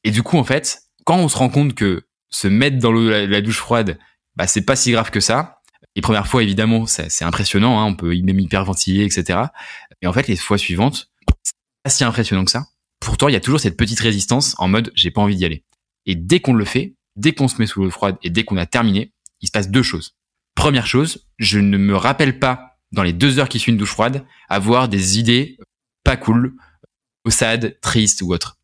Et 0.04 0.12
du 0.12 0.24
coup, 0.24 0.38
en 0.38 0.44
fait, 0.44 0.82
quand 1.06 1.18
on 1.18 1.30
se 1.30 1.38
rend 1.38 1.50
compte 1.50 1.76
que 1.76 2.06
se 2.30 2.48
mettre 2.48 2.78
dans 2.78 2.92
la, 2.92 3.42
douche 3.42 3.58
froide, 3.58 4.00
bah 4.36 4.48
c'est 4.48 4.64
pas 4.66 4.76
si 4.76 4.92
grave 4.92 5.12
que 5.12 5.20
ça. 5.20 5.62
Les 5.96 6.02
premières 6.02 6.28
fois, 6.28 6.42
évidemment, 6.42 6.88
c'est 6.88 7.24
impressionnant, 7.24 7.80
hein, 7.80 7.86
on 7.86 7.96
peut 7.96 8.16
même 8.22 8.40
hyperventiler, 8.40 9.06
etc. 9.06 9.40
Et 10.02 10.08
en 10.08 10.14
fait, 10.14 10.28
les 10.28 10.36
fois 10.36 10.58
suivantes, 10.58 11.12
c'est 11.44 11.54
pas 11.84 11.90
si 11.92 12.04
impressionnant 12.04 12.44
que 12.46 12.52
ça. 12.52 12.66
Pourtant, 13.04 13.28
il 13.28 13.34
y 13.34 13.38
a 13.38 13.42
toujours 13.42 13.60
cette 13.60 13.78
petite 13.78 14.00
résistance 14.00 14.56
en 14.60 14.68
mode 14.68 14.92
j'ai 14.96 15.12
pas 15.12 15.22
envie 15.22 15.36
d'y 15.36 15.46
aller. 15.46 15.64
Et 16.06 16.16
dès 16.16 16.40
qu'on 16.40 16.54
le 16.54 16.66
fait, 16.66 16.96
dès 17.16 17.34
qu'on 17.34 17.48
se 17.48 17.58
met 17.60 17.68
sous 17.68 17.84
l'eau 17.84 17.92
froide 17.92 18.18
et 18.24 18.30
dès 18.30 18.44
qu'on 18.44 18.58
a 18.58 18.66
terminé, 18.66 19.12
il 19.42 19.48
se 19.48 19.52
passe 19.52 19.70
deux 19.70 19.84
choses. 19.84 20.16
Première 20.56 20.88
chose, 20.88 21.26
je 21.38 21.60
ne 21.60 21.78
me 21.78 21.96
rappelle 21.96 22.40
pas 22.40 22.78
dans 22.92 23.04
les 23.04 23.14
deux 23.14 23.40
heures 23.40 23.50
qui 23.50 23.60
suivent 23.60 23.74
une 23.74 23.80
douche 23.80 23.92
froide 23.92 24.24
avoir 24.50 24.88
des 24.88 25.20
idées 25.20 25.58
pas 26.04 26.16
cool, 26.16 26.56
maussades, 27.26 27.78
tristes 27.82 28.22
ou 28.22 28.34
autres. 28.34 28.58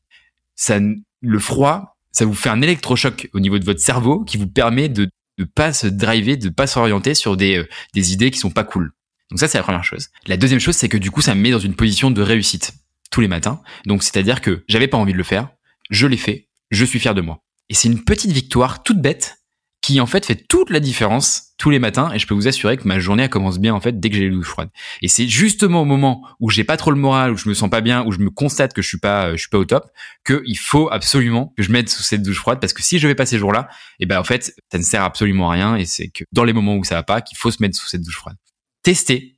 Ça, 0.56 0.80
le 1.22 1.40
froid, 1.40 1.98
ça 2.12 2.26
vous 2.26 2.34
fait 2.34 2.50
un 2.50 2.62
électrochoc 2.62 3.30
au 3.34 3.40
niveau 3.40 3.60
de 3.60 3.66
votre 3.66 3.82
cerveau 3.82 4.24
qui 4.24 4.38
vous 4.38 4.48
permet 4.48 4.90
de 4.90 5.10
ne 5.38 5.46
pas 5.46 5.74
se 5.74 5.88
driver, 5.88 6.38
de 6.38 6.50
pas 6.50 6.68
s'orienter 6.68 7.14
sur 7.14 7.38
des, 7.38 7.58
euh, 7.58 7.68
des 7.94 8.14
idées 8.14 8.32
qui 8.32 8.40
sont 8.40 8.52
pas 8.52 8.66
cool. 8.66 8.92
Donc 9.32 9.40
ça, 9.40 9.48
c'est 9.48 9.58
la 9.58 9.64
première 9.64 9.84
chose. 9.84 10.10
La 10.28 10.38
deuxième 10.38 10.60
chose, 10.60 10.76
c'est 10.76 10.90
que 10.90 10.98
du 10.98 11.12
coup, 11.12 11.22
ça 11.22 11.34
me 11.36 11.42
met 11.42 11.52
dans 11.52 11.60
une 11.60 11.76
position 11.76 12.12
de 12.12 12.22
réussite 12.22 12.74
tous 13.10 13.22
les 13.22 13.28
matins. 13.28 13.62
Donc 13.86 14.04
c'est-à-dire 14.04 14.42
que 14.42 14.64
j'avais 14.68 14.88
pas 14.88 14.98
envie 14.98 15.14
de 15.14 15.18
le 15.18 15.24
faire, 15.24 15.50
je 15.90 16.08
l'ai 16.08 16.18
fait, 16.18 16.50
je 16.72 16.86
suis 16.86 17.00
fier 17.00 17.16
de 17.16 17.22
moi. 17.22 17.44
Et 17.70 17.74
c'est 17.74 17.88
une 17.88 18.04
petite 18.04 18.32
victoire 18.32 18.84
toute 18.84 19.02
bête 19.02 19.40
qui 19.82 20.02
en 20.02 20.06
fait 20.06 20.26
fait 20.26 20.48
toute 20.48 20.70
la 20.70 20.80
différence 20.80 21.54
tous 21.58 21.70
les 21.70 21.80
matins 21.80 22.12
et 22.14 22.20
je 22.20 22.28
peux 22.28 22.34
vous 22.34 22.48
assurer 22.48 22.78
que 22.78 22.88
ma 22.88 23.00
journée 23.00 23.28
commence 23.30 23.60
bien 23.60 23.74
en 23.74 23.80
fait 23.80 24.00
dès 24.00 24.10
que 24.10 24.16
j'ai 24.16 24.24
les 24.24 24.30
douches 24.30 24.48
froides. 24.48 24.70
Et 25.02 25.08
c'est 25.08 25.28
justement 25.28 25.82
au 25.82 25.86
moment 25.86 26.26
où 26.40 26.50
j'ai 26.50 26.64
pas 26.64 26.78
trop 26.78 26.92
le 26.92 26.98
moral, 26.98 27.32
où 27.32 27.38
je 27.38 27.48
me 27.48 27.54
sens 27.54 27.70
pas 27.70 27.82
bien, 27.82 28.06
où 28.06 28.12
je 28.12 28.20
me 28.20 28.30
constate 28.30 28.74
que 28.74 28.82
je 28.82 28.88
suis 28.88 29.00
pas 29.00 29.32
je 29.32 29.38
suis 29.38 29.50
pas 29.50 29.58
au 29.58 29.66
top 29.66 29.90
que 30.24 30.42
il 30.46 30.58
faut 30.58 30.90
absolument 30.92 31.54
que 31.58 31.64
je 31.64 31.72
mette 31.72 31.90
sous 31.90 32.04
cette 32.04 32.24
douche 32.24 32.40
froide 32.40 32.60
parce 32.60 32.74
que 32.74 32.82
si 32.82 33.00
je 33.00 33.08
vais 33.08 33.16
pas 33.16 33.26
ces 33.26 33.38
jours-là, 33.38 33.68
et 34.00 34.04
eh 34.04 34.06
ben 34.06 34.20
en 34.20 34.24
fait, 34.24 34.54
ça 34.72 34.78
ne 34.78 34.84
sert 34.84 35.04
absolument 35.04 35.50
à 35.50 35.54
rien 35.54 35.76
et 35.76 35.86
c'est 35.86 36.10
que 36.10 36.24
dans 36.32 36.44
les 36.44 36.54
moments 36.54 36.76
où 36.76 36.84
ça 36.84 36.96
va 36.96 37.04
pas 37.04 37.22
qu'il 37.22 37.38
faut 37.38 37.52
se 37.52 37.62
mettre 37.62 37.78
sous 37.78 37.88
cette 37.88 38.02
douche 38.02 38.18
froide. 38.18 38.38
Testez, 38.84 39.38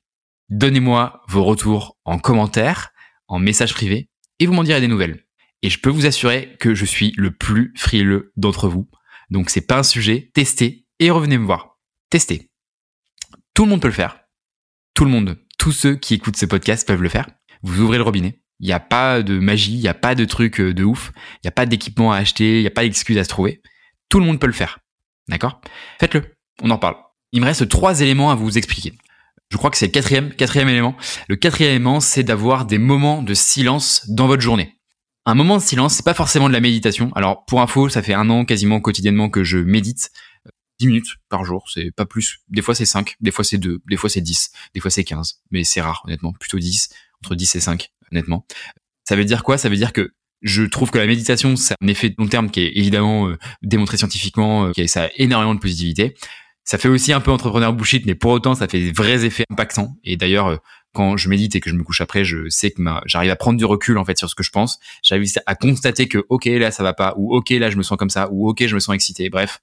donnez-moi 0.49 1.21
vos 1.27 1.43
retours 1.43 1.97
en 2.05 2.19
commentaire 2.19 2.90
en 3.31 3.39
message 3.39 3.73
privé 3.73 4.09
et 4.39 4.45
vous 4.45 4.53
m'en 4.53 4.63
direz 4.63 4.81
des 4.81 4.87
nouvelles. 4.87 5.25
Et 5.61 5.69
je 5.69 5.79
peux 5.79 5.89
vous 5.89 6.05
assurer 6.05 6.57
que 6.59 6.75
je 6.75 6.85
suis 6.85 7.13
le 7.17 7.31
plus 7.31 7.73
frileux 7.77 8.33
d'entre 8.35 8.67
vous. 8.67 8.89
Donc 9.29 9.49
c'est 9.49 9.65
pas 9.65 9.79
un 9.79 9.83
sujet, 9.83 10.31
testez 10.33 10.85
et 10.99 11.09
revenez 11.09 11.37
me 11.37 11.45
voir. 11.45 11.79
Testez. 12.09 12.51
Tout 13.53 13.63
le 13.63 13.69
monde 13.69 13.81
peut 13.81 13.87
le 13.87 13.93
faire. 13.93 14.19
tout 14.93 15.05
le 15.05 15.11
monde, 15.11 15.37
tous 15.57 15.71
ceux 15.71 15.95
qui 15.95 16.13
écoutent 16.13 16.37
ce 16.37 16.45
podcast 16.45 16.85
peuvent 16.85 17.01
le 17.01 17.09
faire. 17.09 17.27
Vous 17.63 17.79
ouvrez 17.81 17.97
le 17.97 18.03
robinet. 18.03 18.41
Il 18.59 18.67
n'y 18.67 18.73
a 18.73 18.79
pas 18.79 19.23
de 19.23 19.39
magie, 19.39 19.73
il 19.73 19.79
n'y 19.79 19.87
a 19.87 19.93
pas 19.93 20.13
de 20.13 20.25
truc 20.25 20.59
euh, 20.59 20.73
de 20.73 20.83
ouf, 20.83 21.11
il 21.15 21.45
n'y 21.45 21.47
a 21.47 21.51
pas 21.51 21.65
d'équipement 21.65 22.11
à 22.11 22.17
acheter, 22.17 22.57
il 22.57 22.61
n'y 22.61 22.67
a 22.67 22.71
pas 22.71 22.83
d'excuse 22.83 23.17
à 23.17 23.23
se 23.23 23.29
trouver. 23.29 23.61
Tout 24.09 24.19
le 24.19 24.25
monde 24.25 24.39
peut 24.39 24.47
le 24.47 24.53
faire. 24.53 24.79
D'accord? 25.29 25.61
Faites-le. 25.99 26.35
On 26.61 26.69
en 26.69 26.77
parle. 26.77 26.97
Il 27.31 27.41
me 27.41 27.45
reste 27.45 27.67
trois 27.69 28.01
éléments 28.01 28.29
à 28.29 28.35
vous 28.35 28.57
expliquer. 28.57 28.93
Je 29.51 29.57
crois 29.57 29.69
que 29.69 29.77
c'est 29.77 29.87
le 29.87 29.91
quatrième, 29.91 30.33
quatrième 30.33 30.69
élément. 30.69 30.95
Le 31.27 31.35
quatrième 31.35 31.71
élément, 31.71 31.99
c'est 31.99 32.23
d'avoir 32.23 32.65
des 32.65 32.77
moments 32.77 33.21
de 33.21 33.33
silence 33.33 34.09
dans 34.09 34.27
votre 34.27 34.41
journée. 34.41 34.77
Un 35.25 35.35
moment 35.35 35.57
de 35.57 35.61
silence, 35.61 35.95
c'est 35.95 36.05
pas 36.05 36.13
forcément 36.13 36.47
de 36.47 36.53
la 36.53 36.61
méditation. 36.61 37.11
Alors, 37.15 37.45
pour 37.45 37.61
info, 37.61 37.89
ça 37.89 38.01
fait 38.01 38.13
un 38.13 38.29
an 38.29 38.45
quasiment 38.45 38.79
quotidiennement 38.79 39.29
que 39.29 39.43
je 39.43 39.57
médite. 39.57 40.09
10 40.79 40.87
minutes 40.87 41.15
par 41.29 41.43
jour, 41.45 41.65
c'est 41.71 41.91
pas 41.91 42.05
plus. 42.05 42.39
Des 42.49 42.63
fois 42.63 42.73
c'est 42.73 42.85
5, 42.85 43.15
des 43.19 43.29
fois 43.29 43.43
c'est 43.43 43.59
2, 43.59 43.81
des 43.87 43.97
fois 43.97 44.09
c'est 44.09 44.21
10, 44.21 44.51
des 44.73 44.79
fois 44.79 44.89
c'est 44.89 45.03
15. 45.03 45.41
Mais 45.51 45.63
c'est 45.63 45.81
rare, 45.81 46.01
honnêtement. 46.05 46.33
Plutôt 46.33 46.57
10, 46.57 46.89
entre 47.23 47.35
10 47.35 47.55
et 47.55 47.59
5, 47.59 47.91
honnêtement. 48.11 48.47
Ça 49.07 49.15
veut 49.15 49.25
dire 49.25 49.43
quoi? 49.43 49.59
Ça 49.59 49.69
veut 49.69 49.75
dire 49.75 49.93
que 49.93 50.11
je 50.41 50.63
trouve 50.63 50.89
que 50.89 50.97
la 50.97 51.05
méditation, 51.05 51.55
c'est 51.55 51.75
un 51.79 51.87
effet 51.87 52.15
long 52.17 52.27
terme 52.27 52.49
qui 52.49 52.61
est 52.61 52.71
évidemment 52.75 53.27
euh, 53.27 53.37
démontré 53.61 53.97
scientifiquement, 53.97 54.65
euh, 54.65 54.71
qui 54.71 54.81
a, 54.81 54.87
ça 54.87 55.03
a 55.03 55.09
énormément 55.17 55.53
de 55.53 55.59
positivité. 55.59 56.15
Ça 56.63 56.77
fait 56.77 56.87
aussi 56.87 57.11
un 57.11 57.21
peu 57.21 57.31
entrepreneur 57.31 57.73
bullshit, 57.73 58.05
mais 58.05 58.15
pour 58.15 58.31
autant, 58.31 58.53
ça 58.55 58.67
fait 58.67 58.79
des 58.79 58.91
vrais 58.91 59.25
effets 59.25 59.45
impactants. 59.49 59.95
Et 60.03 60.15
d'ailleurs, 60.15 60.47
euh, 60.47 60.57
quand 60.93 61.17
je 61.17 61.29
médite 61.29 61.55
et 61.55 61.59
que 61.59 61.69
je 61.69 61.75
me 61.75 61.83
couche 61.83 62.01
après, 62.01 62.23
je 62.23 62.49
sais 62.49 62.71
que 62.71 62.81
j'arrive 63.05 63.31
à 63.31 63.35
prendre 63.35 63.57
du 63.57 63.65
recul 63.65 63.97
en 63.97 64.05
fait 64.05 64.17
sur 64.17 64.29
ce 64.29 64.35
que 64.35 64.43
je 64.43 64.51
pense. 64.51 64.79
J'arrive 65.01 65.31
à 65.45 65.55
constater 65.55 66.07
que 66.07 66.23
ok 66.29 66.45
là 66.45 66.71
ça 66.71 66.83
va 66.83 66.93
pas, 66.93 67.13
ou 67.17 67.35
ok 67.35 67.49
là 67.51 67.69
je 67.69 67.77
me 67.77 67.83
sens 67.83 67.97
comme 67.97 68.09
ça, 68.09 68.29
ou 68.31 68.49
ok 68.49 68.65
je 68.67 68.75
me 68.75 68.79
sens 68.79 68.93
excité. 68.93 69.29
Bref, 69.29 69.61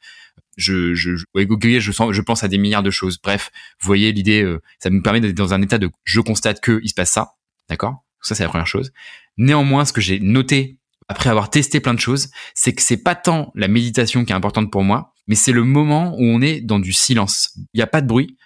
je 0.56 0.94
je 0.94 1.16
je, 1.16 1.24
je 1.26 2.20
pense 2.22 2.44
à 2.44 2.48
des 2.48 2.58
milliards 2.58 2.82
de 2.82 2.90
choses. 2.90 3.18
Bref, 3.22 3.50
vous 3.80 3.86
voyez 3.86 4.12
l'idée, 4.12 4.42
euh, 4.42 4.60
ça 4.78 4.90
me 4.90 5.02
permet 5.02 5.20
d'être 5.20 5.36
dans 5.36 5.54
un 5.54 5.62
état 5.62 5.78
de 5.78 5.90
je 6.04 6.20
constate 6.20 6.60
que 6.60 6.80
il 6.82 6.88
se 6.88 6.94
passe 6.94 7.10
ça, 7.10 7.34
d'accord? 7.68 8.04
Ça 8.22 8.34
c'est 8.34 8.42
la 8.42 8.48
première 8.48 8.66
chose. 8.66 8.92
Néanmoins, 9.36 9.84
ce 9.84 9.92
que 9.92 10.00
j'ai 10.00 10.18
noté 10.18 10.77
après 11.08 11.30
avoir 11.30 11.50
testé 11.50 11.80
plein 11.80 11.94
de 11.94 12.00
choses, 12.00 12.30
c'est 12.54 12.74
que 12.74 12.82
c'est 12.82 13.02
pas 13.02 13.14
tant 13.14 13.50
la 13.54 13.68
méditation 13.68 14.24
qui 14.24 14.32
est 14.32 14.36
importante 14.36 14.70
pour 14.70 14.82
moi, 14.82 15.14
mais 15.26 15.34
c'est 15.34 15.52
le 15.52 15.64
moment 15.64 16.14
où 16.14 16.22
on 16.22 16.40
est 16.40 16.60
dans 16.60 16.78
du 16.78 16.92
silence. 16.92 17.52
Il 17.56 17.78
n'y 17.78 17.82
a 17.82 17.86
pas 17.86 18.00
de 18.00 18.06
bruit, 18.06 18.36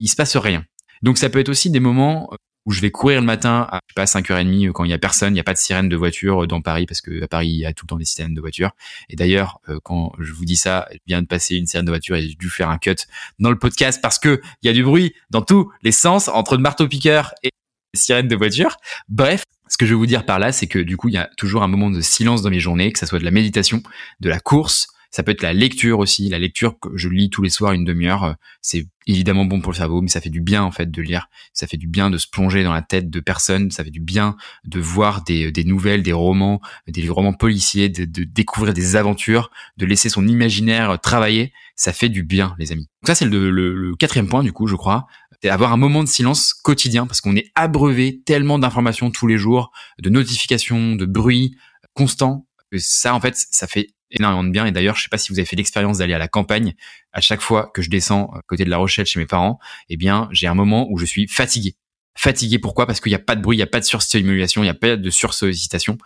il 0.00 0.08
se 0.08 0.16
passe 0.16 0.36
rien. 0.36 0.64
Donc 1.02 1.18
ça 1.18 1.30
peut 1.30 1.38
être 1.38 1.48
aussi 1.48 1.70
des 1.70 1.80
moments 1.80 2.30
où 2.66 2.72
je 2.72 2.80
vais 2.80 2.90
courir 2.90 3.20
le 3.20 3.26
matin 3.26 3.66
à 3.70 3.80
je 3.86 3.92
sais 3.92 3.94
pas 3.94 4.04
5h30 4.04 4.72
quand 4.72 4.84
il 4.84 4.90
y 4.90 4.94
a 4.94 4.98
personne, 4.98 5.32
il 5.32 5.34
n'y 5.34 5.40
a 5.40 5.44
pas 5.44 5.52
de 5.52 5.58
sirène 5.58 5.88
de 5.88 5.96
voiture 5.96 6.46
dans 6.46 6.62
Paris 6.62 6.86
parce 6.86 7.02
que 7.02 7.22
à 7.22 7.28
Paris 7.28 7.48
il 7.48 7.58
y 7.58 7.66
a 7.66 7.74
tout 7.74 7.84
le 7.84 7.88
temps 7.88 7.98
des 7.98 8.06
sirènes 8.06 8.34
de 8.34 8.40
voiture. 8.40 8.70
Et 9.10 9.16
d'ailleurs 9.16 9.60
euh, 9.68 9.78
quand 9.82 10.12
je 10.18 10.32
vous 10.32 10.44
dis 10.44 10.56
ça, 10.56 10.88
je 10.92 10.98
viens 11.06 11.20
de 11.20 11.26
passer 11.26 11.56
une 11.56 11.66
sirène 11.66 11.84
de 11.84 11.90
voiture 11.90 12.16
et 12.16 12.22
j'ai 12.22 12.34
dû 12.34 12.48
faire 12.48 12.70
un 12.70 12.78
cut 12.78 12.96
dans 13.38 13.50
le 13.50 13.58
podcast 13.58 14.00
parce 14.00 14.18
que 14.18 14.40
il 14.62 14.66
y 14.66 14.70
a 14.70 14.72
du 14.72 14.82
bruit 14.82 15.14
dans 15.30 15.42
tous 15.42 15.70
les 15.82 15.92
sens 15.92 16.28
entre 16.28 16.56
le 16.56 16.62
marteau 16.62 16.88
piqueur 16.88 17.34
et 17.42 17.50
les 17.92 18.00
sirènes 18.00 18.28
de 18.28 18.36
voiture. 18.36 18.76
Bref, 19.08 19.44
ce 19.68 19.76
que 19.76 19.86
je 19.86 19.92
veux 19.92 19.96
vous 19.96 20.06
dire 20.06 20.26
par 20.26 20.38
là, 20.38 20.52
c'est 20.52 20.66
que 20.66 20.78
du 20.78 20.96
coup 20.96 21.08
il 21.08 21.14
y 21.14 21.18
a 21.18 21.30
toujours 21.36 21.62
un 21.62 21.68
moment 21.68 21.90
de 21.90 22.00
silence 22.00 22.42
dans 22.42 22.50
mes 22.50 22.60
journées, 22.60 22.92
que 22.92 22.98
ça 22.98 23.06
soit 23.06 23.18
de 23.18 23.24
la 23.24 23.30
méditation, 23.30 23.82
de 24.20 24.28
la 24.28 24.40
course, 24.40 24.88
ça 25.14 25.22
peut 25.22 25.30
être 25.30 25.42
la 25.42 25.52
lecture 25.52 26.00
aussi. 26.00 26.28
La 26.28 26.40
lecture 26.40 26.76
que 26.80 26.88
je 26.96 27.08
lis 27.08 27.30
tous 27.30 27.40
les 27.40 27.48
soirs 27.48 27.72
une 27.72 27.84
demi-heure, 27.84 28.24
euh, 28.24 28.32
c'est 28.60 28.88
évidemment 29.06 29.44
bon 29.44 29.60
pour 29.60 29.70
le 29.70 29.76
cerveau, 29.76 30.00
mais 30.00 30.08
ça 30.08 30.20
fait 30.20 30.28
du 30.28 30.40
bien 30.40 30.64
en 30.64 30.72
fait 30.72 30.90
de 30.90 31.02
lire. 31.02 31.28
Ça 31.52 31.68
fait 31.68 31.76
du 31.76 31.86
bien 31.86 32.10
de 32.10 32.18
se 32.18 32.26
plonger 32.26 32.64
dans 32.64 32.72
la 32.72 32.82
tête 32.82 33.10
de 33.10 33.20
personnes. 33.20 33.70
Ça 33.70 33.84
fait 33.84 33.92
du 33.92 34.00
bien 34.00 34.36
de 34.64 34.80
voir 34.80 35.22
des, 35.22 35.52
des 35.52 35.62
nouvelles, 35.62 36.02
des 36.02 36.12
romans, 36.12 36.60
des 36.88 37.08
romans 37.08 37.32
policiers, 37.32 37.88
de, 37.88 38.24
découvrir 38.24 38.74
des 38.74 38.96
aventures, 38.96 39.52
de 39.76 39.86
laisser 39.86 40.08
son 40.08 40.26
imaginaire 40.26 40.98
travailler. 41.00 41.52
Ça 41.76 41.92
fait 41.92 42.08
du 42.08 42.24
bien, 42.24 42.56
les 42.58 42.72
amis. 42.72 42.88
Donc 43.02 43.06
ça 43.06 43.14
c'est 43.14 43.24
le, 43.24 43.94
quatrième 43.96 44.26
point 44.26 44.42
du 44.42 44.52
coup, 44.52 44.66
je 44.66 44.74
crois 44.74 45.06
avoir 45.48 45.72
un 45.72 45.76
moment 45.76 46.02
de 46.02 46.08
silence 46.08 46.54
quotidien 46.54 47.06
parce 47.06 47.20
qu'on 47.20 47.36
est 47.36 47.50
abreuvé 47.54 48.22
tellement 48.24 48.58
d'informations 48.58 49.10
tous 49.10 49.26
les 49.26 49.38
jours, 49.38 49.72
de 50.00 50.10
notifications, 50.10 50.96
de 50.96 51.06
bruit 51.06 51.56
constant. 51.94 52.46
Que 52.70 52.78
ça, 52.78 53.14
en 53.14 53.20
fait, 53.20 53.36
ça 53.36 53.66
fait 53.66 53.88
énormément 54.10 54.44
de 54.44 54.50
bien. 54.50 54.66
Et 54.66 54.72
d'ailleurs, 54.72 54.96
je 54.96 55.02
sais 55.02 55.08
pas 55.08 55.18
si 55.18 55.32
vous 55.32 55.38
avez 55.38 55.46
fait 55.46 55.56
l'expérience 55.56 55.98
d'aller 55.98 56.14
à 56.14 56.18
la 56.18 56.28
campagne. 56.28 56.74
À 57.12 57.20
chaque 57.20 57.40
fois 57.40 57.70
que 57.74 57.82
je 57.82 57.90
descends 57.90 58.30
à 58.34 58.40
côté 58.46 58.64
de 58.64 58.70
La 58.70 58.78
Rochelle 58.78 59.06
chez 59.06 59.20
mes 59.20 59.26
parents, 59.26 59.58
eh 59.88 59.96
bien, 59.96 60.28
j'ai 60.32 60.46
un 60.46 60.54
moment 60.54 60.88
où 60.90 60.98
je 60.98 61.04
suis 61.04 61.28
fatigué. 61.28 61.76
Fatigué, 62.16 62.58
pourquoi? 62.58 62.86
Parce 62.86 63.00
qu'il 63.00 63.10
n'y 63.10 63.16
a 63.16 63.20
pas 63.20 63.34
de 63.34 63.42
bruit, 63.42 63.56
il 63.56 63.58
n'y 63.58 63.64
a 63.64 63.68
pas 63.68 63.80
de 63.80 63.84
surstimulation, 63.84 64.62
il 64.62 64.66
n'y 64.66 64.70
a 64.70 64.74
pas 64.74 64.96
de 64.96 65.10
sursollicitation. 65.10 65.98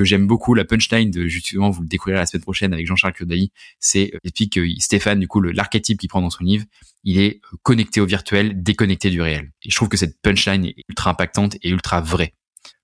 Que 0.00 0.06
j'aime 0.06 0.26
beaucoup, 0.26 0.54
la 0.54 0.64
punchline 0.64 1.10
de 1.10 1.26
justement, 1.26 1.68
vous 1.68 1.82
le 1.82 1.86
découvrirez 1.86 2.20
la 2.20 2.24
semaine 2.24 2.40
prochaine 2.40 2.72
avec 2.72 2.86
Jean-Charles 2.86 3.12
Claudaï, 3.12 3.50
c'est 3.80 4.10
explique 4.24 4.54
que 4.54 4.66
Stéphane, 4.78 5.20
du 5.20 5.28
coup, 5.28 5.42
l'archétype 5.42 6.00
qu'il 6.00 6.08
prend 6.08 6.22
dans 6.22 6.30
son 6.30 6.42
livre, 6.42 6.64
il 7.04 7.18
est 7.18 7.42
connecté 7.62 8.00
au 8.00 8.06
virtuel, 8.06 8.62
déconnecté 8.62 9.10
du 9.10 9.20
réel. 9.20 9.52
Et 9.62 9.68
je 9.68 9.76
trouve 9.76 9.90
que 9.90 9.98
cette 9.98 10.18
punchline 10.22 10.64
est 10.64 10.74
ultra 10.88 11.10
impactante 11.10 11.58
et 11.62 11.68
ultra 11.68 12.00
vraie. 12.00 12.32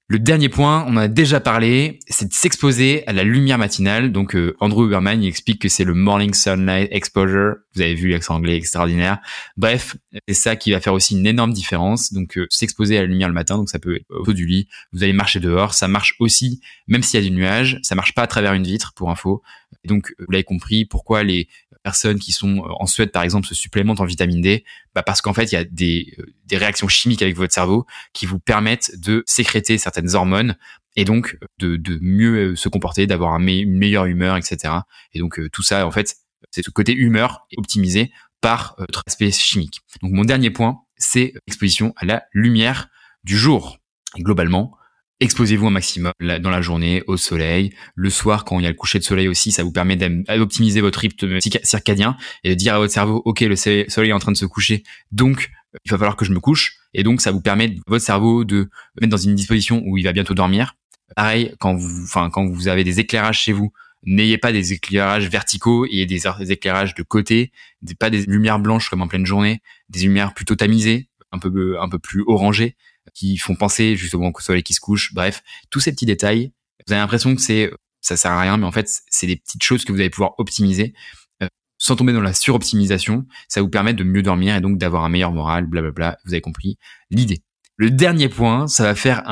Le 0.09 0.21
dernier 0.21 0.49
point, 0.49 0.85
on 0.87 0.93
en 0.93 0.99
a 0.99 1.09
déjà 1.09 1.41
parlé, 1.41 1.99
c'est 2.07 2.29
de 2.29 2.33
s'exposer 2.33 3.05
à 3.09 3.13
la 3.13 3.25
lumière 3.25 3.59
matinale. 3.59 4.13
Donc 4.13 4.37
euh, 4.37 4.55
Andrew 4.61 4.87
Huberman 4.87 5.21
il 5.21 5.27
explique 5.27 5.61
que 5.61 5.69
c'est 5.69 5.83
le 5.83 5.95
morning 5.95 6.33
sunlight 6.33 6.89
exposure. 6.93 7.57
Vous 7.75 7.83
avez 7.83 7.95
vu 7.95 8.11
l'accent 8.11 8.37
anglais 8.37 8.57
extraordinaire. 8.57 9.19
Bref, 9.57 9.97
c'est 10.29 10.35
ça 10.35 10.55
qui 10.55 10.71
va 10.71 10.81
faire 10.81 10.93
aussi 10.93 11.19
une 11.19 11.27
énorme 11.27 11.53
différence. 11.53 12.13
Donc 12.13 12.39
euh, 12.39 12.47
s'exposer 12.51 12.97
à 12.99 13.01
la 13.01 13.09
lumière 13.09 13.27
le 13.27 13.35
matin, 13.35 13.57
donc 13.57 13.69
ça 13.69 13.81
peut 13.81 13.97
être 13.97 14.07
au 14.09 14.33
du 14.33 14.47
lit. 14.47 14.69
Vous 14.93 15.03
allez 15.03 15.13
marcher 15.13 15.41
dehors, 15.41 15.75
ça 15.75 15.89
marche 15.89 16.15
aussi, 16.21 16.61
même 16.87 17.03
s'il 17.03 17.21
y 17.21 17.27
a 17.27 17.29
du 17.29 17.35
nuage, 17.35 17.81
ça 17.83 17.97
marche 17.97 18.15
pas 18.15 18.23
à 18.23 18.27
travers 18.29 18.53
une 18.53 18.63
vitre 18.63 18.93
pour 18.95 19.11
info. 19.11 19.43
Et 19.87 19.89
donc 19.89 20.13
vous 20.19 20.33
l'avez 20.33 20.43
compris, 20.43 20.85
pourquoi 20.85 21.23
les 21.23 21.49
personnes 21.85 22.19
qui 22.19 22.33
sont 22.33 22.59
euh, 22.59 22.73
en 22.81 22.87
Suède 22.87 23.13
par 23.13 23.23
exemple 23.23 23.47
se 23.47 23.55
supplémentent 23.55 24.01
en 24.01 24.05
vitamine 24.05 24.41
D? 24.41 24.65
Bah 24.97 25.05
Parce 25.05 25.23
qu'en 25.23 25.33
fait 25.33 25.53
il 25.53 25.55
y 25.55 25.59
a 25.59 25.63
des, 25.63 26.13
euh, 26.19 26.59
réactions 26.59 26.89
chimiques 26.89 27.23
avec 27.23 27.37
votre 27.37 27.55
cerveau 27.55 27.87
qui 28.13 28.27
vous 28.27 28.41
permettent 28.41 28.99
de 28.99 29.23
sécréter 29.27 29.79
certaines 29.79 30.17
hormones 30.17 30.57
et 30.97 31.05
donc 31.05 31.39
de, 31.61 31.79
mieux 32.03 32.51
euh, 32.51 32.57
se 32.57 32.69
comporter, 32.69 33.07
d'avoir 33.07 33.39
une 33.39 33.71
meilleure 33.71 34.07
humeur, 34.07 34.37
etc. 34.37 34.75
Et 35.13 35.21
donc 35.21 35.41
tout 35.53 35.63
ça 35.63 35.87
en 35.87 35.93
fait 35.93 36.17
c'est 36.51 36.65
ce 36.65 36.71
côté 36.71 36.93
humeur 36.93 37.47
optimisé 37.57 38.11
par 38.41 38.75
votre 38.81 39.05
aspect 39.07 39.31
chimique. 39.31 39.83
Donc 40.03 40.11
mon 40.11 40.25
dernier 40.25 40.51
point 40.51 40.81
c'est 40.97 41.33
l'exposition 41.47 41.95
à 41.97 42.07
la 42.07 42.25
lumière 42.33 42.89
du 43.23 43.39
jour. 43.39 43.79
Globalement, 44.17 44.77
Exposez-vous 45.19 45.67
un 45.67 45.71
maximum 45.71 46.13
dans 46.21 46.51
la 46.51 46.61
journée, 46.61 47.03
au 47.07 47.17
soleil. 47.17 47.73
Le 47.95 48.11
soir, 48.11 48.45
quand 48.45 48.61
il 48.61 48.65
y 48.65 48.67
a 48.67 48.71
le 48.71 48.77
coucher 48.77 48.99
de 48.99 49.05
soleil 49.05 49.29
aussi, 49.29 49.51
ça 49.51 49.63
vous 49.63 49.73
permet 49.73 49.97
d'optimiser 49.97 50.83
votre 50.83 50.99
rythme 50.99 51.39
circadien 51.41 52.19
et 52.45 52.51
de 52.51 52.55
dire 52.55 52.75
à 52.75 52.79
votre 52.79 52.93
cerveau, 52.93 53.23
OK, 53.25 53.41
le 53.41 53.57
soleil 53.57 54.11
est 54.11 54.13
en 54.13 54.19
train 54.19 54.33
de 54.33 54.37
se 54.37 54.45
coucher, 54.45 54.83
donc 55.13 55.51
il 55.85 55.91
va 55.91 55.97
falloir 55.97 56.17
que 56.17 56.27
je 56.27 56.33
me 56.33 56.41
couche. 56.41 56.77
Et 56.93 57.03
donc, 57.03 57.23
ça 57.23 57.31
vous 57.31 57.41
permet, 57.41 57.77
votre 57.87 58.05
cerveau, 58.05 58.45
de 58.45 58.69
mettre 59.01 59.11
dans 59.11 59.17
une 59.17 59.35
disposition 59.35 59.83
où 59.87 59.97
il 59.97 60.05
va 60.05 60.13
bientôt 60.13 60.35
dormir. 60.35 60.77
Pareil, 61.15 61.55
quand 61.61 61.75
vous, 61.75 62.05
enfin, 62.05 62.29
quand 62.29 62.47
vous 62.47 62.69
avez 62.69 62.85
des 62.85 63.01
éclairages 63.01 63.41
chez 63.41 63.53
vous, 63.53 63.73
n'ayez 64.05 64.37
pas 64.37 64.53
des 64.53 64.75
éclairages 64.75 65.31
verticaux 65.31 65.87
et 65.91 66.05
des, 66.05 66.27
éclairages 66.51 66.95
de 66.95 67.03
côté, 67.03 67.53
pas 67.99 68.11
des 68.11 68.27
lumières 68.27 68.59
blanches 68.59 68.91
comme 68.91 69.01
en 69.01 69.09
pleine 69.09 69.25
journée, 69.25 69.63
des 69.89 70.01
lumières 70.01 70.35
plutôt 70.35 70.57
tamisées, 70.57 71.09
un 71.33 71.39
peu, 71.39 71.81
un 71.81 71.89
peu 71.89 71.99
plus 71.99 72.23
orangées 72.27 72.77
qui 73.17 73.39
font 73.39 73.57
penser 73.57 73.97
justement 73.97 74.31
au 74.33 74.41
soleil 74.41 74.63
qui 74.63 74.75
se 74.75 74.81
couche. 74.81 75.15
Bref, 75.15 75.43
tous 75.71 75.81
ces 75.81 75.91
petits 75.91 76.07
détails, 76.07 76.53
vous 76.87 76.93
avez 76.93 77.01
l'impression 77.01 77.35
que 77.35 77.41
c'est 77.41 77.73
ça 78.03 78.17
sert 78.17 78.31
à 78.31 78.41
rien, 78.41 78.57
mais 78.57 78.67
en 78.67 78.73
fait, 78.73 78.89
c'est 79.09 79.27
des 79.27 79.37
petites 79.37 79.65
choses 79.65 79.85
que 79.85 79.93
vous 79.93 79.99
allez 79.99 80.11
pouvoir 80.11 80.35
optimiser 80.39 80.95
euh, 81.43 81.49
sans 81.77 81.97
tomber 81.97 82.13
dans 82.13 82.21
la 82.21 82.35
suroptimisation. 82.35 83.27
Ça 83.49 83.63
vous 83.63 83.69
permet 83.69 83.95
de 83.95 84.05
mieux 84.05 84.23
dormir 84.23 84.55
et 84.55 84.61
donc 84.61 84.79
d'avoir 84.79 85.05
un 85.05 85.09
meilleur 85.09 85.33
moral, 85.33 85.67
blablabla. 85.67 86.19
Vous 86.25 86.33
avez 86.33 86.41
compris 86.41 86.79
l'idée. 87.11 87.43
Le 87.79 87.91
dernier 87.91 88.29
point, 88.29 88.69
ça 88.69 88.85
va 88.85 88.95
faire 88.95 89.23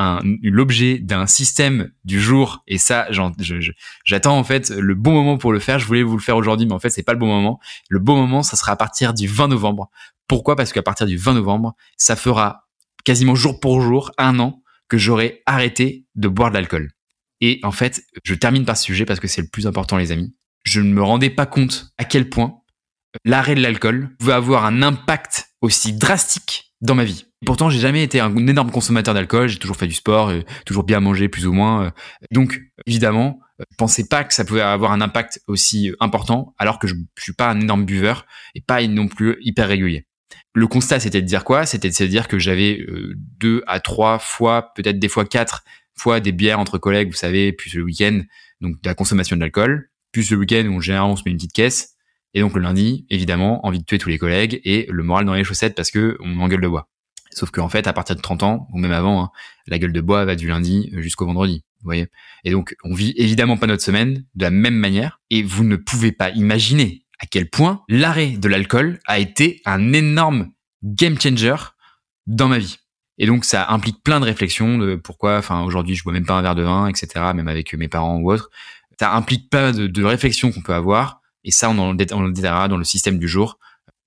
l'objet 0.42 0.98
d'un 0.98 1.26
système 1.26 1.90
du 2.04 2.20
jour, 2.20 2.62
et 2.66 2.76
ça, 2.76 3.08
j'attends 4.04 4.38
en 4.38 4.44
fait 4.44 4.68
le 4.68 4.94
bon 4.94 5.12
moment 5.12 5.38
pour 5.38 5.50
le 5.50 5.60
faire. 5.60 5.78
Je 5.78 5.86
voulais 5.86 6.02
vous 6.02 6.18
le 6.18 6.22
faire 6.22 6.36
aujourd'hui, 6.36 6.66
mais 6.66 6.74
en 6.74 6.78
fait, 6.78 6.90
c'est 6.90 7.02
pas 7.02 7.14
le 7.14 7.18
bon 7.18 7.28
moment. 7.28 7.58
Le 7.88 8.00
bon 8.00 8.16
moment, 8.16 8.42
ça 8.42 8.56
sera 8.56 8.72
à 8.72 8.76
partir 8.76 9.14
du 9.14 9.26
20 9.26 9.48
novembre. 9.48 9.88
Pourquoi? 10.28 10.56
Parce 10.56 10.74
qu'à 10.74 10.82
partir 10.82 11.06
du 11.06 11.16
20 11.16 11.32
novembre, 11.32 11.74
ça 11.96 12.16
fera 12.16 12.63
quasiment 13.04 13.34
jour 13.34 13.60
pour 13.60 13.80
jour, 13.80 14.10
un 14.18 14.38
an, 14.40 14.62
que 14.88 14.98
j'aurais 14.98 15.42
arrêté 15.46 16.06
de 16.14 16.28
boire 16.28 16.50
de 16.50 16.54
l'alcool. 16.54 16.90
Et 17.40 17.60
en 17.62 17.72
fait, 17.72 18.02
je 18.24 18.34
termine 18.34 18.64
par 18.64 18.76
ce 18.76 18.84
sujet 18.84 19.04
parce 19.04 19.20
que 19.20 19.28
c'est 19.28 19.42
le 19.42 19.48
plus 19.48 19.66
important, 19.66 19.96
les 19.96 20.12
amis. 20.12 20.34
Je 20.64 20.80
ne 20.80 20.92
me 20.92 21.02
rendais 21.02 21.30
pas 21.30 21.46
compte 21.46 21.92
à 21.98 22.04
quel 22.04 22.28
point 22.28 22.60
l'arrêt 23.24 23.54
de 23.54 23.60
l'alcool 23.60 24.16
pouvait 24.18 24.32
avoir 24.32 24.64
un 24.64 24.82
impact 24.82 25.50
aussi 25.60 25.92
drastique 25.92 26.72
dans 26.80 26.94
ma 26.94 27.04
vie. 27.04 27.26
Pourtant, 27.44 27.70
j'ai 27.70 27.78
jamais 27.78 28.02
été 28.02 28.20
un 28.20 28.34
énorme 28.46 28.70
consommateur 28.70 29.14
d'alcool, 29.14 29.48
j'ai 29.48 29.58
toujours 29.58 29.76
fait 29.76 29.86
du 29.86 29.94
sport, 29.94 30.32
toujours 30.64 30.84
bien 30.84 31.00
mangé 31.00 31.28
plus 31.28 31.46
ou 31.46 31.52
moins. 31.52 31.92
Donc, 32.30 32.60
évidemment, 32.86 33.40
je 33.58 33.76
pensais 33.76 34.06
pas 34.08 34.24
que 34.24 34.34
ça 34.34 34.44
pouvait 34.44 34.62
avoir 34.62 34.92
un 34.92 35.00
impact 35.00 35.40
aussi 35.46 35.92
important, 36.00 36.54
alors 36.58 36.78
que 36.78 36.86
je, 36.86 36.94
je 37.16 37.22
suis 37.22 37.34
pas 37.34 37.50
un 37.50 37.60
énorme 37.60 37.84
buveur 37.84 38.26
et 38.54 38.60
pas 38.60 38.86
non 38.86 39.08
plus 39.08 39.36
hyper 39.40 39.68
régulier 39.68 40.06
le 40.54 40.66
constat, 40.68 41.00
c'était 41.00 41.20
de 41.20 41.26
dire 41.26 41.44
quoi? 41.44 41.66
C'était 41.66 41.88
de 41.88 41.94
se 41.94 42.04
dire 42.04 42.28
que 42.28 42.38
j'avais 42.38 42.80
euh, 42.88 43.14
deux 43.16 43.62
à 43.66 43.80
trois 43.80 44.18
fois, 44.18 44.72
peut-être 44.74 44.98
des 44.98 45.08
fois 45.08 45.24
quatre 45.24 45.64
fois 45.94 46.20
des 46.20 46.32
bières 46.32 46.60
entre 46.60 46.78
collègues, 46.78 47.08
vous 47.08 47.16
savez, 47.16 47.52
puis 47.52 47.70
le 47.76 47.82
week-end, 47.82 48.22
donc 48.60 48.80
de 48.80 48.88
la 48.88 48.94
consommation 48.94 49.36
d'alcool, 49.36 49.90
plus 50.12 50.30
le 50.30 50.36
week-end 50.36 50.66
où 50.66 50.80
généralement 50.80 51.12
on 51.12 51.16
se 51.16 51.22
met 51.26 51.32
une 51.32 51.36
petite 51.36 51.52
caisse, 51.52 51.96
et 52.34 52.40
donc 52.40 52.54
le 52.54 52.60
lundi, 52.60 53.06
évidemment, 53.10 53.66
envie 53.66 53.80
de 53.80 53.84
tuer 53.84 53.98
tous 53.98 54.08
les 54.08 54.18
collègues 54.18 54.60
et 54.64 54.86
le 54.90 55.02
moral 55.02 55.24
dans 55.24 55.34
les 55.34 55.44
chaussettes 55.44 55.74
parce 55.74 55.90
que 55.90 56.16
on 56.20 56.38
engueule 56.40 56.60
de 56.60 56.68
bois. 56.68 56.88
Sauf 57.30 57.50
qu'en 57.50 57.68
fait, 57.68 57.86
à 57.86 57.92
partir 57.92 58.14
de 58.14 58.20
30 58.20 58.42
ans, 58.44 58.68
ou 58.72 58.78
même 58.78 58.92
avant, 58.92 59.24
hein, 59.24 59.30
la 59.66 59.78
gueule 59.78 59.92
de 59.92 60.00
bois 60.00 60.24
va 60.24 60.36
du 60.36 60.48
lundi 60.48 60.90
jusqu'au 60.98 61.26
vendredi. 61.26 61.64
Vous 61.80 61.86
voyez? 61.86 62.06
Et 62.44 62.50
donc, 62.50 62.76
on 62.84 62.94
vit 62.94 63.12
évidemment 63.16 63.56
pas 63.56 63.66
notre 63.66 63.82
semaine 63.82 64.24
de 64.34 64.44
la 64.44 64.50
même 64.50 64.76
manière. 64.76 65.20
Et 65.30 65.42
vous 65.42 65.64
ne 65.64 65.76
pouvez 65.76 66.12
pas 66.12 66.30
imaginer 66.30 67.03
à 67.24 67.26
quel 67.26 67.48
point 67.48 67.82
l'arrêt 67.88 68.36
de 68.36 68.48
l'alcool 68.48 69.00
a 69.06 69.18
été 69.18 69.62
un 69.64 69.94
énorme 69.94 70.50
game 70.82 71.18
changer 71.18 71.56
dans 72.26 72.48
ma 72.48 72.58
vie. 72.58 72.76
Et 73.16 73.26
donc, 73.26 73.46
ça 73.46 73.70
implique 73.70 74.02
plein 74.02 74.20
de 74.20 74.26
réflexions 74.26 74.76
de 74.76 74.96
pourquoi, 74.96 75.38
enfin, 75.38 75.62
aujourd'hui, 75.62 75.94
je 75.94 76.04
bois 76.04 76.12
même 76.12 76.26
pas 76.26 76.34
un 76.34 76.42
verre 76.42 76.54
de 76.54 76.62
vin, 76.62 76.86
etc., 76.86 77.08
même 77.34 77.48
avec 77.48 77.72
mes 77.72 77.88
parents 77.88 78.18
ou 78.18 78.30
autres. 78.30 78.50
Ça 79.00 79.14
implique 79.14 79.48
pas 79.48 79.72
de, 79.72 80.04
réflexions 80.04 80.52
qu'on 80.52 80.60
peut 80.60 80.74
avoir. 80.74 81.22
Et 81.44 81.50
ça, 81.50 81.70
on 81.70 81.78
en, 81.78 81.90
on 81.90 81.94
détaillera 81.94 82.68
dans 82.68 82.76
le 82.76 82.84
système 82.84 83.18
du 83.18 83.26
jour, 83.26 83.58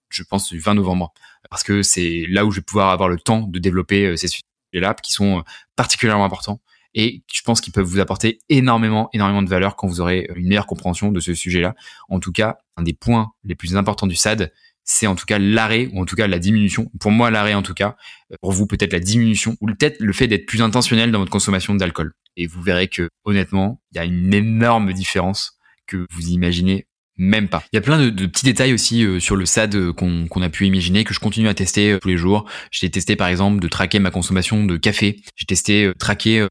je 0.10 0.22
pense, 0.22 0.50
du 0.52 0.60
20 0.60 0.76
novembre. 0.76 1.12
Parce 1.50 1.64
que 1.64 1.82
c'est 1.82 2.26
là 2.30 2.46
où 2.46 2.52
je 2.52 2.58
vais 2.58 2.64
pouvoir 2.64 2.92
avoir 2.92 3.10
le 3.10 3.18
temps 3.18 3.42
de 3.42 3.58
développer 3.58 4.06
euh, 4.06 4.16
ces 4.16 4.28
sujets-là 4.28 4.94
qui 4.94 5.12
sont 5.12 5.40
euh, 5.40 5.42
particulièrement 5.76 6.26
importants. 6.26 6.62
Et 6.94 7.24
je 7.34 7.42
pense 7.42 7.62
qu'ils 7.62 7.74
peuvent 7.74 7.86
vous 7.86 8.00
apporter 8.00 8.40
énormément, 8.50 9.10
énormément 9.14 9.42
de 9.42 9.50
valeur 9.50 9.76
quand 9.76 9.88
vous 9.88 10.02
aurez 10.02 10.30
une 10.36 10.48
meilleure 10.48 10.68
compréhension 10.68 11.12
de 11.12 11.20
ce 11.20 11.34
sujet-là. 11.34 11.74
En 12.10 12.20
tout 12.20 12.32
cas, 12.32 12.60
un 12.78 12.84
des 12.84 12.94
points 12.94 13.32
les 13.44 13.56
plus 13.56 13.76
importants 13.76 14.08
du 14.08 14.16
SAD, 14.16 14.52
c'est 14.84 15.06
en 15.06 15.16
tout 15.16 15.26
cas 15.26 15.38
l'arrêt 15.38 15.90
ou 15.92 16.02
en 16.02 16.06
tout 16.06 16.16
cas 16.16 16.28
la 16.28 16.40
diminution. 16.40 16.90
Pour 17.00 17.12
moi, 17.12 17.30
l'arrêt 17.30 17.54
en 17.54 17.62
tout 17.62 17.74
cas. 17.74 17.98
Pour 18.42 18.54
vous, 18.54 18.68
peut-être 18.68 18.94
la 18.94 19.00
diminution 19.00 19.58
ou 19.60 19.68
peut-être 19.68 20.00
le 20.00 20.14
fait 20.14 20.28
d'être 20.28 20.46
plus 20.46 20.62
intentionnel 20.62 21.12
dans 21.12 21.20
votre 21.20 21.32
consommation 21.32 21.76
d'alcool. 21.76 22.14
Et 22.38 22.48
vous 22.48 22.62
verrez 22.62 22.88
que 22.88 23.10
honnêtement, 23.26 23.82
il 23.92 23.98
y 23.98 24.00
a 24.00 24.06
une 24.06 24.34
énorme 24.34 24.94
différence 24.94 25.58
que 25.88 26.06
vous 26.12 26.30
imaginez 26.30 26.88
même 27.18 27.50
pas. 27.50 27.64
Il 27.74 27.76
y 27.76 27.80
a 27.80 27.82
plein 27.82 28.00
de, 28.00 28.26
petits 28.26 28.46
détails 28.46 28.74
aussi 28.74 29.04
euh, 29.04 29.20
sur 29.20 29.36
le 29.36 29.46
SAD 29.46 29.76
euh, 29.76 29.94
qu'on 29.94 30.42
a 30.42 30.50
pu 30.50 30.68
imaginer, 30.68 31.04
que 31.04 31.14
je 31.14 31.20
continue 31.20 31.48
à 31.48 31.54
tester 31.54 31.94
euh, 31.94 32.00
tous 32.00 32.08
les 32.08 32.18
jours. 32.18 32.48
J'ai 32.72 32.90
testé 32.92 33.16
par 33.16 33.28
exemple 33.28 33.60
de 33.60 33.68
traquer 33.68 34.00
ma 34.00 34.12
consommation 34.12 34.66
de 34.66 34.78
café. 34.78 35.22
J'ai 35.36 35.46
testé 35.46 35.92
traquer 35.98 36.48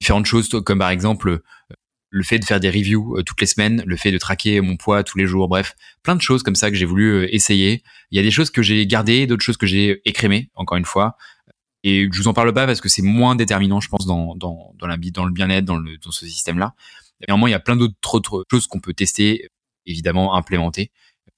différentes 0.00 0.26
choses 0.26 0.48
comme 0.64 0.78
par 0.78 0.90
exemple 0.90 1.40
le 2.10 2.22
fait 2.22 2.38
de 2.38 2.44
faire 2.44 2.60
des 2.60 2.70
reviews 2.70 3.22
toutes 3.24 3.40
les 3.40 3.46
semaines, 3.46 3.82
le 3.86 3.96
fait 3.96 4.10
de 4.10 4.18
traquer 4.18 4.60
mon 4.60 4.76
poids 4.76 5.02
tous 5.02 5.18
les 5.18 5.26
jours, 5.26 5.48
bref, 5.48 5.74
plein 6.02 6.16
de 6.16 6.22
choses 6.22 6.42
comme 6.42 6.54
ça 6.54 6.70
que 6.70 6.76
j'ai 6.76 6.86
voulu 6.86 7.26
essayer. 7.26 7.82
Il 8.10 8.16
y 8.16 8.20
a 8.20 8.22
des 8.22 8.30
choses 8.30 8.50
que 8.50 8.62
j'ai 8.62 8.86
gardées, 8.86 9.26
d'autres 9.26 9.44
choses 9.44 9.56
que 9.56 9.66
j'ai 9.66 10.00
écrémées, 10.04 10.50
encore 10.54 10.78
une 10.78 10.84
fois. 10.86 11.16
Et 11.84 12.08
je 12.10 12.18
vous 12.18 12.28
en 12.28 12.32
parle 12.32 12.52
pas 12.52 12.66
parce 12.66 12.80
que 12.80 12.88
c'est 12.88 13.02
moins 13.02 13.36
déterminant, 13.36 13.80
je 13.80 13.88
pense, 13.88 14.06
dans, 14.06 14.34
dans, 14.34 14.74
dans, 14.78 14.86
la, 14.86 14.96
dans 14.96 15.24
le 15.24 15.32
bien-être, 15.32 15.64
dans, 15.64 15.78
dans 15.78 16.10
ce 16.10 16.26
système-là. 16.26 16.74
Néanmoins, 17.28 17.48
il 17.48 17.52
y 17.52 17.54
a 17.54 17.60
plein 17.60 17.76
d'autres 17.76 18.44
choses 18.50 18.66
qu'on 18.66 18.80
peut 18.80 18.94
tester 18.94 19.48
évidemment 19.86 20.34
implémenté. 20.34 20.90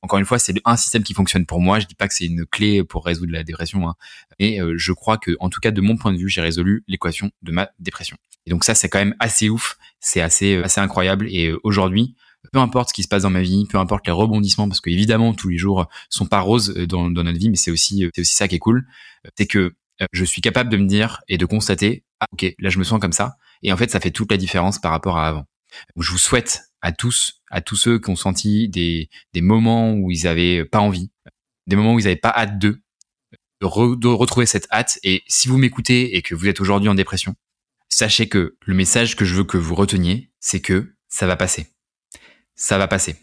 Encore 0.02 0.18
une 0.18 0.24
fois, 0.24 0.38
c'est 0.38 0.54
un 0.64 0.76
système 0.76 1.02
qui 1.02 1.12
fonctionne 1.12 1.44
pour 1.44 1.60
moi. 1.60 1.78
Je 1.78 1.86
dis 1.86 1.94
pas 1.94 2.08
que 2.08 2.14
c'est 2.14 2.26
une 2.26 2.46
clé 2.46 2.82
pour 2.82 3.04
résoudre 3.04 3.32
la 3.32 3.44
dépression, 3.44 3.88
hein. 3.88 3.94
mais 4.38 4.60
euh, 4.60 4.74
je 4.76 4.92
crois 4.92 5.18
que, 5.18 5.36
en 5.40 5.50
tout 5.50 5.60
cas, 5.60 5.70
de 5.70 5.80
mon 5.80 5.96
point 5.96 6.12
de 6.12 6.18
vue, 6.18 6.28
j'ai 6.28 6.40
résolu 6.40 6.84
l'équation 6.88 7.30
de 7.42 7.52
ma 7.52 7.70
dépression. 7.78 8.16
Et 8.46 8.50
donc 8.50 8.64
ça, 8.64 8.74
c'est 8.74 8.88
quand 8.88 8.98
même 8.98 9.14
assez 9.20 9.50
ouf, 9.50 9.76
c'est 10.00 10.22
assez 10.22 10.56
euh, 10.56 10.64
assez 10.64 10.80
incroyable. 10.80 11.26
Et 11.30 11.48
euh, 11.48 11.60
aujourd'hui, 11.64 12.14
peu 12.52 12.58
importe 12.58 12.88
ce 12.88 12.94
qui 12.94 13.02
se 13.02 13.08
passe 13.08 13.22
dans 13.22 13.30
ma 13.30 13.42
vie, 13.42 13.66
peu 13.68 13.76
importe 13.76 14.06
les 14.06 14.12
rebondissements, 14.12 14.68
parce 14.68 14.80
que 14.80 14.88
évidemment 14.88 15.34
tous 15.34 15.50
les 15.50 15.58
jours 15.58 15.86
sont 16.08 16.26
pas 16.26 16.40
roses 16.40 16.74
dans, 16.74 17.10
dans 17.10 17.22
notre 17.22 17.38
vie, 17.38 17.50
mais 17.50 17.56
c'est 17.56 17.70
aussi 17.70 18.08
c'est 18.14 18.22
aussi 18.22 18.34
ça 18.34 18.48
qui 18.48 18.54
est 18.54 18.58
cool, 18.58 18.86
c'est 19.36 19.46
que 19.46 19.74
je 20.12 20.24
suis 20.24 20.40
capable 20.40 20.70
de 20.70 20.78
me 20.78 20.86
dire 20.86 21.20
et 21.28 21.36
de 21.36 21.44
constater, 21.44 22.02
ah 22.18 22.24
ok, 22.32 22.54
là 22.58 22.70
je 22.70 22.78
me 22.78 22.84
sens 22.84 22.98
comme 22.98 23.12
ça, 23.12 23.36
et 23.62 23.74
en 23.74 23.76
fait 23.76 23.90
ça 23.90 24.00
fait 24.00 24.10
toute 24.10 24.30
la 24.30 24.38
différence 24.38 24.78
par 24.80 24.90
rapport 24.90 25.18
à 25.18 25.28
avant. 25.28 25.44
Je 25.96 26.10
vous 26.10 26.18
souhaite 26.18 26.62
à 26.80 26.92
tous, 26.92 27.39
à 27.50 27.60
tous 27.60 27.76
ceux 27.76 27.98
qui 27.98 28.10
ont 28.10 28.16
senti 28.16 28.68
des, 28.68 29.08
moments 29.36 29.92
où 29.92 30.10
ils 30.10 30.26
avaient 30.26 30.64
pas 30.64 30.80
envie, 30.80 31.10
des 31.66 31.76
moments 31.76 31.94
où 31.94 31.98
ils 31.98 32.04
n'avaient 32.04 32.16
pas 32.16 32.32
hâte 32.34 32.58
d'eux, 32.58 32.80
de, 33.60 33.66
retrouver 33.66 34.46
cette 34.46 34.68
hâte. 34.72 34.98
Et 35.02 35.22
si 35.26 35.48
vous 35.48 35.58
m'écoutez 35.58 36.16
et 36.16 36.22
que 36.22 36.34
vous 36.34 36.48
êtes 36.48 36.60
aujourd'hui 36.60 36.88
en 36.88 36.94
dépression, 36.94 37.34
sachez 37.88 38.28
que 38.28 38.56
le 38.64 38.74
message 38.74 39.16
que 39.16 39.24
je 39.24 39.34
veux 39.34 39.44
que 39.44 39.58
vous 39.58 39.74
reteniez, 39.74 40.30
c'est 40.40 40.60
que 40.60 40.94
ça 41.08 41.26
va 41.26 41.36
passer. 41.36 41.66
Ça 42.54 42.78
va 42.78 42.88
passer. 42.88 43.16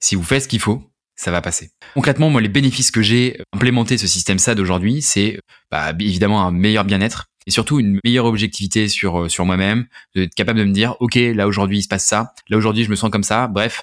Si 0.00 0.14
vous 0.14 0.22
faites 0.22 0.44
ce 0.44 0.48
qu'il 0.48 0.60
faut, 0.60 0.90
ça 1.14 1.30
va 1.30 1.42
passer. 1.42 1.70
Concrètement, 1.92 2.30
moi, 2.30 2.40
les 2.40 2.48
bénéfices 2.48 2.90
que 2.90 3.02
j'ai 3.02 3.42
implémenté 3.52 3.98
ce 3.98 4.06
système 4.06 4.38
SAD 4.38 4.58
aujourd'hui, 4.58 5.02
c'est 5.02 5.38
bah, 5.70 5.92
évidemment 6.00 6.42
un 6.42 6.50
meilleur 6.50 6.84
bien-être, 6.84 7.29
et 7.50 7.52
surtout 7.52 7.80
une 7.80 7.98
meilleure 8.04 8.26
objectivité 8.26 8.88
sur 8.88 9.22
euh, 9.22 9.28
sur 9.28 9.44
moi-même, 9.44 9.88
d'être 10.14 10.36
capable 10.36 10.60
de 10.60 10.64
me 10.64 10.72
dire 10.72 10.94
ok 11.00 11.16
là 11.16 11.48
aujourd'hui 11.48 11.78
il 11.78 11.82
se 11.82 11.88
passe 11.88 12.06
ça, 12.06 12.32
là 12.48 12.56
aujourd'hui 12.56 12.84
je 12.84 12.90
me 12.90 12.94
sens 12.94 13.10
comme 13.10 13.24
ça, 13.24 13.48
bref, 13.48 13.82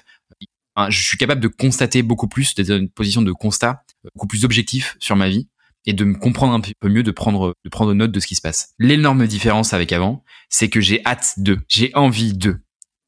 je 0.88 1.02
suis 1.02 1.18
capable 1.18 1.42
de 1.42 1.48
constater 1.48 2.02
beaucoup 2.02 2.28
plus, 2.28 2.54
d'être 2.54 2.68
dans 2.68 2.78
une 2.78 2.88
position 2.88 3.20
de 3.20 3.30
constat 3.30 3.82
beaucoup 4.14 4.26
plus 4.26 4.46
objectif 4.46 4.96
sur 5.00 5.16
ma 5.16 5.28
vie 5.28 5.48
et 5.84 5.92
de 5.92 6.04
me 6.04 6.14
comprendre 6.14 6.54
un 6.54 6.60
peu 6.60 6.88
mieux, 6.88 7.02
de 7.02 7.10
prendre 7.10 7.54
de 7.62 7.68
prendre 7.68 7.92
note 7.92 8.10
de 8.10 8.20
ce 8.20 8.26
qui 8.26 8.36
se 8.36 8.40
passe. 8.40 8.72
L'énorme 8.78 9.26
différence 9.26 9.74
avec 9.74 9.92
avant, 9.92 10.24
c'est 10.48 10.70
que 10.70 10.80
j'ai 10.80 11.04
hâte 11.04 11.34
de, 11.36 11.58
j'ai 11.68 11.90
envie 11.94 12.32
de. 12.32 12.56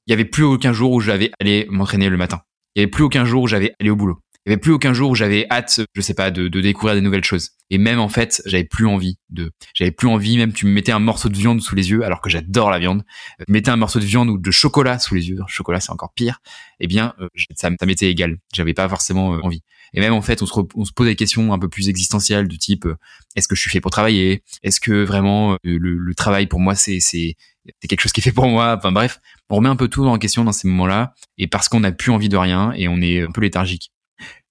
Il 0.07 0.11
y 0.11 0.13
avait 0.13 0.27
plus 0.27 0.45
aucun 0.45 0.75
jour 0.75 0.93
où 0.93 1.01
j'avais 1.01 1.31
allé 1.41 1.67
m'entraîner 1.71 2.11
le 2.11 2.19
matin. 2.19 2.43
Il 2.75 2.81
y 2.81 2.83
avait 2.83 2.91
plus 2.91 3.05
aucun 3.05 3.25
jour 3.25 3.45
où 3.45 3.47
j'avais 3.47 3.73
allé 3.81 3.89
au 3.89 3.97
boulot. 3.97 4.21
Il 4.47 4.51
y 4.51 4.53
avait 4.53 4.61
plus 4.61 4.73
aucun 4.73 4.95
jour 4.95 5.11
où 5.11 5.15
j'avais 5.15 5.47
hâte, 5.51 5.81
je 5.95 6.01
sais 6.01 6.15
pas, 6.15 6.31
de, 6.31 6.49
de, 6.49 6.61
découvrir 6.63 6.95
des 6.95 7.03
nouvelles 7.03 7.25
choses. 7.25 7.51
Et 7.69 7.77
même 7.77 8.01
en 8.01 8.09
fait, 8.09 8.43
j'avais 8.47 8.65
plus 8.65 8.87
envie 8.87 9.19
de, 9.29 9.53
j'avais 9.75 9.91
plus 9.91 10.09
envie. 10.09 10.39
Même 10.39 10.55
tu 10.55 10.65
me 10.65 10.73
mettais 10.73 10.93
un 10.93 10.99
morceau 10.99 11.29
de 11.29 11.37
viande 11.37 11.61
sous 11.61 11.75
les 11.75 11.91
yeux, 11.91 12.05
alors 12.05 12.23
que 12.23 12.31
j'adore 12.31 12.71
la 12.71 12.79
viande. 12.79 13.05
Tu 13.39 13.45
me 13.49 13.53
mettais 13.53 13.71
un 13.71 13.77
morceau 13.77 14.01
de 14.01 14.07
viande 14.07 14.31
ou 14.31 14.39
de 14.39 14.51
chocolat 14.51 14.99
sous 14.99 15.15
les 15.15 15.29
yeux. 15.29 15.37
Le 15.37 15.45
chocolat, 15.47 15.81
c'est 15.81 15.93
encore 15.93 16.15
pire. 16.15 16.41
Eh 16.81 16.87
bien, 16.87 17.13
euh, 17.21 17.29
ça, 17.55 17.69
ça 17.79 17.87
m'était 17.87 18.11
égal. 18.11 18.39
J'avais 18.55 18.73
pas 18.73 18.89
forcément 18.89 19.35
euh, 19.35 19.41
envie. 19.43 19.63
Et 19.93 20.01
même 20.01 20.15
en 20.15 20.23
fait, 20.23 20.41
on 20.41 20.47
se, 20.47 20.61
on 20.75 20.85
se 20.87 20.93
pose 20.93 21.07
des 21.07 21.17
questions 21.17 21.53
un 21.53 21.59
peu 21.59 21.69
plus 21.69 21.91
existentielles 21.91 22.49
du 22.49 22.57
type 22.57 22.87
euh, 22.87 22.97
est-ce 23.37 23.47
que 23.47 23.55
je 23.55 23.61
suis 23.61 23.71
fait 23.71 23.81
pour 23.81 23.91
travailler? 23.91 24.43
Est-ce 24.63 24.81
que 24.81 25.05
vraiment 25.05 25.57
le, 25.63 25.79
le, 25.79 26.15
travail 26.15 26.47
pour 26.47 26.59
moi 26.59 26.75
c'est 26.75 26.99
c'est 26.99 27.37
c'est 27.81 27.89
quelque 27.89 28.01
chose 28.01 28.13
qui 28.13 28.21
est 28.21 28.25
fait 28.25 28.33
pour 28.33 28.49
moi? 28.49 28.75
Enfin 28.77 28.91
bref, 28.91 29.21
on 29.51 29.57
remet 29.57 29.69
un 29.69 29.77
peu 29.77 29.89
tout 29.89 30.05
en 30.07 30.19
question 30.19 30.45
dans 30.45 30.53
ces 30.53 30.67
moments-là 30.69 31.15
et 31.39 31.47
parce 31.47 31.69
qu'on 31.69 31.81
n'a 31.81 31.93
plus 31.93 32.11
envie 32.11 32.29
de 32.29 32.37
rien 32.37 32.73
et 32.73 32.89
on 32.89 33.01
est 33.01 33.23
un 33.23 33.31
peu 33.31 33.41
léthargique. 33.41 33.93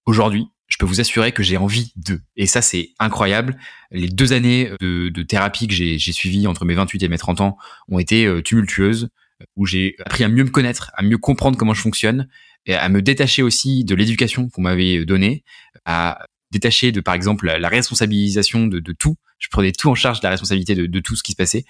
Aujourd'hui, 0.05 0.47
je 0.67 0.77
peux 0.77 0.85
vous 0.85 1.01
assurer 1.01 1.31
que 1.31 1.43
j'ai 1.43 1.57
envie 1.57 1.91
de. 1.95 2.21
Et 2.35 2.45
ça, 2.45 2.61
c'est 2.61 2.91
incroyable. 2.99 3.57
Les 3.91 4.07
deux 4.07 4.33
années 4.33 4.71
de, 4.79 5.23
thérapie 5.23 5.67
que 5.67 5.73
j'ai 5.73 5.97
suivies 6.11 6.47
entre 6.47 6.65
mes 6.65 6.75
28 6.75 7.03
et 7.03 7.07
mes 7.07 7.17
30 7.17 7.41
ans 7.41 7.57
ont 7.87 7.99
été 7.99 8.25
euh, 8.25 8.41
tumultueuses, 8.41 9.09
où 9.55 9.65
j'ai 9.65 9.95
appris 10.05 10.23
à 10.23 10.29
mieux 10.29 10.43
me 10.43 10.49
connaître, 10.49 10.91
à 10.95 11.03
mieux 11.03 11.17
comprendre 11.17 11.57
comment 11.57 11.73
je 11.73 11.81
fonctionne, 11.81 12.27
et 12.65 12.75
à 12.75 12.87
me 12.89 13.01
détacher 13.01 13.41
aussi 13.41 13.83
de 13.83 13.95
l'éducation 13.95 14.49
qu'on 14.49 14.61
m'avait 14.61 15.05
donnée, 15.05 15.43
à 15.85 16.25
détacher 16.51 16.91
de, 16.91 17.01
par 17.01 17.13
exemple, 17.13 17.45
la, 17.47 17.69
responsabilisation 17.69 18.67
de, 18.67 18.79
tout. 18.93 19.15
Je 19.39 19.47
prenais 19.49 19.71
tout 19.71 19.89
en 19.89 19.95
charge 19.95 20.19
de 20.19 20.25
la 20.25 20.31
responsabilité 20.31 20.75
de, 20.75 20.85
de 20.85 20.99
tout 20.99 21.15
ce 21.15 21.23
qui 21.23 21.31
se 21.31 21.37
passait. 21.37 21.65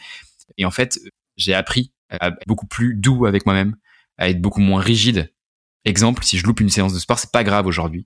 Et 0.57 0.65
en 0.65 0.71
fait, 0.71 0.99
j'ai 1.37 1.53
appris 1.53 1.91
à 2.09 2.27
être 2.27 2.47
beaucoup 2.47 2.67
plus 2.67 2.95
doux 2.95 3.25
avec 3.25 3.45
moi-même, 3.45 3.75
à 4.17 4.29
être 4.29 4.41
beaucoup 4.41 4.61
moins 4.61 4.81
rigide. 4.81 5.31
Exemple, 5.85 6.23
si 6.23 6.37
je 6.37 6.45
loupe 6.45 6.59
une 6.59 6.69
séance 6.69 6.93
de 6.93 6.99
sport, 6.99 7.19
c'est 7.19 7.31
pas 7.31 7.43
grave 7.43 7.65
aujourd'hui. 7.65 8.05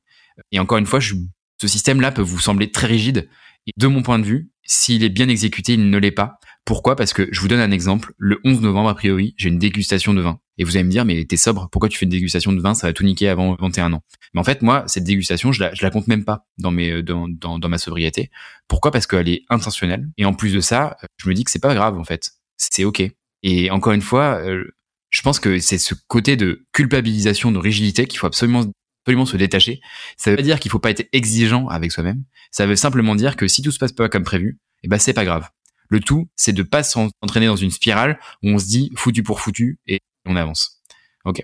Et 0.51 0.59
encore 0.59 0.77
une 0.77 0.85
fois, 0.85 0.99
je, 0.99 1.15
ce 1.61 1.67
système-là 1.67 2.11
peut 2.11 2.21
vous 2.21 2.39
sembler 2.39 2.71
très 2.71 2.87
rigide. 2.87 3.29
Et 3.67 3.71
de 3.77 3.87
mon 3.87 4.01
point 4.01 4.19
de 4.19 4.25
vue, 4.25 4.51
s'il 4.65 5.03
est 5.03 5.09
bien 5.09 5.29
exécuté, 5.29 5.73
il 5.73 5.89
ne 5.89 5.97
l'est 5.97 6.11
pas. 6.11 6.39
Pourquoi? 6.65 6.95
Parce 6.95 7.13
que 7.13 7.27
je 7.31 7.39
vous 7.41 7.47
donne 7.47 7.59
un 7.59 7.71
exemple. 7.71 8.13
Le 8.17 8.39
11 8.45 8.61
novembre, 8.61 8.89
a 8.89 8.95
priori, 8.95 9.33
j'ai 9.37 9.49
une 9.49 9.59
dégustation 9.59 10.13
de 10.13 10.21
vin. 10.21 10.39
Et 10.57 10.63
vous 10.63 10.77
allez 10.77 10.85
me 10.85 10.89
dire, 10.89 11.03
mais 11.03 11.25
t'es 11.25 11.35
sobre, 11.35 11.69
pourquoi 11.69 11.89
tu 11.89 11.97
fais 11.97 12.05
une 12.05 12.11
dégustation 12.11 12.53
de 12.53 12.61
vin? 12.61 12.73
Ça 12.73 12.87
va 12.87 12.93
tout 12.93 13.03
niquer 13.03 13.27
avant 13.27 13.55
21 13.55 13.91
ans. 13.93 14.03
Mais 14.33 14.39
en 14.39 14.43
fait, 14.43 14.61
moi, 14.61 14.83
cette 14.87 15.03
dégustation, 15.03 15.51
je 15.51 15.61
la, 15.61 15.73
je 15.73 15.83
la 15.83 15.89
compte 15.89 16.07
même 16.07 16.23
pas 16.23 16.45
dans, 16.57 16.71
mes, 16.71 17.03
dans, 17.03 17.27
dans, 17.27 17.59
dans 17.59 17.69
ma 17.69 17.77
sobriété. 17.77 18.29
Pourquoi? 18.67 18.91
Parce 18.91 19.07
qu'elle 19.07 19.27
est 19.27 19.43
intentionnelle. 19.49 20.07
Et 20.17 20.25
en 20.25 20.33
plus 20.33 20.53
de 20.53 20.61
ça, 20.61 20.95
je 21.17 21.27
me 21.27 21.33
dis 21.33 21.43
que 21.43 21.51
c'est 21.51 21.59
pas 21.59 21.73
grave, 21.73 21.97
en 21.97 22.03
fait. 22.03 22.31
C'est 22.57 22.85
OK. 22.85 23.03
Et 23.41 23.71
encore 23.71 23.91
une 23.91 24.01
fois, 24.01 24.39
euh, 24.41 24.63
je 25.09 25.21
pense 25.21 25.39
que 25.39 25.59
c'est 25.59 25.77
ce 25.77 25.95
côté 26.07 26.37
de 26.37 26.65
culpabilisation, 26.71 27.51
de 27.51 27.57
rigidité 27.59 28.07
qu'il 28.07 28.19
faut 28.19 28.27
absolument 28.27 28.65
absolument 29.03 29.25
se 29.25 29.37
détacher. 29.37 29.81
Ça 30.17 30.31
veut 30.31 30.37
pas 30.37 30.43
dire 30.43 30.59
qu'il 30.59 30.71
faut 30.71 30.79
pas 30.79 30.89
être 30.89 31.07
exigeant 31.11 31.67
avec 31.67 31.91
soi-même. 31.91 32.23
Ça 32.51 32.65
veut 32.65 32.75
simplement 32.75 33.15
dire 33.15 33.35
que 33.35 33.47
si 33.47 33.61
tout 33.61 33.71
se 33.71 33.79
passe 33.79 33.91
pas 33.91 34.09
comme 34.09 34.23
prévu, 34.23 34.59
eh 34.83 34.87
ben 34.87 34.97
c'est 34.97 35.13
pas 35.13 35.25
grave. 35.25 35.49
Le 35.89 35.99
tout, 35.99 36.29
c'est 36.35 36.53
de 36.53 36.63
pas 36.63 36.83
s'entraîner 36.83 37.47
dans 37.47 37.55
une 37.55 37.71
spirale 37.71 38.19
où 38.41 38.49
on 38.49 38.59
se 38.59 38.65
dit 38.65 38.91
foutu 38.95 39.21
pour 39.21 39.41
foutu 39.41 39.79
et 39.87 39.99
on 40.25 40.35
avance. 40.35 40.81
Ok. 41.25 41.43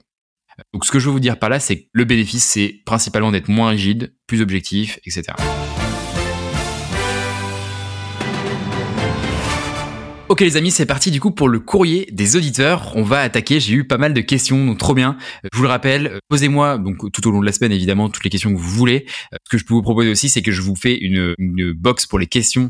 Donc 0.74 0.86
ce 0.86 0.91
que 0.91 0.99
je 0.99 1.05
veux 1.05 1.12
vous 1.12 1.20
dire 1.20 1.38
par 1.38 1.49
là, 1.49 1.60
c'est 1.60 1.82
que 1.82 1.88
le 1.91 2.05
bénéfice, 2.05 2.45
c'est 2.45 2.82
principalement 2.86 3.32
d'être 3.32 3.49
moins 3.49 3.70
rigide, 3.70 4.14
plus 4.28 4.41
objectif, 4.41 4.99
etc. 5.05 5.34
Ok 10.30 10.42
les 10.42 10.58
amis, 10.58 10.70
c'est 10.70 10.86
parti 10.86 11.10
du 11.10 11.20
coup 11.20 11.32
pour 11.32 11.50
le 11.50 11.60
courrier 11.60 12.08
des 12.12 12.36
auditeurs. 12.36 12.92
On 12.96 13.02
va 13.02 13.22
attaquer, 13.22 13.60
j'ai 13.60 13.74
eu 13.74 13.88
pas 13.88 13.98
mal 13.98 14.14
de 14.14 14.22
questions, 14.22 14.64
donc 14.64 14.78
trop 14.78 14.94
bien. 14.94 15.18
Je 15.52 15.58
vous 15.58 15.64
le 15.64 15.70
rappelle, 15.70 16.20
posez-moi 16.30 16.78
donc 16.78 17.12
tout 17.12 17.28
au 17.28 17.32
long 17.32 17.42
de 17.42 17.48
la 17.48 17.52
semaine 17.52 17.72
évidemment 17.72 18.10
toutes 18.10 18.24
les 18.24 18.30
questions 18.30 18.54
que 18.54 18.60
vous 18.60 18.70
voulez. 18.70 19.08
Ce 19.32 19.50
que 19.50 19.58
je 19.58 19.66
peux 19.66 19.74
vous 19.74 19.82
proposer 19.82 20.12
aussi, 20.12 20.30
c'est 20.30 20.44
que 20.44 20.52
je 20.52 20.62
vous 20.62 20.76
fais 20.76 20.96
une, 20.96 21.34
une 21.40 21.74
box 21.74 22.06
pour 22.06 22.20
les 22.20 22.28
questions 22.28 22.70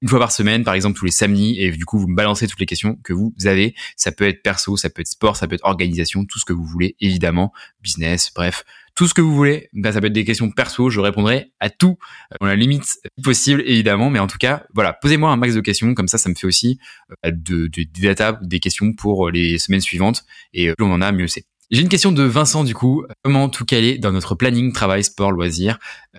une 0.00 0.08
fois 0.08 0.18
par 0.18 0.32
semaine, 0.32 0.64
par 0.64 0.74
exemple 0.74 0.98
tous 0.98 1.04
les 1.04 1.10
samedis, 1.10 1.56
et 1.58 1.70
du 1.70 1.84
coup 1.84 1.98
vous 1.98 2.08
me 2.08 2.16
balancez 2.16 2.46
toutes 2.46 2.60
les 2.60 2.66
questions 2.66 2.96
que 3.02 3.12
vous 3.12 3.32
avez. 3.44 3.74
Ça 3.96 4.12
peut 4.12 4.26
être 4.26 4.42
perso, 4.42 4.76
ça 4.76 4.90
peut 4.90 5.00
être 5.00 5.08
sport, 5.08 5.36
ça 5.36 5.46
peut 5.46 5.54
être 5.54 5.64
organisation, 5.64 6.24
tout 6.24 6.38
ce 6.38 6.44
que 6.44 6.52
vous 6.52 6.64
voulez, 6.64 6.96
évidemment, 7.00 7.52
business, 7.82 8.30
bref, 8.34 8.64
tout 8.98 9.06
ce 9.06 9.14
que 9.14 9.20
vous 9.20 9.32
voulez. 9.32 9.68
Ben, 9.74 9.92
ça 9.92 10.00
peut 10.00 10.08
être 10.08 10.12
des 10.12 10.24
questions 10.24 10.50
perso, 10.50 10.90
je 10.90 10.98
répondrai 10.98 11.52
à 11.60 11.70
tout, 11.70 11.98
dans 12.40 12.48
la 12.48 12.56
limite 12.56 12.98
possible, 13.22 13.62
évidemment, 13.64 14.10
mais 14.10 14.18
en 14.18 14.26
tout 14.26 14.38
cas, 14.38 14.64
voilà, 14.74 14.92
posez-moi 14.92 15.30
un 15.30 15.36
max 15.36 15.54
de 15.54 15.60
questions, 15.60 15.94
comme 15.94 16.08
ça, 16.08 16.18
ça 16.18 16.28
me 16.28 16.34
fait 16.34 16.48
aussi 16.48 16.80
euh, 17.24 17.30
de, 17.30 17.68
de, 17.68 17.84
des 17.84 18.08
data, 18.08 18.40
des 18.42 18.58
questions 18.58 18.92
pour 18.92 19.30
les 19.30 19.58
semaines 19.58 19.80
suivantes, 19.80 20.24
et 20.52 20.70
euh, 20.70 20.74
plus 20.76 20.84
on 20.84 20.90
en 20.90 21.00
a, 21.00 21.12
mieux 21.12 21.28
c'est. 21.28 21.44
J'ai 21.70 21.82
une 21.82 21.88
question 21.88 22.10
de 22.10 22.24
Vincent 22.24 22.64
du 22.64 22.74
coup. 22.74 23.04
Comment 23.22 23.48
tout 23.48 23.64
caler 23.64 23.98
dans 23.98 24.10
notre 24.10 24.34
planning 24.34 24.72
travail, 24.72 25.04
sport, 25.04 25.30
loisirs? 25.30 25.78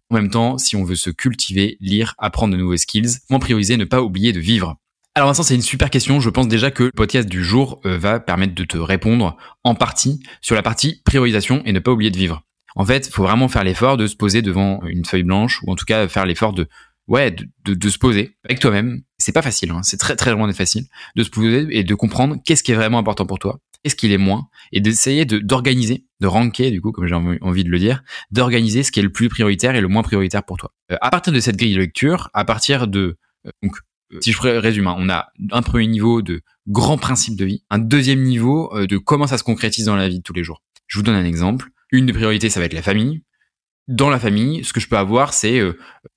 En 0.10 0.16
même 0.16 0.30
temps, 0.30 0.58
si 0.58 0.78
on 0.78 0.86
veut 0.86 0.96
se 0.96 1.10
cultiver, 1.10 1.76
lire, 1.82 2.14
apprendre 2.18 2.54
de 2.54 2.60
nouveaux 2.60 2.78
skills, 2.78 3.18
comment 3.28 3.40
prioriser, 3.40 3.76
ne 3.76 3.84
pas 3.84 4.02
oublier 4.02 4.32
de 4.32 4.40
vivre? 4.40 4.78
Alors 5.16 5.28
Vincent, 5.28 5.44
c'est 5.44 5.56
une 5.56 5.62
super 5.62 5.90
question. 5.90 6.22
Je 6.22 6.30
pense 6.30 6.48
déjà 6.48 6.72
que 6.72 6.84
le 6.84 6.92
podcast 6.92 7.28
du 7.28 7.44
jour 7.44 7.82
euh, 7.86 7.98
va 7.98 8.22
permettre 8.22 8.56
de 8.56 8.64
te 8.64 8.78
répondre 8.78 9.36
en 9.66 9.76
partie 9.76 10.22
sur 10.40 10.56
la 10.56 10.62
partie 10.62 11.02
priorisation 11.04 11.62
et 11.66 11.74
ne 11.74 11.80
pas 11.80 11.92
oublier 11.92 12.12
de 12.12 12.18
vivre. 12.18 12.44
En 12.80 12.86
fait, 12.86 13.08
il 13.08 13.12
faut 13.12 13.24
vraiment 13.24 13.50
faire 13.50 13.66
l'effort 13.66 13.98
de 13.98 14.08
se 14.08 14.16
poser 14.16 14.42
devant 14.42 14.82
une 14.86 15.04
feuille 15.04 15.24
blanche 15.24 15.62
ou 15.64 15.72
en 15.72 15.76
tout 15.76 15.84
cas 15.84 16.08
faire 16.08 16.26
l'effort 16.26 16.54
de 16.54 16.70
ouais 17.10 17.36
de, 17.66 17.90
se 17.90 17.98
poser 17.98 18.38
avec 18.46 18.60
toi-même. 18.60 19.02
C'est 19.18 19.34
pas 19.34 19.42
facile, 19.42 19.72
hein. 19.72 19.84
c'est 19.84 19.98
très 19.98 20.16
très 20.16 20.32
loin 20.32 20.48
d'être 20.48 20.56
facile 20.56 20.86
de 21.18 21.24
se 21.24 21.30
poser 21.30 21.68
et 21.72 21.84
de 21.84 21.94
comprendre 21.94 22.38
qu'est-ce 22.46 22.64
qui 22.64 22.72
est 22.72 22.76
vraiment 22.76 22.98
important 22.98 23.26
pour 23.26 23.38
toi 23.38 23.60
qu'est-ce 23.84 23.98
qu'il 23.98 24.14
est 24.14 24.18
moins, 24.18 24.48
et 24.72 24.80
d'essayer 24.80 25.26
de 25.26 25.40
d'organiser, 25.40 26.06
de 26.22 26.28
ranker 26.28 26.72
du 26.72 26.82
coup, 26.82 26.92
comme 26.94 27.08
j'ai 27.08 27.16
envie 27.16 27.64
de 27.64 27.70
le 27.70 27.80
dire, 27.80 28.02
d'organiser 28.32 28.84
ce 28.84 28.92
qui 28.92 29.00
est 29.00 29.04
le 29.04 29.12
plus 29.12 29.30
prioritaire 29.30 29.76
et 29.76 29.82
le 29.82 29.88
moins 29.88 30.04
prioritaire 30.04 30.44
pour 30.44 30.58
toi. 30.58 30.72
Euh, 30.92 30.98
à 31.02 31.10
partir 31.10 31.34
de 31.34 31.40
cette 31.40 31.58
grille 31.58 31.74
de 31.74 31.80
lecture, 31.80 32.30
à 32.34 32.46
partir 32.46 32.88
de 32.88 33.18
euh, 33.46 33.52
donc 33.62 33.78
euh, 34.14 34.20
si 34.22 34.32
je 34.32 34.42
résume, 34.42 34.88
hein, 34.88 34.96
on 34.98 35.10
a 35.10 35.28
un 35.52 35.62
premier 35.62 35.88
niveau 35.88 36.22
de 36.22 36.42
grands 36.68 36.98
principes 36.98 37.38
de 37.38 37.46
vie, 37.46 37.64
un 37.70 37.78
deuxième 37.78 38.24
niveau 38.24 38.72
de 38.74 38.98
comment 38.98 39.28
ça 39.28 39.38
se 39.38 39.44
concrétise 39.44 39.86
dans 39.86 39.96
la 39.96 40.08
vie 40.08 40.20
de 40.20 40.24
tous 40.24 40.34
les 40.34 40.44
jours. 40.44 40.64
Je 40.88 40.98
vous 40.98 41.04
donne 41.04 41.16
un 41.16 41.26
exemple. 41.26 41.70
Une 41.92 42.06
des 42.06 42.14
priorités, 42.14 42.50
ça 42.50 42.60
va 42.60 42.66
être 42.66 42.74
la 42.74 42.82
famille. 42.82 43.24
Dans 43.88 44.10
la 44.10 44.20
famille, 44.20 44.64
ce 44.64 44.72
que 44.72 44.80
je 44.80 44.88
peux 44.88 44.98
avoir, 44.98 45.34
c'est 45.34 45.60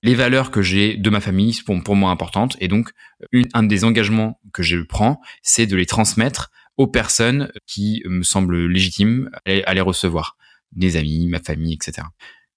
les 0.03 0.15
valeurs 0.15 0.51
que 0.51 0.61
j'ai 0.61 0.97
de 0.97 1.09
ma 1.09 1.21
famille 1.21 1.55
sont 1.55 1.81
pour 1.81 1.97
moi 1.97 2.11
importantes. 2.11 2.57
Et 2.61 2.69
donc, 2.69 2.91
une, 3.33 3.49
un 3.55 3.63
des 3.63 3.85
engagements 3.85 4.39
que 4.53 4.63
je 4.63 4.77
prends, 4.83 5.21
c'est 5.43 5.67
de 5.67 5.77
les 5.77 5.87
transmettre 5.87 6.51
aux 6.77 6.87
personnes 6.87 7.51
qui 7.67 8.03
me 8.05 8.23
semblent 8.23 8.67
légitimes 8.67 9.31
à 9.47 9.75
les 9.75 9.81
recevoir, 9.81 10.37
des 10.73 10.97
amis, 10.97 11.29
ma 11.29 11.39
famille, 11.39 11.73
etc. 11.73 12.07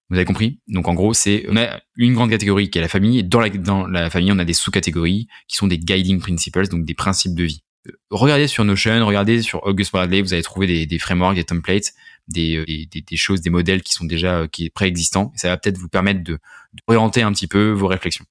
Vous 0.10 0.18
avez 0.18 0.26
compris? 0.26 0.60
Donc 0.68 0.88
en 0.88 0.94
gros, 0.94 1.14
c'est 1.14 1.46
on 1.50 1.58
a 1.58 1.82
une 1.96 2.14
grande 2.14 2.30
catégorie 2.30 2.70
qui 2.70 2.78
est 2.78 2.82
la 2.82 2.88
famille, 2.88 3.20
et 3.20 3.24
dans 3.24 3.40
la, 3.40 3.50
dans 3.50 3.88
la 3.88 4.10
famille, 4.10 4.32
on 4.32 4.40
a 4.40 4.46
des 4.46 4.54
sous-catégories 4.54 5.28
qui 5.48 5.56
sont 5.56 5.68
des 5.68 5.80
guiding 5.80 6.20
principles, 6.20 6.68
donc 6.68 6.86
des 6.86 6.94
principes 6.94 7.36
de 7.36 7.44
vie. 7.44 7.64
Euh, 7.88 7.92
regardez 8.12 8.48
sur 8.48 8.64
Notion, 8.66 9.06
regardez 9.06 9.42
sur 9.42 9.64
August 9.64 9.92
Bradley, 9.92 10.22
vous 10.22 10.34
allez 10.34 10.44
trouver 10.44 10.68
des, 10.68 10.86
des 10.86 11.00
frameworks, 11.00 11.36
des 11.36 11.44
templates, 11.44 11.94
des, 12.28 12.58
euh, 12.58 12.66
des, 12.66 13.02
des, 13.02 13.18
choses, 13.18 13.42
des 13.42 13.50
modèles 13.50 13.82
qui 13.82 13.94
sont 13.94 14.06
déjà 14.06 14.40
euh, 14.40 14.48
qui 14.48 14.66
est 14.66 14.70
préexistants. 14.70 15.32
Ça 15.36 15.50
va 15.50 15.58
peut-être 15.58 15.78
vous 15.78 15.90
permettre 15.90 16.24
de 16.24 16.40
d'orienter 16.88 17.22
un 17.22 17.32
petit 17.32 17.48
peu 17.48 17.72
vos 17.72 17.88
réflexions. 17.88 18.26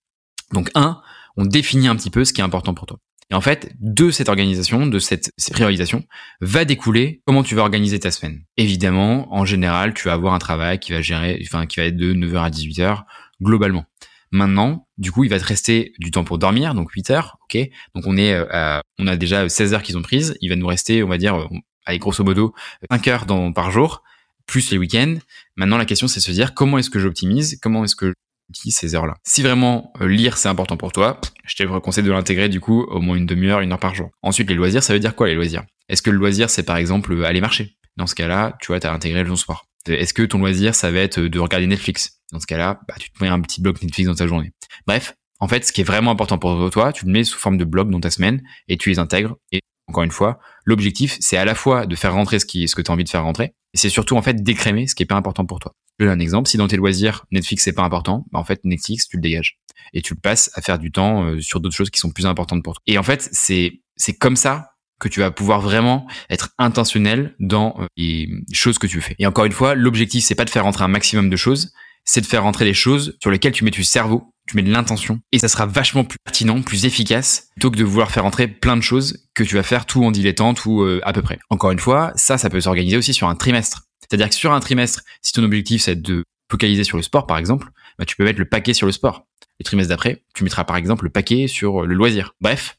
Donc 0.53 0.71
un, 0.75 1.01
on 1.37 1.47
définit 1.47 1.89
un 1.89 1.97
petit 1.97 2.11
peu 2.11 2.25
ce 2.25 2.33
qui 2.33 2.41
est 2.41 2.45
important 2.45 2.75
pour 2.75 2.87
toi. 2.87 2.99
Et 3.31 3.35
en 3.35 3.41
fait, 3.41 3.73
de 3.81 4.11
cette 4.11 4.29
organisation, 4.29 4.87
de 4.87 4.99
cette, 4.99 5.33
priorisation, 5.53 6.05
va 6.41 6.65
découler 6.65 7.23
comment 7.27 7.43
tu 7.43 7.55
vas 7.55 7.63
organiser 7.63 7.99
ta 7.99 8.11
semaine. 8.11 8.45
Évidemment, 8.57 9.35
en 9.35 9.45
général, 9.45 9.95
tu 9.95 10.05
vas 10.05 10.13
avoir 10.13 10.35
un 10.35 10.39
travail 10.39 10.79
qui 10.79 10.93
va 10.93 11.01
gérer, 11.01 11.43
enfin, 11.47 11.67
qui 11.67 11.81
va 11.81 11.87
être 11.87 11.97
de 11.97 12.13
9h 12.13 12.39
à 12.39 12.51
18h, 12.51 13.05
globalement. 13.43 13.87
Maintenant, 14.31 14.89
du 14.99 15.11
coup, 15.11 15.25
il 15.25 15.31
va 15.31 15.39
te 15.39 15.45
rester 15.45 15.95
du 15.99 16.11
temps 16.11 16.25
pour 16.25 16.39
dormir, 16.39 16.75
donc 16.75 16.91
8 16.91 17.11
heures, 17.11 17.39
ok? 17.45 17.59
Donc 17.95 18.05
on 18.07 18.17
est, 18.17 18.35
euh, 18.35 18.81
on 18.99 19.07
a 19.07 19.17
déjà 19.17 19.49
16 19.49 19.75
heures 19.75 19.83
qu'ils 19.83 19.97
ont 19.97 20.03
prises. 20.03 20.37
Il 20.41 20.51
va 20.51 20.57
nous 20.57 20.67
rester, 20.67 21.03
on 21.03 21.09
va 21.09 21.19
dire, 21.19 21.49
euh, 21.87 21.91
avec 21.91 22.01
grosso 22.01 22.25
modo 22.25 22.55
5 22.91 23.09
heures 23.09 23.27
par 23.55 23.71
jour, 23.71 24.03
plus 24.47 24.71
les 24.71 24.79
week-ends. 24.79 25.17
Maintenant, 25.57 25.79
la 25.79 25.85
question, 25.85 26.09
c'est 26.09 26.21
se 26.21 26.31
dire 26.31 26.55
comment 26.55 26.79
est-ce 26.79 26.91
que 26.91 26.99
j'optimise, 26.99 27.59
comment 27.63 27.85
est-ce 27.85 27.97
que 27.97 28.15
ces 28.53 28.95
heures-là? 28.95 29.15
Si 29.25 29.43
vraiment 29.43 29.93
euh, 30.01 30.09
lire 30.09 30.37
c'est 30.37 30.49
important 30.49 30.77
pour 30.77 30.93
toi, 30.93 31.21
je 31.47 31.57
te 31.57 31.79
conseille 31.79 32.05
de 32.05 32.13
l'intégrer 32.13 32.49
du 32.49 32.61
coup 32.61 32.83
au 32.83 33.01
moins 33.01 33.17
une 33.17 33.27
demi-heure, 33.27 33.61
une 33.61 33.73
heure 33.73 33.79
par 33.79 33.95
jour. 33.95 34.11
Ensuite, 34.23 34.49
les 34.49 34.55
loisirs, 34.55 34.83
ça 34.83 34.93
veut 34.93 35.01
dire 35.01 35.15
quoi 35.15 35.29
les 35.29 35.35
loisirs? 35.35 35.65
Est-ce 35.89 36.03
que 36.03 36.11
le 36.11 36.19
loisir 36.19 36.51
c'est 36.51 36.63
par 36.63 36.77
exemple 36.77 37.13
euh, 37.13 37.25
aller 37.25 37.41
marcher? 37.41 37.77
Dans 37.97 38.07
ce 38.07 38.15
cas-là, 38.15 38.57
tu 38.61 38.69
vois, 38.69 38.81
tu 38.81 38.87
as 38.87 38.93
intégré 38.93 39.23
le 39.23 39.37
sport. 39.37 39.67
Est-ce 39.87 40.15
que 40.15 40.23
ton 40.23 40.39
loisir 40.39 40.75
ça 40.75 40.91
va 40.91 41.01
être 41.01 41.21
de 41.21 41.39
regarder 41.39 41.67
Netflix? 41.67 42.21
Dans 42.33 42.41
ce 42.41 42.47
cas-là, 42.47 42.81
bah, 42.89 42.95
tu 42.99 43.11
te 43.11 43.23
mets 43.23 43.31
un 43.31 43.41
petit 43.41 43.61
bloc 43.61 43.81
Netflix 43.83 44.09
dans 44.09 44.15
ta 44.15 44.27
journée. 44.27 44.53
Bref, 44.87 45.15
en 45.41 45.49
fait, 45.49 45.65
ce 45.65 45.73
qui 45.73 45.83
est 45.83 45.85
vraiment 45.85 46.11
important 46.11 46.39
pour 46.39 46.71
toi, 46.71 46.93
tu 46.93 47.05
le 47.05 47.13
mets 47.13 47.25
sous 47.25 47.39
forme 47.39 47.59
de 47.59 47.65
bloc 47.65 47.91
dans 47.91 48.01
ta 48.01 48.11
semaine 48.11 48.43
et 48.69 48.77
tu 48.77 48.89
les 48.89 48.99
intègres. 48.99 49.37
Et 49.53 49.61
encore 49.89 50.05
une 50.05 50.11
fois, 50.11 50.39
l'objectif, 50.65 51.17
c'est 51.21 51.37
à 51.37 51.45
la 51.45 51.55
fois 51.55 51.87
de 51.87 51.95
faire 51.97 52.15
rentrer 52.15 52.39
ce, 52.39 52.47
qui, 52.47 52.69
ce 52.69 52.75
que 52.75 52.83
tu 52.83 52.91
as 52.91 52.95
envie 52.95 53.05
de 53.05 53.09
faire 53.09 53.25
rentrer, 53.25 53.55
et 53.75 53.79
c'est 53.79 53.91
surtout 53.91 54.17
en 54.17 54.23
fait 54.23 54.43
d'écrémer 54.43 54.87
ce 54.87 54.95
qui 54.95 55.03
est 55.03 55.07
pas 55.07 55.17
important 55.17 55.45
pour 55.45 55.59
toi. 55.59 55.75
Je 55.99 56.07
donne 56.07 56.15
un 56.15 56.21
exemple. 56.21 56.49
Si 56.49 56.57
dans 56.57 56.69
tes 56.69 56.77
loisirs, 56.77 57.27
Netflix 57.31 57.65
c'est 57.65 57.73
pas 57.73 57.83
important, 57.83 58.27
bah 58.33 58.39
en 58.39 58.45
fait 58.45 58.61
Netflix 58.65 59.09
tu 59.09 59.17
le 59.17 59.23
dégages 59.23 59.59
et 59.93 60.03
tu 60.03 60.15
le 60.15 60.21
passes 60.21 60.51
à 60.55 60.63
faire 60.63 60.79
du 60.79 60.91
temps 60.91 61.25
euh, 61.25 61.41
sur 61.41 61.61
d'autres 61.61 61.75
choses 61.75 61.91
qui 61.91 62.01
sont 62.01 62.11
plus 62.11 62.27
importantes 62.27 62.63
pour 62.63 62.75
toi. 62.75 62.83
Et 62.87 62.99
en 62.99 63.03
fait 63.03 63.29
c'est 63.33 63.81
comme 64.19 64.37
ça 64.37 64.71
que 64.99 65.09
tu 65.09 65.21
vas 65.21 65.31
pouvoir 65.31 65.61
vraiment 65.61 66.07
être 66.31 66.51
intentionnel 66.59 67.35
dans 67.39 67.77
euh, 67.79 67.87
les 67.97 68.29
choses 68.53 68.79
que 68.79 68.87
tu 68.87 69.01
fais. 69.01 69.15
Et 69.19 69.27
encore 69.27 69.45
une 69.45 69.53
fois, 69.53 69.75
l'objectif 69.75 70.25
c'est 70.25 70.35
pas 70.35 70.45
de 70.45 70.51
faire 70.51 70.65
rentrer 70.65 70.85
un 70.85 70.89
maximum 70.89 71.29
de 71.29 71.37
choses, 71.37 71.73
c'est 72.05 72.21
de 72.21 72.27
faire 72.27 72.43
rentrer 72.43 72.65
des 72.65 72.75
choses 72.75 73.17
sur 73.21 73.31
lesquelles 73.31 73.53
tu 73.53 73.65
mets 73.65 73.71
du 73.71 73.85
cerveau, 73.85 74.34
tu 74.47 74.57
mets 74.57 74.63
de 74.63 74.71
l'intention, 74.71 75.21
et 75.33 75.39
ça 75.39 75.49
sera 75.49 75.67
vachement 75.67 76.05
plus 76.05 76.19
pertinent, 76.23 76.61
plus 76.63 76.85
efficace, 76.85 77.49
plutôt 77.55 77.71
que 77.71 77.77
de 77.77 77.85
vouloir 77.85 78.11
faire 78.11 78.25
rentrer 78.25 78.47
plein 78.49 78.77
de 78.77 78.83
choses 78.83 79.25
que 79.35 79.43
tu 79.43 79.55
vas 79.55 79.63
faire 79.63 79.87
tout 79.87 80.05
en 80.05 80.11
dilettante 80.11 80.67
ou 80.67 80.83
euh, 80.83 81.01
à 81.05 81.13
peu 81.13 81.23
près. 81.23 81.39
Encore 81.51 81.71
une 81.71 81.79
fois, 81.79 82.13
ça, 82.17 82.37
ça 82.39 82.51
peut 82.51 82.61
s'organiser 82.61 82.97
aussi 82.97 83.15
sur 83.15 83.29
un 83.29 83.35
trimestre. 83.35 83.85
C'est-à-dire 84.01 84.29
que 84.29 84.35
sur 84.35 84.53
un 84.53 84.61
trimestre, 84.61 85.03
si 85.23 85.33
ton 85.33 85.43
objectif 85.45 85.83
c'est 85.83 86.01
de 86.01 86.25
focaliser 86.51 86.85
sur 86.85 86.97
le 86.97 87.03
sport 87.03 87.27
par 87.27 87.39
exemple, 87.39 87.69
bah, 87.99 88.05
tu 88.05 88.17
peux 88.17 88.25
mettre 88.25 88.39
le 88.39 88.49
paquet 88.49 88.75
sur 88.75 88.87
le 88.87 88.93
sport. 88.93 89.27
Le 89.59 89.65
trimestre 89.65 89.89
d'après, 89.89 90.23
tu 90.35 90.45
mettras 90.45 90.65
par 90.65 90.77
exemple 90.77 91.05
le 91.05 91.11
paquet 91.11 91.47
sur 91.47 91.87
le 91.87 91.95
loisir. 91.95 92.35
Bref, 92.41 92.77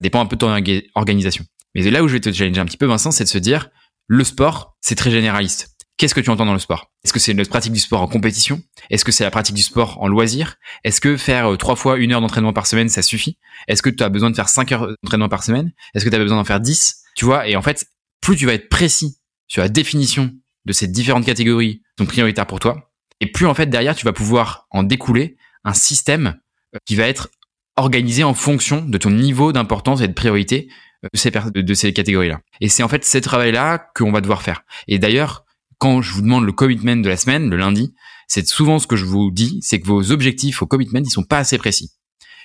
dépend 0.00 0.20
un 0.20 0.26
peu 0.26 0.36
de 0.36 0.40
ton 0.40 0.54
organisation. 0.94 1.44
Mais 1.74 1.82
là 1.90 2.02
où 2.02 2.08
je 2.08 2.14
vais 2.14 2.20
te 2.20 2.32
challenger 2.32 2.60
un 2.60 2.66
petit 2.66 2.76
peu 2.76 2.86
Vincent, 2.86 3.10
c'est 3.10 3.24
de 3.24 3.28
se 3.28 3.38
dire 3.38 3.68
le 4.06 4.22
sport, 4.22 4.76
c'est 4.80 4.94
très 4.94 5.10
généraliste. 5.10 5.73
Qu'est-ce 5.96 6.14
que 6.14 6.20
tu 6.20 6.30
entends 6.30 6.46
dans 6.46 6.52
le 6.52 6.58
sport? 6.58 6.90
Est-ce 7.04 7.12
que 7.12 7.20
c'est 7.20 7.32
une 7.32 7.46
pratique 7.46 7.72
du 7.72 7.78
sport 7.78 8.02
en 8.02 8.08
compétition? 8.08 8.62
Est-ce 8.90 9.04
que 9.04 9.12
c'est 9.12 9.24
la 9.24 9.30
pratique 9.30 9.54
du 9.54 9.62
sport 9.62 10.02
en 10.02 10.08
loisir? 10.08 10.56
Est-ce 10.82 11.00
que 11.00 11.16
faire 11.16 11.52
euh, 11.52 11.56
trois 11.56 11.76
fois 11.76 11.98
une 11.98 12.12
heure 12.12 12.20
d'entraînement 12.20 12.52
par 12.52 12.66
semaine, 12.66 12.88
ça 12.88 13.02
suffit? 13.02 13.38
Est-ce 13.68 13.82
que 13.82 13.90
tu 13.90 14.02
as 14.02 14.08
besoin 14.08 14.30
de 14.30 14.36
faire 14.36 14.48
cinq 14.48 14.72
heures 14.72 14.88
d'entraînement 15.02 15.28
par 15.28 15.44
semaine? 15.44 15.72
Est-ce 15.94 16.04
que 16.04 16.10
tu 16.10 16.16
as 16.16 16.18
besoin 16.18 16.38
d'en 16.38 16.44
faire 16.44 16.60
dix? 16.60 17.02
Tu 17.14 17.24
vois 17.24 17.46
Et 17.48 17.54
en 17.54 17.62
fait, 17.62 17.86
plus 18.20 18.36
tu 18.36 18.46
vas 18.46 18.54
être 18.54 18.68
précis 18.68 19.18
sur 19.46 19.62
la 19.62 19.68
définition 19.68 20.32
de 20.64 20.72
ces 20.72 20.88
différentes 20.88 21.26
catégories 21.26 21.82
sont 21.98 22.06
prioritaires 22.06 22.46
pour 22.46 22.60
toi. 22.60 22.90
Et 23.20 23.26
plus 23.30 23.46
en 23.46 23.54
fait 23.54 23.66
derrière 23.66 23.94
tu 23.94 24.04
vas 24.04 24.12
pouvoir 24.12 24.66
en 24.70 24.82
découler 24.82 25.36
un 25.62 25.74
système 25.74 26.38
euh, 26.74 26.78
qui 26.86 26.96
va 26.96 27.06
être 27.06 27.28
organisé 27.76 28.24
en 28.24 28.34
fonction 28.34 28.82
de 28.82 28.98
ton 28.98 29.10
niveau 29.10 29.52
d'importance 29.52 30.00
et 30.00 30.08
de 30.08 30.12
priorité 30.12 30.68
euh, 31.04 31.08
de 31.52 31.74
ces, 31.74 31.92
catégories-là. 31.92 32.40
Et 32.60 32.68
c'est 32.68 32.82
en 32.82 32.88
fait 32.88 33.04
ces 33.04 33.20
travails-là 33.20 33.90
qu'on 33.94 34.12
va 34.12 34.20
devoir 34.20 34.42
faire. 34.42 34.62
Et 34.88 34.98
d'ailleurs, 34.98 35.43
quand 35.84 36.00
je 36.00 36.14
vous 36.14 36.22
demande 36.22 36.46
le 36.46 36.52
commitment 36.52 36.96
de 36.96 37.10
la 37.10 37.18
semaine, 37.18 37.50
le 37.50 37.58
lundi, 37.58 37.92
c'est 38.26 38.46
souvent 38.46 38.78
ce 38.78 38.86
que 38.86 38.96
je 38.96 39.04
vous 39.04 39.30
dis, 39.30 39.58
c'est 39.60 39.80
que 39.80 39.86
vos 39.86 40.12
objectifs 40.12 40.62
au 40.62 40.66
commitment, 40.66 41.00
ils 41.04 41.10
sont 41.10 41.24
pas 41.24 41.36
assez 41.36 41.58
précis. 41.58 41.92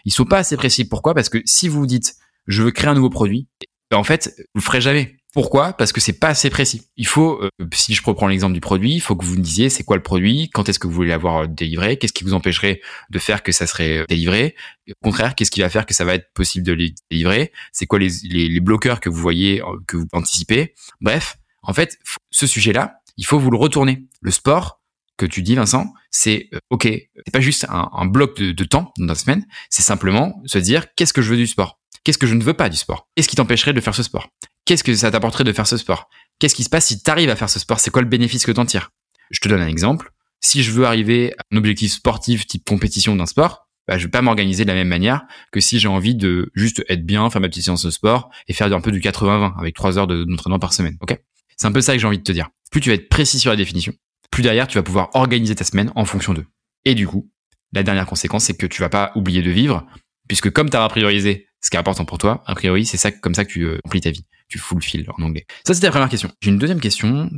Ils 0.04 0.12
sont 0.12 0.26
pas 0.26 0.40
assez 0.40 0.58
précis. 0.58 0.84
Pourquoi? 0.84 1.14
Parce 1.14 1.30
que 1.30 1.38
si 1.46 1.70
vous 1.70 1.80
vous 1.80 1.86
dites, 1.86 2.16
je 2.48 2.64
veux 2.64 2.72
créer 2.72 2.90
un 2.90 2.96
nouveau 2.96 3.10
produit, 3.10 3.48
ben, 3.90 3.96
en 3.96 4.04
fait, 4.04 4.34
vous 4.54 4.60
le 4.60 4.62
ferez 4.62 4.82
jamais. 4.82 5.16
Pourquoi? 5.32 5.72
Parce 5.72 5.94
que 5.94 6.02
c'est 6.02 6.20
pas 6.20 6.28
assez 6.28 6.50
précis. 6.50 6.90
Il 6.98 7.08
faut, 7.08 7.42
euh, 7.42 7.50
si 7.72 7.94
je 7.94 8.04
reprends 8.04 8.28
l'exemple 8.28 8.56
du 8.56 8.60
produit, 8.60 8.96
il 8.96 9.00
faut 9.00 9.16
que 9.16 9.24
vous 9.24 9.38
me 9.38 9.42
disiez 9.42 9.70
c'est 9.70 9.86
quoi 9.86 9.96
le 9.96 10.04
produit, 10.04 10.50
quand 10.50 10.68
est-ce 10.68 10.78
que 10.78 10.88
vous 10.88 10.94
voulez 10.94 11.08
l'avoir 11.08 11.44
euh, 11.44 11.48
délivré, 11.48 11.96
qu'est-ce 11.96 12.12
qui 12.12 12.26
vous 12.26 12.34
empêcherait 12.34 12.82
de 13.10 13.20
faire 13.20 13.42
que 13.42 13.54
ça 13.54 13.68
serait 13.68 14.00
euh, 14.00 14.06
délivré? 14.10 14.54
Au 14.90 14.94
contraire, 15.02 15.34
qu'est-ce 15.34 15.52
qui 15.52 15.62
va 15.62 15.70
faire 15.70 15.86
que 15.86 15.94
ça 15.94 16.04
va 16.04 16.16
être 16.16 16.34
possible 16.34 16.66
de 16.66 16.74
les 16.74 16.94
délivrer? 17.10 17.54
C'est 17.72 17.86
quoi 17.86 18.00
les, 18.00 18.10
les, 18.24 18.60
bloqueurs 18.60 19.00
que 19.00 19.08
vous 19.08 19.22
voyez, 19.22 19.62
que 19.88 19.96
vous 19.96 20.08
anticipez? 20.12 20.74
Bref, 21.00 21.38
en 21.62 21.74
fait, 21.74 21.98
ce 22.32 22.48
sujet-là, 22.48 22.99
il 23.20 23.26
faut 23.26 23.38
vous 23.38 23.52
le 23.52 23.58
retourner. 23.58 24.06
Le 24.22 24.32
sport 24.32 24.82
que 25.18 25.26
tu 25.26 25.44
dis, 25.44 25.54
Vincent, 25.54 25.94
c'est 26.10 26.50
ok, 26.70 26.84
c'est 26.84 27.34
pas 27.34 27.42
juste 27.42 27.68
un, 27.70 28.06
bloc 28.06 28.38
de, 28.38 28.54
de 28.54 28.64
temps 28.64 28.94
dans 28.98 29.08
la 29.08 29.16
semaine, 29.16 29.46
c'est 29.70 29.82
simplement 29.82 30.42
se 30.46 30.58
dire 30.58 30.86
qu'est-ce 30.96 31.14
que 31.14 31.22
je 31.22 31.30
veux 31.30 31.38
du 31.38 31.46
sport? 31.46 31.80
Qu'est-ce 32.06 32.18
que 32.18 32.28
je 32.28 32.34
ne 32.34 32.42
veux 32.42 32.54
pas 32.54 32.70
du 32.70 32.78
sport? 32.78 33.10
Qu'est-ce 33.16 33.28
qui 33.28 33.36
t'empêcherait 33.36 33.74
de 33.74 33.82
faire 33.82 33.94
ce 33.94 34.04
sport? 34.04 34.30
Qu'est-ce 34.64 34.86
que 34.86 34.96
ça 34.96 35.12
t'apporterait 35.12 35.44
de 35.44 35.52
faire 35.52 35.68
ce 35.68 35.76
sport? 35.76 36.08
Qu'est-ce 36.40 36.56
qui 36.56 36.64
se 36.64 36.70
passe 36.70 36.86
si 36.86 37.04
tu 37.04 37.12
arrives 37.12 37.30
à 37.30 37.36
faire 37.36 37.50
ce 37.50 37.60
sport? 37.60 37.82
C'est 37.82 37.92
quoi 37.92 38.02
le 38.02 38.08
bénéfice 38.08 38.46
que 38.46 38.54
t'en 38.54 38.66
tires? 38.66 38.92
Je 39.32 39.42
te 39.42 39.50
donne 39.50 39.62
un 39.62 39.68
exemple. 39.68 40.12
Si 40.40 40.64
je 40.64 40.72
veux 40.72 40.86
arriver 40.86 41.34
à 41.38 41.42
un 41.52 41.58
objectif 41.58 41.92
sportif 41.92 42.48
type 42.48 42.64
compétition 42.66 43.18
d'un 43.18 43.26
sport, 43.26 43.68
bah, 43.90 43.98
je 43.98 44.06
vais 44.06 44.12
pas 44.12 44.22
m'organiser 44.22 44.64
de 44.64 44.70
la 44.70 44.76
même 44.76 44.88
manière 44.88 45.24
que 45.52 45.60
si 45.60 45.78
j'ai 45.78 45.90
envie 45.90 46.16
de 46.16 46.52
juste 46.56 46.86
être 46.88 47.06
bien, 47.06 47.30
faire 47.30 47.42
ma 47.42 47.50
petite 47.50 47.66
séance 47.66 47.84
de 47.84 47.92
sport 47.92 48.30
et 48.48 48.54
faire 48.54 48.72
un 48.72 48.80
peu 48.80 48.92
du 48.92 49.02
80-20 49.02 49.60
avec 49.60 49.76
3 49.76 49.98
heures 49.98 50.08
d'entraînement 50.08 50.60
par 50.60 50.72
semaine. 50.72 50.96
Ok? 51.02 51.20
C'est 51.60 51.68
un 51.68 51.72
peu 51.72 51.82
ça 51.82 51.94
que 51.94 52.00
j'ai 52.00 52.08
envie 52.08 52.18
de 52.18 52.24
te 52.24 52.32
dire. 52.32 52.50
Plus 52.72 52.82
tu 52.82 52.90
vas 52.90 52.96
être 52.96 53.10
précis 53.10 53.40
sur 53.40 53.52
la 53.52 53.58
définition, 53.58 53.94
plus 54.32 54.44
derrière 54.44 54.68
tu 54.68 54.78
vas 54.78 54.84
pouvoir 54.84 55.10
organiser 55.14 55.56
ta 55.56 55.66
semaine 55.66 55.92
en 55.96 56.06
fonction 56.06 56.34
d'eux. 56.34 56.46
Et 56.86 56.96
du 56.96 57.06
coup, 57.06 57.30
la 57.74 57.84
dernière 57.84 58.06
conséquence, 58.06 58.46
c'est 58.46 58.56
que 58.56 58.66
tu 58.66 58.82
vas 58.82 58.90
pas 58.90 59.12
oublier 59.16 59.42
de 59.42 59.52
vivre 59.52 59.86
puisque 60.30 60.52
comme 60.52 60.70
tu 60.70 60.78
as 60.78 60.84
a 60.84 60.88
priorisé 60.88 61.48
ce 61.60 61.70
qui 61.70 61.76
est 61.76 61.80
important 61.80 62.06
pour 62.06 62.18
toi, 62.18 62.44
a 62.46 62.56
priori, 62.56 62.86
c'est 62.86 62.96
ça 62.96 63.12
comme 63.12 63.36
ça 63.36 63.44
que 63.44 63.52
tu 63.52 63.64
euh, 63.64 63.80
remplis 63.84 64.00
ta 64.00 64.12
vie. 64.12 64.26
Tu 64.48 64.58
fulfill 64.58 65.06
en 65.18 65.22
anglais. 65.22 65.46
Ça, 65.68 65.74
c'était 65.74 65.88
la 65.88 65.92
première 65.92 66.10
question. 66.10 66.32
J'ai 66.42 66.50
une 66.50 66.58
deuxième 66.58 66.80
question. 66.80 67.30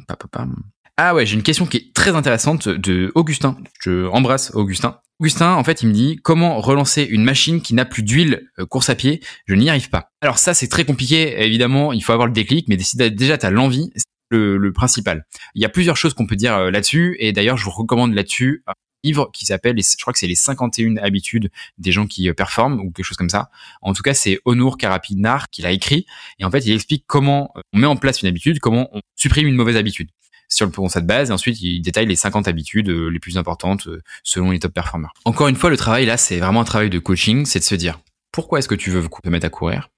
Ah 0.98 1.16
ouais, 1.16 1.26
j'ai 1.26 1.34
une 1.36 1.44
question 1.44 1.66
qui 1.66 1.78
est 1.78 1.96
très 1.96 2.12
intéressante 2.12 2.70
de 2.70 3.12
Augustin. 3.16 3.58
Je 3.82 4.08
embrasse 4.08 4.52
Augustin. 4.54 5.00
Augustin, 5.20 5.54
en 5.54 5.64
fait, 5.64 5.82
il 5.82 5.88
me 5.88 5.94
dit 5.94 6.20
comment 6.24 6.62
relancer 6.62 7.04
une 7.04 7.24
machine 7.24 7.62
qui 7.62 7.74
n'a 7.74 7.86
plus 7.86 8.04
d'huile 8.04 8.50
euh, 8.60 8.66
course 8.66 8.90
à 8.90 8.96
pied? 8.96 9.22
Je 9.48 9.56
n'y 9.56 9.70
arrive 9.70 9.90
pas. 9.90 10.12
Alors 10.22 10.38
ça, 10.38 10.54
c'est 10.54 10.68
très 10.68 10.86
compliqué. 10.86 11.44
Évidemment, 11.44 11.94
il 11.94 12.04
faut 12.04 12.14
avoir 12.14 12.28
le 12.28 12.34
déclic, 12.34 12.68
mais 12.68 12.78
déjà 12.78 13.38
tu 13.38 13.46
as 13.46 13.52
l'envie, 13.52 13.92
le, 14.32 14.72
principal. 14.74 15.26
Il 15.56 15.62
y 15.62 15.66
a 15.66 15.70
plusieurs 15.70 15.98
choses 15.98 16.14
qu'on 16.14 16.26
peut 16.26 16.36
dire 16.36 16.56
euh, 16.56 16.72
là-dessus, 16.72 17.16
et 17.20 17.32
d'ailleurs, 17.34 17.58
je 17.58 17.66
vous 17.66 17.72
recommande 17.72 18.14
là-dessus 18.14 18.64
un 18.68 18.74
livre 19.04 19.32
qui 19.34 19.46
s'appelle, 19.46 19.76
je 19.78 20.02
crois 20.02 20.14
que 20.14 20.20
c'est 20.20 20.28
les 20.28 20.36
51 20.36 20.98
habitudes 20.98 21.50
des 21.78 21.92
gens 21.92 22.08
qui 22.08 22.30
euh, 22.30 22.34
performent 22.34 22.80
ou 22.80 22.92
quelque 22.92 23.06
chose 23.06 23.18
comme 23.18 23.30
ça. 23.30 23.50
En 23.82 23.94
tout 23.94 24.04
cas, 24.04 24.14
c'est 24.14 24.40
Onur 24.46 24.78
Karapinar 24.78 25.50
qui 25.50 25.62
l'a 25.62 25.72
écrit, 25.72 26.06
et 26.40 26.46
en 26.46 26.52
fait, 26.52 26.66
il 26.66 26.74
explique 26.74 27.06
comment 27.08 27.54
on 27.74 27.80
met 27.80 27.88
en 27.88 27.96
place 27.96 28.22
une 28.22 28.28
habitude, 28.28 28.60
comment 28.60 28.90
on 28.94 29.02
supprime 29.16 29.48
une 29.48 29.56
mauvaise 29.56 29.78
habitude 29.78 30.10
sur 30.52 30.66
le 30.66 30.90
cette 30.90 31.08
base 31.08 31.30
et 31.30 31.34
ensuite 31.34 31.62
il 31.62 31.82
détaille 31.82 32.06
les 32.06 32.16
50 32.16 32.48
habitudes 32.48 32.90
euh, 32.90 33.08
les 33.08 33.20
plus 33.20 33.38
importantes 33.38 33.88
euh, 33.88 34.02
selon 34.24 34.52
les 34.52 34.60
top 34.60 34.74
performers. 34.74 35.14
Encore 35.26 35.48
une 35.48 35.56
fois, 35.56 35.70
le 35.70 35.78
travail 35.78 36.06
là, 36.06 36.18
c'est 36.18 36.40
vraiment 36.40 36.62
un 36.62 36.66
travail 36.66 36.90
de 36.90 37.00
coaching, 37.00 37.46
c'est 37.46 37.60
de 37.60 37.64
se 37.64 37.76
dire 37.76 38.00
pourquoi 38.32 38.60
est-ce 38.60 38.68
que 38.68 38.76
tu 38.76 38.92
veux 38.92 39.08
te 39.24 39.30
mettre 39.30 39.46
à 39.46 39.50
courir? 39.50 39.90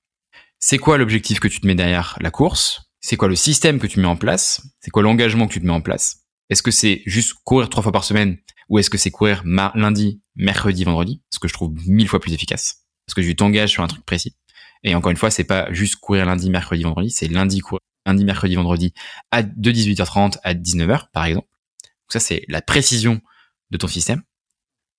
C'est 0.59 0.77
quoi 0.77 0.97
l'objectif 0.97 1.39
que 1.39 1.47
tu 1.47 1.59
te 1.59 1.67
mets 1.67 1.75
derrière 1.75 2.17
la 2.21 2.31
course? 2.31 2.92
C'est 3.05 3.17
quoi 3.17 3.27
le 3.27 3.35
système 3.35 3.79
que 3.79 3.87
tu 3.87 3.99
mets 3.99 4.07
en 4.07 4.15
place? 4.15 4.61
C'est 4.79 4.89
quoi 4.89 5.03
l'engagement 5.03 5.45
que 5.45 5.51
tu 5.51 5.59
te 5.59 5.65
mets 5.65 5.73
en 5.73 5.81
place? 5.81 6.21
Est-ce 6.49 6.63
que 6.63 6.71
c'est 6.71 7.01
juste 7.05 7.33
courir 7.43 7.67
trois 7.67 7.83
fois 7.83 7.91
par 7.91 8.05
semaine 8.05 8.37
ou 8.69 8.79
est-ce 8.79 8.89
que 8.89 8.97
c'est 8.97 9.11
courir 9.11 9.43
lundi, 9.43 10.21
mercredi, 10.37 10.85
vendredi? 10.85 11.21
Ce 11.29 11.37
que 11.37 11.49
je 11.49 11.53
trouve 11.53 11.73
mille 11.85 12.07
fois 12.07 12.21
plus 12.21 12.31
efficace 12.31 12.85
parce 13.05 13.15
que 13.15 13.21
tu 13.21 13.35
t'engages 13.35 13.71
sur 13.71 13.83
un 13.83 13.87
truc 13.87 14.05
précis. 14.05 14.37
Et 14.83 14.95
encore 14.95 15.11
une 15.11 15.17
fois, 15.17 15.31
c'est 15.31 15.43
pas 15.43 15.71
juste 15.73 15.97
courir 15.97 16.25
lundi, 16.25 16.49
mercredi, 16.49 16.83
vendredi, 16.83 17.11
c'est 17.11 17.27
lundi 17.27 17.59
courir 17.59 17.81
lundi, 18.05 18.23
mercredi, 18.23 18.55
vendredi, 18.55 18.93
à, 19.31 19.43
de 19.43 19.71
18h30 19.71 20.37
à 20.43 20.53
19h, 20.53 21.07
par 21.11 21.25
exemple. 21.25 21.47
Donc 21.47 22.11
ça, 22.13 22.21
c'est 22.21 22.45
la 22.47 22.61
précision 22.61 23.19
de 23.69 23.77
ton 23.77 23.87
système. 23.87 24.23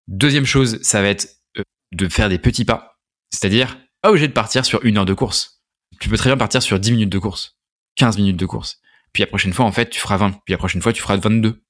Deuxième 0.09 0.45
chose, 0.45 0.79
ça 0.83 1.01
va 1.01 1.09
être 1.09 1.29
euh, 1.57 1.63
de 1.93 2.09
faire 2.11 2.29
des 2.29 2.39
petits 2.39 2.67
pas. 2.67 2.99
C'est-à-dire, 3.31 3.79
pas 4.03 4.11
obligé 4.11 4.29
de 4.29 4.35
partir 4.35 4.67
sur 4.67 4.85
une 4.85 4.99
heure 4.99 5.07
de 5.07 5.15
course. 5.15 5.63
Tu 6.01 6.11
peux 6.11 6.19
très 6.19 6.29
bien 6.29 6.37
partir 6.37 6.63
sur 6.63 6.79
10 6.79 6.93
minutes 6.93 7.11
de 7.11 7.19
course, 7.19 7.54
15 7.97 8.19
minutes 8.19 8.37
de 8.37 8.47
course. 8.47 8.81
Puis 9.13 9.23
la 9.23 9.27
prochaine 9.27 9.53
fois, 9.53 9.65
en 9.65 9.73
fait, 9.73 9.91
tu 9.91 10.01
feras 10.01 10.17
20. 10.17 10.31
Puis 10.45 10.53
la 10.53 10.59
prochaine 10.59 10.83
fois, 10.83 10.93
tu 10.93 11.01
feras 11.01 11.17
22. 11.17 11.63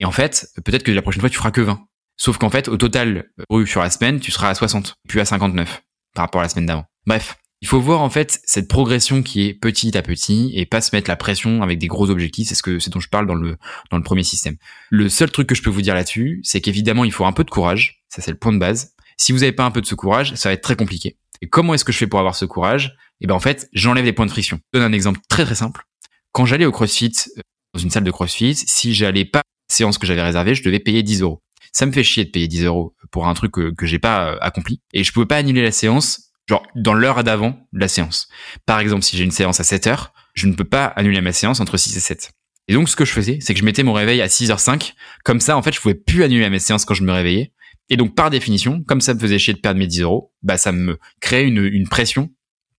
Et 0.00 0.04
en 0.04 0.12
fait, 0.12 0.48
peut-être 0.64 0.82
que 0.82 0.92
la 0.92 1.02
prochaine 1.02 1.20
fois, 1.20 1.30
tu 1.30 1.36
feras 1.36 1.50
que 1.50 1.60
20. 1.60 1.80
Sauf 2.16 2.36
qu'en 2.38 2.50
fait, 2.50 2.68
au 2.68 2.76
total, 2.76 3.30
euh, 3.52 3.64
sur 3.64 3.80
la 3.80 3.90
semaine, 3.90 4.18
tu 4.18 4.32
seras 4.32 4.50
à 4.50 4.54
60, 4.54 4.96
puis 5.08 5.20
à 5.20 5.24
59 5.24 5.82
par 6.14 6.24
rapport 6.24 6.40
à 6.40 6.44
la 6.44 6.48
semaine 6.48 6.66
d'avant. 6.66 6.84
Bref, 7.06 7.36
il 7.60 7.68
faut 7.68 7.80
voir 7.80 8.00
en 8.00 8.10
fait 8.10 8.40
cette 8.44 8.68
progression 8.68 9.22
qui 9.22 9.46
est 9.46 9.54
petit 9.54 9.96
à 9.96 10.02
petit 10.02 10.52
et 10.54 10.66
pas 10.66 10.80
se 10.80 10.94
mettre 10.94 11.08
la 11.08 11.16
pression 11.16 11.62
avec 11.62 11.78
des 11.78 11.86
gros 11.86 12.10
objectifs. 12.10 12.48
C'est 12.48 12.54
ce 12.54 12.62
que 12.62 12.78
c'est 12.78 12.92
dont 12.92 13.00
je 13.00 13.08
parle 13.08 13.26
dans 13.26 13.34
le 13.34 13.56
dans 13.90 13.96
le 13.96 14.02
premier 14.02 14.22
système. 14.22 14.56
Le 14.90 15.08
seul 15.08 15.30
truc 15.30 15.48
que 15.48 15.54
je 15.54 15.62
peux 15.62 15.70
vous 15.70 15.82
dire 15.82 15.94
là-dessus, 15.94 16.40
c'est 16.44 16.60
qu'évidemment 16.60 17.04
il 17.04 17.12
faut 17.12 17.24
un 17.24 17.32
peu 17.32 17.44
de 17.44 17.50
courage. 17.50 18.02
Ça 18.08 18.22
c'est 18.22 18.30
le 18.30 18.36
point 18.36 18.52
de 18.52 18.58
base. 18.58 18.94
Si 19.16 19.32
vous 19.32 19.38
n'avez 19.38 19.52
pas 19.52 19.64
un 19.64 19.72
peu 19.72 19.80
de 19.80 19.86
ce 19.86 19.96
courage, 19.96 20.34
ça 20.34 20.48
va 20.48 20.52
être 20.52 20.62
très 20.62 20.76
compliqué. 20.76 21.16
Et 21.40 21.48
comment 21.48 21.74
est-ce 21.74 21.84
que 21.84 21.92
je 21.92 21.98
fais 21.98 22.06
pour 22.06 22.20
avoir 22.20 22.36
ce 22.36 22.44
courage? 22.44 22.96
Eh 23.20 23.26
ben 23.26 23.34
en 23.34 23.40
fait, 23.40 23.68
j'enlève 23.72 24.04
les 24.04 24.12
points 24.12 24.26
de 24.26 24.30
friction. 24.30 24.60
Je 24.72 24.78
donne 24.78 24.88
un 24.88 24.94
exemple 24.94 25.20
très 25.28 25.44
très 25.44 25.54
simple. 25.54 25.84
Quand 26.32 26.46
j'allais 26.46 26.66
au 26.66 26.72
CrossFit 26.72 27.12
euh, 27.36 27.40
dans 27.74 27.80
une 27.80 27.90
salle 27.90 28.04
de 28.04 28.10
CrossFit, 28.10 28.54
si 28.54 28.94
j'allais 28.94 29.24
pas 29.24 29.40
à 29.40 29.42
la 29.70 29.74
séance 29.74 29.98
que 29.98 30.06
j'avais 30.06 30.22
réservée, 30.22 30.54
je 30.54 30.62
devais 30.62 30.78
payer 30.78 31.02
10 31.02 31.22
euros. 31.22 31.42
Ça 31.72 31.86
me 31.86 31.92
fait 31.92 32.04
chier 32.04 32.24
de 32.24 32.30
payer 32.30 32.48
10 32.48 32.64
euros 32.64 32.94
pour 33.10 33.28
un 33.28 33.34
truc 33.34 33.52
que, 33.52 33.74
que 33.74 33.86
j'ai 33.86 33.98
pas 33.98 34.32
euh, 34.32 34.38
accompli. 34.40 34.80
Et 34.92 35.04
je 35.04 35.12
pouvais 35.12 35.26
pas 35.26 35.36
annuler 35.36 35.62
la 35.62 35.72
séance 35.72 36.28
genre 36.48 36.66
dans 36.74 36.94
l'heure 36.94 37.22
d'avant 37.24 37.68
de 37.72 37.80
la 37.80 37.88
séance. 37.88 38.28
Par 38.66 38.80
exemple, 38.80 39.02
si 39.02 39.16
j'ai 39.16 39.24
une 39.24 39.30
séance 39.30 39.60
à 39.60 39.64
7 39.64 39.86
heures, 39.86 40.12
je 40.34 40.46
ne 40.46 40.54
peux 40.54 40.64
pas 40.64 40.86
annuler 40.86 41.20
ma 41.20 41.32
séance 41.32 41.60
entre 41.60 41.76
6 41.76 41.96
et 41.96 42.00
7. 42.00 42.30
Et 42.68 42.74
donc, 42.74 42.88
ce 42.88 42.96
que 42.96 43.04
je 43.04 43.12
faisais, 43.12 43.38
c'est 43.40 43.54
que 43.54 43.60
je 43.60 43.64
mettais 43.64 43.82
mon 43.82 43.92
réveil 43.92 44.20
à 44.20 44.26
6h05. 44.26 44.92
Comme 45.24 45.40
ça, 45.40 45.56
en 45.56 45.62
fait, 45.62 45.72
je 45.72 45.80
pouvais 45.80 45.94
plus 45.94 46.22
annuler 46.22 46.48
mes 46.50 46.58
séances 46.58 46.84
quand 46.84 46.94
je 46.94 47.02
me 47.02 47.12
réveillais. 47.12 47.52
Et 47.90 47.96
donc, 47.96 48.14
par 48.14 48.28
définition, 48.28 48.82
comme 48.82 49.00
ça 49.00 49.14
me 49.14 49.18
faisait 49.18 49.38
chier 49.38 49.54
de 49.54 49.58
perdre 49.58 49.78
mes 49.78 49.86
10 49.86 50.02
euros, 50.02 50.32
bah, 50.42 50.58
ça 50.58 50.72
me 50.72 50.98
créait 51.20 51.44
une, 51.44 51.64
une 51.64 51.88
pression 51.88 52.30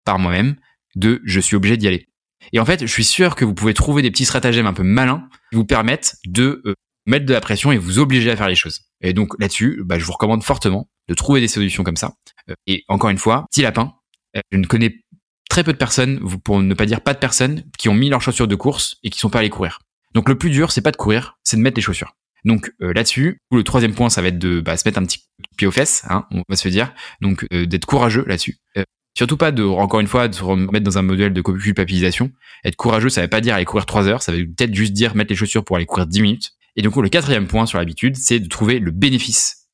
par 0.09 0.17
moi-même 0.17 0.55
de 0.95 1.21
je 1.23 1.39
suis 1.39 1.55
obligé 1.55 1.77
d'y 1.77 1.87
aller. 1.87 2.07
Et 2.51 2.59
en 2.59 2.65
fait, 2.65 2.81
je 2.81 2.91
suis 2.91 3.03
sûr 3.03 3.35
que 3.35 3.45
vous 3.45 3.53
pouvez 3.53 3.75
trouver 3.75 4.01
des 4.01 4.09
petits 4.09 4.25
stratagèmes 4.25 4.65
un 4.65 4.73
peu 4.73 4.81
malins 4.81 5.29
qui 5.51 5.55
vous 5.55 5.65
permettent 5.65 6.15
de 6.25 6.63
euh, 6.65 6.73
mettre 7.05 7.27
de 7.27 7.33
la 7.33 7.41
pression 7.41 7.71
et 7.71 7.77
vous 7.77 7.99
obliger 7.99 8.31
à 8.31 8.35
faire 8.35 8.47
les 8.47 8.55
choses. 8.55 8.81
Et 9.01 9.13
donc 9.13 9.39
là-dessus, 9.39 9.83
bah, 9.85 9.99
je 9.99 10.05
vous 10.05 10.13
recommande 10.13 10.43
fortement 10.43 10.89
de 11.07 11.13
trouver 11.13 11.41
des 11.41 11.47
solutions 11.47 11.83
comme 11.83 11.95
ça. 11.95 12.13
Euh, 12.49 12.55
et 12.65 12.85
encore 12.87 13.11
une 13.11 13.19
fois, 13.19 13.45
petit 13.51 13.61
lapin, 13.61 13.93
euh, 14.35 14.41
je 14.51 14.57
ne 14.57 14.65
connais 14.65 14.95
très 15.47 15.63
peu 15.63 15.73
de 15.73 15.77
personnes, 15.77 16.19
pour 16.43 16.59
ne 16.59 16.73
pas 16.73 16.87
dire 16.87 17.01
pas 17.01 17.13
de 17.13 17.19
personnes, 17.19 17.63
qui 17.77 17.87
ont 17.87 17.93
mis 17.93 18.09
leurs 18.09 18.23
chaussures 18.23 18.47
de 18.47 18.55
course 18.55 18.95
et 19.03 19.11
qui 19.11 19.19
sont 19.19 19.29
pas 19.29 19.39
allées 19.39 19.51
courir. 19.51 19.77
Donc 20.15 20.27
le 20.27 20.39
plus 20.39 20.49
dur, 20.49 20.71
c'est 20.71 20.81
pas 20.81 20.91
de 20.91 20.97
courir, 20.97 21.37
c'est 21.43 21.55
de 21.57 21.61
mettre 21.61 21.75
les 21.75 21.83
chaussures. 21.83 22.15
Donc 22.45 22.71
là-dessus, 22.79 23.41
le 23.51 23.63
troisième 23.63 23.93
point, 23.93 24.09
ça 24.09 24.23
va 24.23 24.29
être 24.29 24.39
de 24.39 24.59
bah, 24.59 24.75
se 24.75 24.87
mettre 24.87 24.97
un 24.97 25.05
petit 25.05 25.19
pied 25.55 25.67
aux 25.67 25.71
fesses, 25.71 26.03
hein, 26.09 26.25
on 26.31 26.41
va 26.49 26.55
se 26.55 26.69
dire, 26.69 26.93
donc 27.21 27.45
d'être 27.51 27.85
courageux 27.85 28.23
là-dessus. 28.25 28.57
Surtout 29.17 29.37
pas 29.37 29.51
de, 29.51 29.63
encore 29.63 29.99
une 29.99 30.07
fois, 30.07 30.27
de 30.27 30.35
se 30.35 30.43
remettre 30.43 30.85
dans 30.85 30.97
un 30.97 31.01
modèle 31.01 31.33
de 31.33 31.41
culpabilisation. 31.41 32.31
Être 32.63 32.75
courageux, 32.75 33.09
ça 33.09 33.21
veut 33.21 33.27
pas 33.27 33.41
dire 33.41 33.55
aller 33.55 33.65
courir 33.65 33.85
trois 33.85 34.07
heures, 34.07 34.21
ça 34.21 34.31
veut 34.31 34.45
peut-être 34.45 34.73
juste 34.73 34.93
dire 34.93 35.15
mettre 35.15 35.29
les 35.29 35.35
chaussures 35.35 35.63
pour 35.63 35.75
aller 35.75 35.85
courir 35.85 36.07
10 36.07 36.21
minutes. 36.21 36.51
Et 36.75 36.81
donc 36.81 36.95
le 36.95 37.09
quatrième 37.09 37.47
point 37.47 37.65
sur 37.65 37.77
l'habitude, 37.77 38.15
c'est 38.15 38.39
de 38.39 38.47
trouver 38.47 38.79
le 38.79 38.91
bénéfice. 38.91 39.67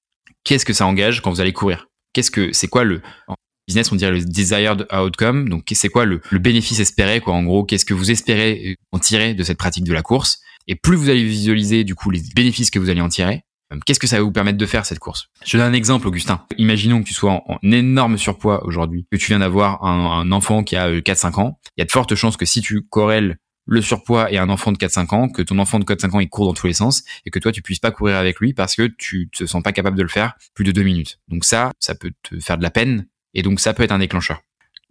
Qu'est-ce 0.44 0.66
que 0.66 0.74
ça 0.74 0.86
engage 0.86 1.22
quand 1.22 1.32
vous 1.32 1.42
allez 1.42 1.54
courir? 1.54 1.88
Qu'est-ce 2.14 2.32
que 2.32 2.52
c'est 2.54 2.68
quoi 2.68 2.84
le 2.84 3.02
en 3.28 3.36
business 3.68 3.92
on 3.92 3.96
dirait 3.96 4.12
le 4.12 4.24
desired 4.24 4.88
outcome? 4.92 5.50
Donc 5.50 5.66
c'est 5.74 5.90
quoi 5.90 6.06
le, 6.06 6.22
bénéfice 6.34 6.80
espéré 6.80 7.20
quoi? 7.20 7.34
En 7.34 7.44
gros 7.44 7.64
qu'est-ce 7.64 7.86
que 7.86 7.94
vous 7.94 8.12
espérez 8.12 8.72
euh, 8.72 8.76
en 8.92 9.00
tirer 9.00 9.34
de 9.34 9.44
cette 9.44 9.58
pratique 9.58 9.84
de 9.84 9.94
la 9.94 10.02
course? 10.02 10.40
Et 10.68 10.76
plus 10.76 10.96
vous 10.96 11.10
allez 11.10 11.24
visualiser 11.24 11.84
du 11.84 11.94
coup 11.94 12.10
les 12.10 12.22
bénéfices 12.36 12.72
que 12.72 12.80
vous 12.80 12.90
allez 12.90 13.02
en 13.02 13.10
tirer 13.10 13.44
Qu'est-ce 13.86 14.00
que 14.00 14.08
ça 14.08 14.18
va 14.18 14.24
vous 14.24 14.32
permettre 14.32 14.58
de 14.58 14.66
faire 14.66 14.86
cette 14.86 15.00
course? 15.00 15.30
Je 15.46 15.58
donne 15.58 15.68
un 15.68 15.74
exemple, 15.74 16.08
Augustin. 16.08 16.46
Imaginons 16.58 17.02
que 17.02 17.08
tu 17.08 17.14
sois 17.14 17.44
en, 17.48 17.58
énorme 17.64 18.18
surpoids 18.18 18.66
aujourd'hui, 18.66 19.08
que 19.12 19.18
tu 19.18 19.28
viens 19.28 19.40
d'avoir 19.40 19.84
un, 19.84 20.32
enfant 20.32 20.64
qui 20.64 20.76
a 20.76 20.90
4-5 20.92 21.26
euh, 21.26 21.42
ans. 21.42 21.60
Il 21.76 21.82
y 21.82 21.84
a 21.84 21.86
de 21.86 21.92
fortes 21.92 22.16
chances 22.16 22.38
que 22.38 22.46
si 22.46 22.62
tu 22.62 22.84
corrèles 22.84 23.38
le 23.68 23.82
surpoids 23.82 24.32
et 24.32 24.38
un 24.38 24.50
enfant 24.50 24.72
de 24.72 24.78
4-5 24.78 25.16
ans, 25.16 25.30
que 25.30 25.42
ton 25.42 25.58
enfant 25.58 25.80
de 25.80 25.86
4-5 25.86 26.16
ans 26.16 26.20
il 26.20 26.30
court 26.30 26.46
dans 26.46 26.54
tous 26.54 26.68
les 26.68 26.74
sens 26.74 27.04
et 27.26 27.32
que 27.32 27.40
toi 27.40 27.52
tu 27.52 27.62
puisses 27.62 27.80
pas 27.80 27.92
courir 27.92 28.18
avec 28.18 28.40
lui 28.40 28.54
parce 28.54 28.76
que 28.76 28.84
tu 28.84 29.30
te 29.30 29.46
sens 29.46 29.64
pas 29.64 29.72
capable 29.72 29.98
de 29.98 30.04
le 30.04 30.10
faire 30.10 30.36
plus 30.54 30.64
de 30.64 30.72
deux 30.72 30.84
minutes. 30.84 31.20
Donc 31.28 31.46
ça, 31.46 31.72
ça 31.80 31.96
peut 31.96 32.12
te 32.22 32.40
faire 32.40 32.58
de 32.58 32.64
la 32.64 32.70
peine 32.70 33.08
et 33.34 33.42
donc 33.42 33.60
ça 33.60 33.74
peut 33.74 33.84
être 33.84 33.92
un 33.92 34.00
déclencheur. 34.00 34.42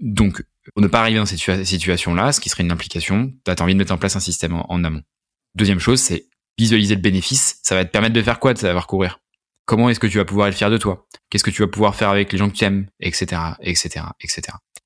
Donc 0.00 0.42
pour 0.72 0.82
ne 0.82 0.88
pas 0.88 1.00
arriver 1.00 1.18
dans 1.18 1.26
cette 1.26 1.64
situation-là, 1.64 2.32
ce 2.32 2.40
qui 2.40 2.48
serait 2.48 2.64
une 2.64 2.72
implication, 2.72 3.32
tu 3.44 3.50
as 3.50 3.62
envie 3.62 3.74
de 3.74 3.78
mettre 3.78 3.92
en 3.92 3.98
place 3.98 4.16
un 4.16 4.20
système 4.20 4.54
en, 4.54 4.84
amont. 4.84 5.02
Deuxième 5.54 5.78
chose, 5.78 6.00
c'est 6.00 6.26
visualiser 6.58 6.94
le 6.94 7.00
bénéfice. 7.00 7.58
Ça 7.62 7.74
va 7.74 7.84
te 7.84 7.90
permettre 7.90 8.14
de 8.14 8.22
faire 8.22 8.38
quoi 8.38 8.54
de 8.54 8.58
savoir 8.58 8.86
courir? 8.86 9.20
Comment 9.66 9.88
est-ce 9.88 10.00
que 10.00 10.06
tu 10.06 10.18
vas 10.18 10.24
pouvoir 10.24 10.48
être 10.48 10.54
fier 10.54 10.70
de 10.70 10.76
toi? 10.76 11.06
Qu'est-ce 11.30 11.44
que 11.44 11.50
tu 11.50 11.62
vas 11.62 11.68
pouvoir 11.68 11.94
faire 11.94 12.10
avec 12.10 12.30
les 12.32 12.38
gens 12.38 12.48
que 12.48 12.54
tu 12.54 12.64
aimes 12.64 12.86
Etc. 13.00 13.26
Etc. 13.60 14.04
Etc. 14.20 14.42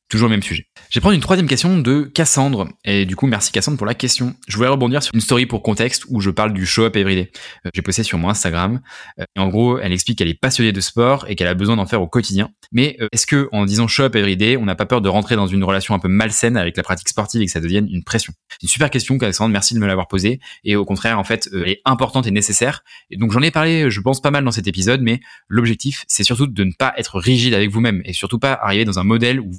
Toujours 0.09 0.29
le 0.29 0.35
même 0.35 0.43
sujet. 0.43 0.65
Je 0.89 0.99
vais 0.99 1.03
prendre 1.03 1.15
une 1.15 1.21
troisième 1.21 1.47
question 1.47 1.77
de 1.77 2.03
Cassandre. 2.03 2.69
Et 2.83 3.05
du 3.05 3.15
coup, 3.15 3.27
merci 3.27 3.53
Cassandre 3.53 3.77
pour 3.77 3.87
la 3.87 3.93
question. 3.93 4.35
Je 4.49 4.57
voulais 4.57 4.71
rebondir 4.71 5.03
sur 5.03 5.15
une 5.15 5.21
story 5.21 5.45
pour 5.45 5.63
contexte 5.63 6.05
où 6.09 6.23
je 6.23 6.31
parle 6.31 6.55
du 6.55 6.65
show 6.65 6.85
up 6.85 6.97
everyday. 6.97 7.31
Euh, 7.67 7.71
j'ai 7.75 7.83
posté 7.83 8.03
sur 8.03 8.17
mon 8.17 8.31
Instagram. 8.31 8.81
Euh, 9.21 9.25
et 9.37 9.39
en 9.41 9.49
gros, 9.49 9.79
elle 9.79 9.93
explique 9.93 10.17
qu'elle 10.17 10.29
est 10.29 10.41
passionnée 10.41 10.73
de 10.73 10.81
sport 10.81 11.27
et 11.29 11.37
qu'elle 11.37 11.47
a 11.47 11.53
besoin 11.53 11.77
d'en 11.77 11.85
faire 11.85 12.01
au 12.01 12.07
quotidien. 12.07 12.49
Mais 12.73 12.97
euh, 13.03 13.09
est-ce 13.13 13.27
que, 13.27 13.51
en 13.53 13.67
disant 13.67 13.87
show 13.87 14.05
up 14.05 14.17
everyday, 14.17 14.57
on 14.57 14.65
n'a 14.65 14.75
pas 14.75 14.87
peur 14.87 15.03
de 15.03 15.11
rentrer 15.11 15.37
dans 15.37 15.47
une 15.47 15.63
relation 15.63 15.95
un 15.95 15.99
peu 15.99 16.09
malsaine 16.09 16.57
avec 16.57 16.79
la 16.79 16.83
pratique 16.83 17.11
sportive 17.11 17.43
et 17.43 17.47
que 17.47 17.53
ça 17.53 17.61
devienne 17.61 17.87
une 17.91 18.03
pression? 18.03 18.33
C'est 18.53 18.63
une 18.63 18.71
super 18.71 18.89
question, 18.89 19.19
Cassandre. 19.19 19.53
Merci 19.53 19.75
de 19.75 19.79
me 19.79 19.87
l'avoir 19.87 20.09
posée. 20.09 20.41
Et 20.65 20.75
au 20.75 20.87
contraire, 20.87 21.19
en 21.19 21.25
fait, 21.25 21.51
elle 21.53 21.69
est 21.69 21.83
importante 21.85 22.27
et 22.27 22.31
nécessaire. 22.31 22.83
Et 23.11 23.19
donc, 23.19 23.31
j'en 23.33 23.43
ai 23.43 23.51
parlé, 23.51 23.91
je 23.91 24.01
pense, 24.01 24.23
pas 24.23 24.31
mal 24.31 24.43
dans 24.43 24.53
cet 24.53 24.67
épisode, 24.67 25.03
mais 25.03 25.21
l'objectif, 25.49 26.07
c'est 26.09 26.25
surtout 26.25 26.47
de 26.47 26.65
ne 26.65 26.73
pas 26.73 26.95
être 26.97 27.19
rigide 27.19 27.53
avec 27.53 27.69
vous-même 27.69 28.01
et 28.07 28.15
surtout 28.15 28.39
pas 28.39 28.55
arriver 28.55 28.87
dans 28.87 28.99
un 28.99 29.05
modèle 29.05 29.39
où 29.41 29.51
vous 29.51 29.59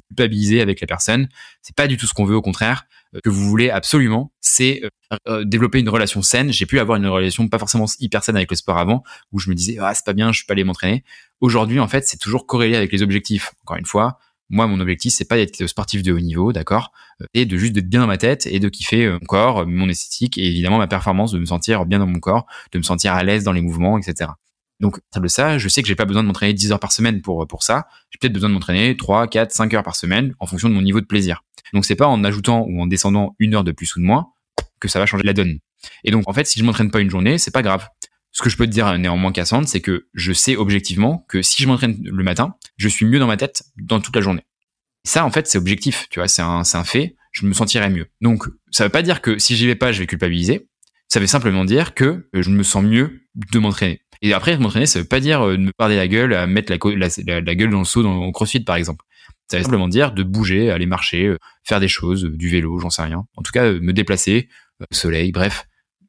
avec 0.60 0.80
la 0.80 0.86
personne 0.86 1.28
c'est 1.62 1.74
pas 1.74 1.86
du 1.86 1.96
tout 1.96 2.06
ce 2.06 2.14
qu'on 2.14 2.24
veut, 2.24 2.36
au 2.36 2.42
contraire. 2.42 2.86
Euh, 3.14 3.20
que 3.22 3.30
vous 3.30 3.48
voulez 3.48 3.70
absolument, 3.70 4.32
c'est 4.40 4.82
euh, 4.84 5.16
euh, 5.28 5.44
développer 5.44 5.80
une 5.80 5.88
relation 5.88 6.22
saine. 6.22 6.52
J'ai 6.52 6.66
pu 6.66 6.78
avoir 6.78 6.96
une 6.96 7.06
relation 7.06 7.48
pas 7.48 7.58
forcément 7.58 7.86
hyper 7.98 8.22
saine 8.22 8.36
avec 8.36 8.50
le 8.50 8.56
sport 8.56 8.78
avant, 8.78 9.02
où 9.32 9.38
je 9.38 9.50
me 9.50 9.54
disais 9.54 9.78
ah 9.80 9.92
c'est 9.94 10.04
pas 10.04 10.12
bien, 10.12 10.32
je 10.32 10.38
suis 10.38 10.46
pas 10.46 10.52
allé 10.52 10.64
m'entraîner. 10.64 11.04
Aujourd'hui, 11.40 11.80
en 11.80 11.88
fait, 11.88 12.06
c'est 12.06 12.18
toujours 12.18 12.46
corrélé 12.46 12.76
avec 12.76 12.92
les 12.92 13.02
objectifs. 13.02 13.52
Encore 13.62 13.76
une 13.76 13.86
fois, 13.86 14.18
moi, 14.48 14.66
mon 14.66 14.80
objectif, 14.80 15.12
c'est 15.12 15.28
pas 15.28 15.36
d'être 15.36 15.66
sportif 15.66 16.02
de 16.02 16.12
haut 16.12 16.20
niveau, 16.20 16.52
d'accord, 16.52 16.92
et 17.34 17.46
de 17.46 17.56
juste 17.56 17.72
d'être 17.72 17.88
bien 17.88 18.00
dans 18.00 18.08
ma 18.08 18.18
tête 18.18 18.46
et 18.46 18.58
de 18.58 18.68
kiffer 18.68 19.08
mon 19.08 19.20
corps, 19.20 19.66
mon 19.66 19.88
esthétique 19.88 20.38
et 20.38 20.46
évidemment 20.46 20.78
ma 20.78 20.88
performance, 20.88 21.32
de 21.32 21.38
me 21.38 21.44
sentir 21.44 21.86
bien 21.86 22.00
dans 22.00 22.06
mon 22.06 22.18
corps, 22.18 22.46
de 22.72 22.78
me 22.78 22.82
sentir 22.82 23.12
à 23.12 23.22
l'aise 23.22 23.44
dans 23.44 23.52
les 23.52 23.62
mouvements, 23.62 23.96
etc. 23.98 24.30
Donc, 24.80 24.98
de 25.14 25.28
ça, 25.28 25.58
je 25.58 25.68
sais 25.68 25.82
que 25.82 25.88
j'ai 25.88 25.94
pas 25.94 26.06
besoin 26.06 26.22
de 26.22 26.28
m'entraîner 26.28 26.54
10 26.54 26.72
heures 26.72 26.80
par 26.80 26.92
semaine 26.92 27.20
pour, 27.20 27.46
pour 27.46 27.62
ça. 27.62 27.86
J'ai 28.10 28.18
peut-être 28.18 28.32
besoin 28.32 28.48
de 28.48 28.54
m'entraîner 28.54 28.96
3, 28.96 29.28
4, 29.28 29.52
5 29.52 29.74
heures 29.74 29.82
par 29.82 29.94
semaine 29.94 30.34
en 30.40 30.46
fonction 30.46 30.68
de 30.68 30.74
mon 30.74 30.82
niveau 30.82 31.00
de 31.00 31.06
plaisir. 31.06 31.44
Donc, 31.74 31.84
c'est 31.84 31.96
pas 31.96 32.06
en 32.06 32.24
ajoutant 32.24 32.64
ou 32.66 32.80
en 32.80 32.86
descendant 32.86 33.36
une 33.38 33.54
heure 33.54 33.64
de 33.64 33.72
plus 33.72 33.94
ou 33.96 34.00
de 34.00 34.04
moins 34.04 34.28
que 34.80 34.88
ça 34.88 34.98
va 34.98 35.06
changer 35.06 35.24
la 35.24 35.34
donne. 35.34 35.58
Et 36.04 36.10
donc, 36.10 36.28
en 36.28 36.32
fait, 36.32 36.46
si 36.46 36.58
je 36.58 36.64
m'entraîne 36.64 36.90
pas 36.90 37.00
une 37.00 37.10
journée, 37.10 37.38
c'est 37.38 37.50
pas 37.50 37.62
grave. 37.62 37.86
ce 38.32 38.42
que 38.42 38.50
je 38.50 38.56
peux 38.56 38.66
te 38.66 38.70
dire 38.70 38.96
néanmoins 38.98 39.32
Cassandre, 39.32 39.68
c'est 39.68 39.80
que 39.80 40.08
je 40.14 40.32
sais 40.32 40.56
objectivement 40.56 41.24
que 41.28 41.42
si 41.42 41.62
je 41.62 41.68
m'entraîne 41.68 41.98
le 42.02 42.24
matin, 42.24 42.54
je 42.76 42.88
suis 42.88 43.04
mieux 43.04 43.18
dans 43.18 43.26
ma 43.26 43.36
tête 43.36 43.64
dans 43.76 44.00
toute 44.00 44.14
la 44.14 44.22
journée. 44.22 44.44
Ça, 45.04 45.24
en 45.24 45.30
fait, 45.30 45.46
c'est 45.46 45.58
objectif, 45.58 46.06
tu 46.10 46.20
vois, 46.20 46.28
c'est 46.28 46.42
un, 46.42 46.62
un 46.72 46.84
fait, 46.84 47.16
je 47.32 47.46
me 47.46 47.52
sentirai 47.52 47.90
mieux. 47.90 48.06
Donc, 48.20 48.44
ça 48.70 48.84
veut 48.84 48.90
pas 48.90 49.02
dire 49.02 49.20
que 49.20 49.38
si 49.38 49.56
j'y 49.56 49.66
vais 49.66 49.74
pas, 49.74 49.92
je 49.92 50.00
vais 50.00 50.06
culpabiliser. 50.06 50.68
Ça 51.08 51.18
veut 51.18 51.26
simplement 51.26 51.64
dire 51.64 51.94
que 51.94 52.28
je 52.32 52.50
me 52.50 52.62
sens 52.62 52.84
mieux 52.84 53.22
de 53.34 53.58
m'entraîner. 53.58 54.02
Et 54.22 54.32
après, 54.34 54.56
m'entraîner, 54.58 54.86
ça 54.86 54.98
veut 54.98 55.06
pas 55.06 55.20
dire 55.20 55.42
euh, 55.42 55.56
de 55.56 55.62
me 55.62 55.72
parler 55.72 55.96
la 55.96 56.08
gueule, 56.08 56.34
à 56.34 56.46
mettre 56.46 56.72
la, 56.72 57.08
la, 57.26 57.40
la 57.40 57.54
gueule 57.54 57.70
dans 57.70 57.78
le 57.78 57.84
seau 57.84 58.02
dans 58.02 58.24
le 58.26 58.32
crossfit, 58.32 58.60
par 58.60 58.76
exemple. 58.76 59.04
Ça 59.50 59.56
veut 59.56 59.64
simplement 59.64 59.88
dire 59.88 60.12
de 60.12 60.22
bouger, 60.22 60.70
aller 60.70 60.86
marcher, 60.86 61.26
euh, 61.26 61.38
faire 61.64 61.80
des 61.80 61.88
choses, 61.88 62.24
euh, 62.24 62.36
du 62.36 62.48
vélo, 62.48 62.78
j'en 62.78 62.90
sais 62.90 63.02
rien. 63.02 63.26
En 63.36 63.42
tout 63.42 63.52
cas, 63.52 63.72
me 63.72 63.92
déplacer, 63.92 64.48
soleil, 64.92 65.32
bref, 65.32 65.66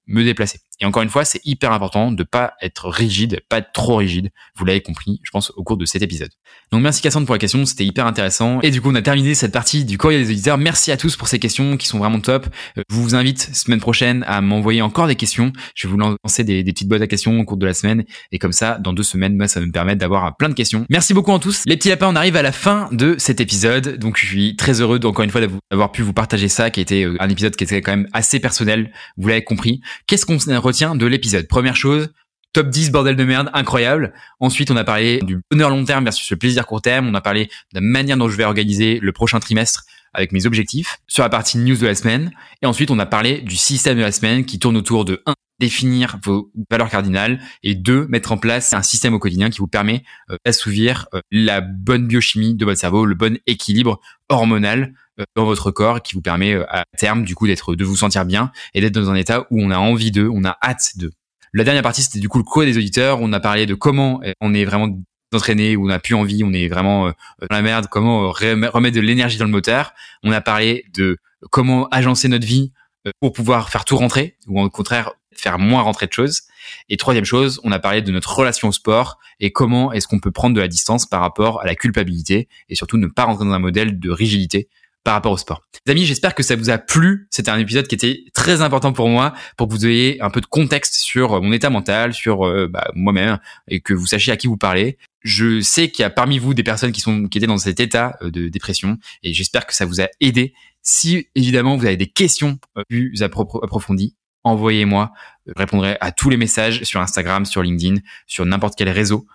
me 0.07 0.23
déplacer. 0.23 0.59
Et 0.81 0.85
encore 0.85 1.03
une 1.03 1.09
fois, 1.09 1.25
c'est 1.25 1.41
hyper 1.45 1.71
important 1.71 2.11
de 2.11 2.23
pas 2.23 2.53
être 2.61 2.89
rigide, 2.89 3.41
pas 3.47 3.59
être 3.59 3.71
trop 3.71 3.97
rigide. 3.97 4.31
Vous 4.55 4.65
l'avez 4.65 4.81
compris, 4.81 5.19
je 5.23 5.29
pense, 5.29 5.51
au 5.55 5.63
cours 5.63 5.77
de 5.77 5.85
cet 5.85 6.01
épisode. 6.01 6.31
Donc 6.71 6.81
merci 6.81 7.01
Cassandre 7.01 7.25
pour 7.25 7.35
la 7.35 7.39
question, 7.39 7.65
c'était 7.65 7.85
hyper 7.85 8.07
intéressant. 8.07 8.59
Et 8.61 8.71
du 8.71 8.81
coup, 8.81 8.89
on 8.91 8.95
a 8.95 9.01
terminé 9.01 9.35
cette 9.35 9.51
partie 9.51 9.85
du 9.85 9.97
courrier 9.97 10.19
des 10.19 10.31
auditeurs. 10.31 10.57
Merci 10.57 10.91
à 10.91 10.97
tous 10.97 11.15
pour 11.15 11.27
ces 11.27 11.37
questions 11.37 11.77
qui 11.77 11.87
sont 11.87 11.99
vraiment 11.99 12.19
top. 12.19 12.47
Euh, 12.77 12.81
je 12.89 12.95
vous 12.95 13.13
invite 13.13 13.55
semaine 13.55 13.79
prochaine 13.79 14.23
à 14.27 14.41
m'envoyer 14.41 14.81
encore 14.81 15.07
des 15.07 15.15
questions. 15.15 15.53
Je 15.75 15.87
vais 15.87 15.91
vous 15.91 15.97
lancer 15.97 16.43
des, 16.43 16.63
petites 16.63 16.87
boîtes 16.87 17.01
à 17.01 17.07
questions 17.07 17.39
au 17.39 17.43
cours 17.43 17.57
de 17.57 17.65
la 17.65 17.73
semaine. 17.73 18.03
Et 18.31 18.39
comme 18.39 18.53
ça, 18.53 18.77
dans 18.79 18.93
deux 18.93 19.03
semaines, 19.03 19.35
moi, 19.35 19.47
ça 19.47 19.59
va 19.59 19.65
me 19.65 19.71
permettre 19.71 19.99
d'avoir 19.99 20.35
plein 20.37 20.49
de 20.49 20.53
questions. 20.53 20.85
Merci 20.89 21.13
beaucoup 21.13 21.33
à 21.33 21.39
tous. 21.39 21.63
Les 21.65 21.77
petits 21.77 21.89
lapins, 21.89 22.07
on 22.07 22.15
arrive 22.15 22.35
à 22.37 22.41
la 22.41 22.51
fin 22.51 22.89
de 22.91 23.15
cet 23.19 23.39
épisode. 23.39 23.97
Donc 23.97 24.17
je 24.17 24.25
suis 24.25 24.55
très 24.55 24.81
heureux, 24.81 24.99
encore 25.03 25.23
une 25.23 25.29
fois, 25.29 25.41
d'avoir 25.69 25.91
pu 25.91 26.01
vous 26.01 26.13
partager 26.13 26.47
ça, 26.47 26.71
qui 26.71 26.81
était 26.81 27.03
euh, 27.03 27.17
un 27.19 27.29
épisode 27.29 27.55
qui 27.55 27.65
était 27.65 27.81
quand 27.81 27.91
même 27.91 28.07
assez 28.13 28.39
personnel. 28.39 28.91
Vous 29.17 29.27
l'avez 29.27 29.43
compris. 29.43 29.81
Qu'est-ce 30.07 30.25
qu'on 30.25 30.39
de 30.71 31.05
l'épisode 31.05 31.47
Première 31.49 31.75
chose, 31.75 32.09
top 32.53 32.69
10 32.69 32.91
bordel 32.91 33.17
de 33.17 33.23
merde, 33.25 33.49
incroyable. 33.53 34.13
Ensuite, 34.39 34.71
on 34.71 34.77
a 34.77 34.85
parlé 34.85 35.19
du 35.21 35.41
bonheur 35.51 35.69
long 35.69 35.83
terme 35.83 36.05
versus 36.05 36.29
le 36.31 36.37
plaisir 36.37 36.65
court 36.65 36.81
terme. 36.81 37.09
On 37.09 37.13
a 37.13 37.19
parlé 37.19 37.45
de 37.45 37.75
la 37.75 37.81
manière 37.81 38.15
dont 38.15 38.29
je 38.29 38.37
vais 38.37 38.45
organiser 38.45 38.99
le 39.01 39.11
prochain 39.11 39.41
trimestre 39.41 39.83
avec 40.13 40.31
mes 40.31 40.45
objectifs 40.45 40.99
sur 41.07 41.23
la 41.23 41.29
partie 41.29 41.57
news 41.57 41.75
de 41.75 41.87
la 41.87 41.95
semaine. 41.95 42.31
Et 42.61 42.65
ensuite, 42.65 42.89
on 42.89 42.99
a 42.99 43.05
parlé 43.05 43.41
du 43.41 43.57
système 43.57 43.97
de 43.97 44.01
la 44.01 44.13
semaine 44.13 44.45
qui 44.45 44.59
tourne 44.59 44.77
autour 44.77 45.03
de 45.03 45.21
1. 45.25 45.33
Définir 45.61 46.19
vos 46.23 46.51
valeurs 46.69 46.89
cardinales 46.89 47.39
et 47.63 47.75
2. 47.75 48.07
mettre 48.07 48.31
en 48.31 48.37
place 48.37 48.73
un 48.73 48.81
système 48.81 49.13
au 49.13 49.19
quotidien 49.19 49.51
qui 49.51 49.59
vous 49.59 49.67
permet 49.67 50.03
euh, 50.29 50.35
d'assouvir 50.43 51.07
euh, 51.13 51.21
la 51.31 51.61
bonne 51.61 52.07
biochimie 52.07 52.55
de 52.55 52.65
votre 52.65 52.79
cerveau, 52.79 53.05
le 53.05 53.13
bon 53.13 53.39
équilibre 53.45 54.01
hormonal 54.27 54.93
euh, 55.19 55.23
dans 55.35 55.45
votre 55.45 55.69
corps 55.69 56.01
qui 56.01 56.15
vous 56.15 56.21
permet 56.21 56.55
à 56.55 56.83
terme 56.97 57.23
du 57.23 57.35
coup 57.35 57.45
d'être 57.45 57.75
de 57.75 57.85
vous 57.85 57.95
sentir 57.95 58.25
bien 58.25 58.51
et 58.73 58.81
d'être 58.81 58.95
dans 58.95 59.11
un 59.11 59.15
état 59.15 59.45
où 59.51 59.61
on 59.61 59.69
a 59.69 59.77
envie 59.77 60.11
d'eux, 60.11 60.27
on 60.33 60.43
a 60.43 60.57
hâte 60.63 60.97
d'eux. 60.97 61.11
La 61.53 61.63
dernière 61.63 61.83
partie, 61.83 62.01
c'était 62.01 62.19
du 62.19 62.27
coup 62.27 62.39
le 62.39 62.43
cours 62.43 62.63
des 62.63 62.77
auditeurs. 62.77 63.21
On 63.21 63.31
a 63.31 63.39
parlé 63.39 63.65
de 63.65 63.75
comment 63.75 64.21
on 64.39 64.53
est 64.53 64.63
vraiment 64.63 64.87
entraîné, 65.33 65.75
où 65.75 65.83
on 65.83 65.87
n'a 65.89 65.99
plus 65.99 66.15
envie, 66.15 66.43
on 66.45 66.53
est 66.53 66.69
vraiment 66.69 67.07
dans 67.07 67.47
la 67.49 67.61
merde, 67.61 67.87
comment 67.91 68.31
remettre 68.31 68.95
de 68.95 69.01
l'énergie 69.01 69.37
dans 69.37 69.45
le 69.45 69.51
moteur. 69.51 69.93
On 70.23 70.31
a 70.31 70.39
parlé 70.39 70.85
de 70.93 71.17
comment 71.49 71.89
agencer 71.89 72.29
notre 72.29 72.47
vie 72.47 72.71
pour 73.19 73.33
pouvoir 73.33 73.69
faire 73.69 73.83
tout 73.83 73.97
rentrer, 73.97 74.37
ou 74.47 74.61
au 74.61 74.69
contraire 74.69 75.11
faire 75.33 75.59
moins 75.59 75.81
rentrer 75.81 76.07
de 76.07 76.13
choses. 76.13 76.43
Et 76.89 76.97
troisième 76.97 77.25
chose, 77.25 77.59
on 77.63 77.71
a 77.71 77.79
parlé 77.79 78.01
de 78.01 78.11
notre 78.11 78.35
relation 78.35 78.67
au 78.67 78.71
sport 78.71 79.17
et 79.39 79.51
comment 79.51 79.91
est-ce 79.91 80.07
qu'on 80.07 80.19
peut 80.19 80.31
prendre 80.31 80.55
de 80.55 80.61
la 80.61 80.67
distance 80.67 81.05
par 81.05 81.21
rapport 81.21 81.61
à 81.61 81.65
la 81.65 81.75
culpabilité 81.75 82.47
et 82.69 82.75
surtout 82.75 82.97
ne 82.97 83.07
pas 83.07 83.23
rentrer 83.23 83.45
dans 83.45 83.51
un 83.51 83.59
modèle 83.59 83.99
de 83.99 84.09
rigidité 84.09 84.69
par 85.03 85.15
rapport 85.15 85.31
au 85.31 85.37
sport. 85.37 85.61
Les 85.85 85.91
amis, 85.91 86.05
j'espère 86.05 86.35
que 86.35 86.43
ça 86.43 86.55
vous 86.55 86.69
a 86.69 86.77
plu. 86.77 87.27
C'était 87.31 87.49
un 87.49 87.57
épisode 87.57 87.87
qui 87.87 87.95
était 87.95 88.23
très 88.33 88.61
important 88.61 88.93
pour 88.93 89.09
moi, 89.09 89.33
pour 89.57 89.67
que 89.67 89.73
vous 89.73 89.85
ayez 89.85 90.21
un 90.21 90.29
peu 90.29 90.41
de 90.41 90.45
contexte 90.45 90.95
sur 90.95 91.33
euh, 91.33 91.41
mon 91.41 91.51
état 91.51 91.69
mental, 91.69 92.13
sur 92.13 92.45
euh, 92.45 92.67
bah, 92.67 92.91
moi-même, 92.93 93.39
et 93.67 93.81
que 93.81 93.93
vous 93.93 94.05
sachiez 94.05 94.31
à 94.31 94.37
qui 94.37 94.47
vous 94.47 94.57
parlez. 94.57 94.97
Je 95.23 95.61
sais 95.61 95.89
qu'il 95.89 96.03
y 96.03 96.05
a 96.05 96.09
parmi 96.09 96.39
vous 96.39 96.53
des 96.53 96.63
personnes 96.63 96.91
qui 96.91 97.01
sont 97.01 97.27
qui 97.27 97.37
étaient 97.37 97.47
dans 97.47 97.57
cet 97.57 97.79
état 97.79 98.17
euh, 98.21 98.29
de 98.29 98.47
dépression, 98.47 98.97
et 99.23 99.33
j'espère 99.33 99.65
que 99.65 99.73
ça 99.73 99.85
vous 99.85 100.01
a 100.01 100.07
aidé. 100.19 100.53
Si 100.83 101.27
évidemment 101.35 101.77
vous 101.77 101.85
avez 101.85 101.97
des 101.97 102.07
questions 102.07 102.57
plus 102.89 103.21
approfondies, 103.21 104.15
envoyez-moi. 104.43 105.11
Je 105.47 105.53
répondrai 105.55 105.97
à 106.01 106.11
tous 106.11 106.29
les 106.29 106.37
messages 106.37 106.83
sur 106.83 107.01
Instagram, 107.01 107.45
sur 107.45 107.61
LinkedIn, 107.63 108.01
sur 108.27 108.45
n'importe 108.45 108.75
quel 108.77 108.89
réseau. 108.89 109.25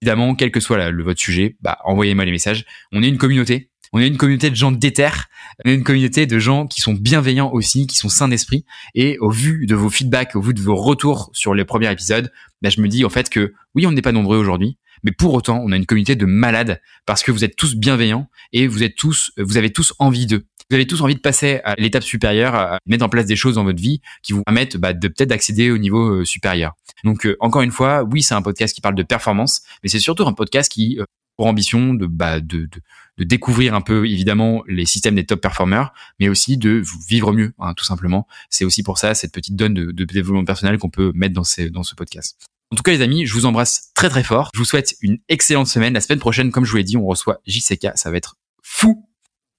Évidemment, 0.00 0.34
quel 0.34 0.50
que 0.50 0.60
soit 0.60 0.90
le, 0.90 1.02
votre 1.02 1.20
sujet, 1.20 1.56
bah, 1.60 1.78
envoyez-moi 1.84 2.24
les 2.24 2.32
messages. 2.32 2.64
On 2.92 3.02
est 3.02 3.08
une 3.08 3.18
communauté 3.18 3.70
on 3.92 4.00
est 4.00 4.06
une 4.06 4.16
communauté 4.16 4.48
de 4.48 4.54
gens 4.54 4.72
déter, 4.72 5.10
on 5.64 5.70
est 5.70 5.74
une 5.74 5.84
communauté 5.84 6.26
de 6.26 6.38
gens 6.38 6.66
qui 6.66 6.80
sont 6.80 6.94
bienveillants 6.94 7.52
aussi, 7.52 7.86
qui 7.86 7.98
sont 7.98 8.08
sains 8.08 8.28
d'esprit. 8.28 8.64
Et 8.94 9.18
au 9.18 9.30
vu 9.30 9.66
de 9.66 9.74
vos 9.74 9.90
feedbacks, 9.90 10.34
au 10.34 10.40
vu 10.40 10.54
de 10.54 10.62
vos 10.62 10.74
retours 10.74 11.30
sur 11.34 11.52
les 11.52 11.66
premiers 11.66 11.92
épisodes, 11.92 12.32
bah, 12.62 12.70
je 12.70 12.80
me 12.80 12.88
dis 12.88 13.04
en 13.04 13.10
fait 13.10 13.28
que 13.28 13.52
oui, 13.74 13.86
on 13.86 13.92
n'est 13.92 14.02
pas 14.02 14.12
nombreux 14.12 14.38
aujourd'hui, 14.38 14.78
mais 15.02 15.12
pour 15.12 15.34
autant, 15.34 15.60
on 15.62 15.72
a 15.72 15.76
une 15.76 15.84
communauté 15.84 16.16
de 16.16 16.24
malades 16.24 16.80
parce 17.04 17.22
que 17.22 17.32
vous 17.32 17.44
êtes 17.44 17.56
tous 17.56 17.74
bienveillants 17.74 18.28
et 18.52 18.66
vous 18.66 18.82
êtes 18.82 18.96
tous, 18.96 19.32
vous 19.36 19.58
avez 19.58 19.70
tous 19.70 19.92
envie 19.98 20.26
d'eux. 20.26 20.46
Vous 20.72 20.76
avez 20.76 20.86
tous 20.86 21.02
envie 21.02 21.14
de 21.14 21.20
passer 21.20 21.60
à 21.64 21.74
l'étape 21.76 22.02
supérieure, 22.02 22.54
à 22.54 22.78
mettre 22.86 23.04
en 23.04 23.10
place 23.10 23.26
des 23.26 23.36
choses 23.36 23.56
dans 23.56 23.64
votre 23.64 23.82
vie 23.82 24.00
qui 24.22 24.32
vous 24.32 24.42
permettent 24.42 24.78
bah, 24.78 24.94
de 24.94 25.06
peut-être 25.06 25.28
d'accéder 25.28 25.70
au 25.70 25.76
niveau 25.76 26.20
euh, 26.20 26.24
supérieur. 26.24 26.72
Donc 27.04 27.26
euh, 27.26 27.36
encore 27.40 27.60
une 27.60 27.70
fois, 27.70 28.04
oui, 28.04 28.22
c'est 28.22 28.32
un 28.32 28.40
podcast 28.40 28.74
qui 28.74 28.80
parle 28.80 28.94
de 28.94 29.02
performance, 29.02 29.60
mais 29.82 29.90
c'est 29.90 29.98
surtout 29.98 30.26
un 30.26 30.32
podcast 30.32 30.72
qui 30.72 30.98
euh, 30.98 31.04
pour 31.36 31.46
ambition 31.46 31.92
de, 31.92 32.06
bah, 32.06 32.40
de, 32.40 32.70
découvrir 33.18 33.74
un 33.74 33.82
peu 33.82 34.08
évidemment 34.08 34.62
les 34.66 34.86
systèmes 34.86 35.16
des 35.16 35.26
top 35.26 35.42
performers, 35.42 35.92
mais 36.18 36.30
aussi 36.30 36.56
de 36.56 36.82
vivre 37.06 37.34
mieux, 37.34 37.52
hein, 37.58 37.74
tout 37.74 37.84
simplement. 37.84 38.26
C'est 38.48 38.64
aussi 38.64 38.82
pour 38.82 38.96
ça 38.96 39.14
cette 39.14 39.34
petite 39.34 39.56
donne 39.56 39.74
de, 39.74 40.04
développement 40.06 40.46
personnel 40.46 40.78
qu'on 40.78 40.88
peut 40.88 41.12
mettre 41.14 41.34
dans, 41.34 41.44
dans 41.70 41.82
ce 41.82 41.94
podcast. 41.94 42.38
En 42.72 42.76
tout 42.76 42.82
cas, 42.82 42.92
les 42.92 43.02
amis, 43.02 43.26
je 43.26 43.34
vous 43.34 43.44
embrasse 43.44 43.90
très 43.92 44.08
très 44.08 44.22
fort. 44.22 44.48
Je 44.54 44.58
vous 44.58 44.64
souhaite 44.64 44.94
une 45.02 45.18
excellente 45.28 45.66
semaine. 45.66 45.92
La 45.92 46.00
semaine 46.00 46.18
prochaine, 46.18 46.50
comme 46.50 46.64
je 46.64 46.70
vous 46.70 46.78
l'ai 46.78 46.84
dit, 46.84 46.96
on 46.96 47.04
reçoit 47.04 47.42
JCK. 47.46 47.88
Ça 47.94 48.10
va 48.10 48.16
être 48.16 48.36
fou. 48.62 49.06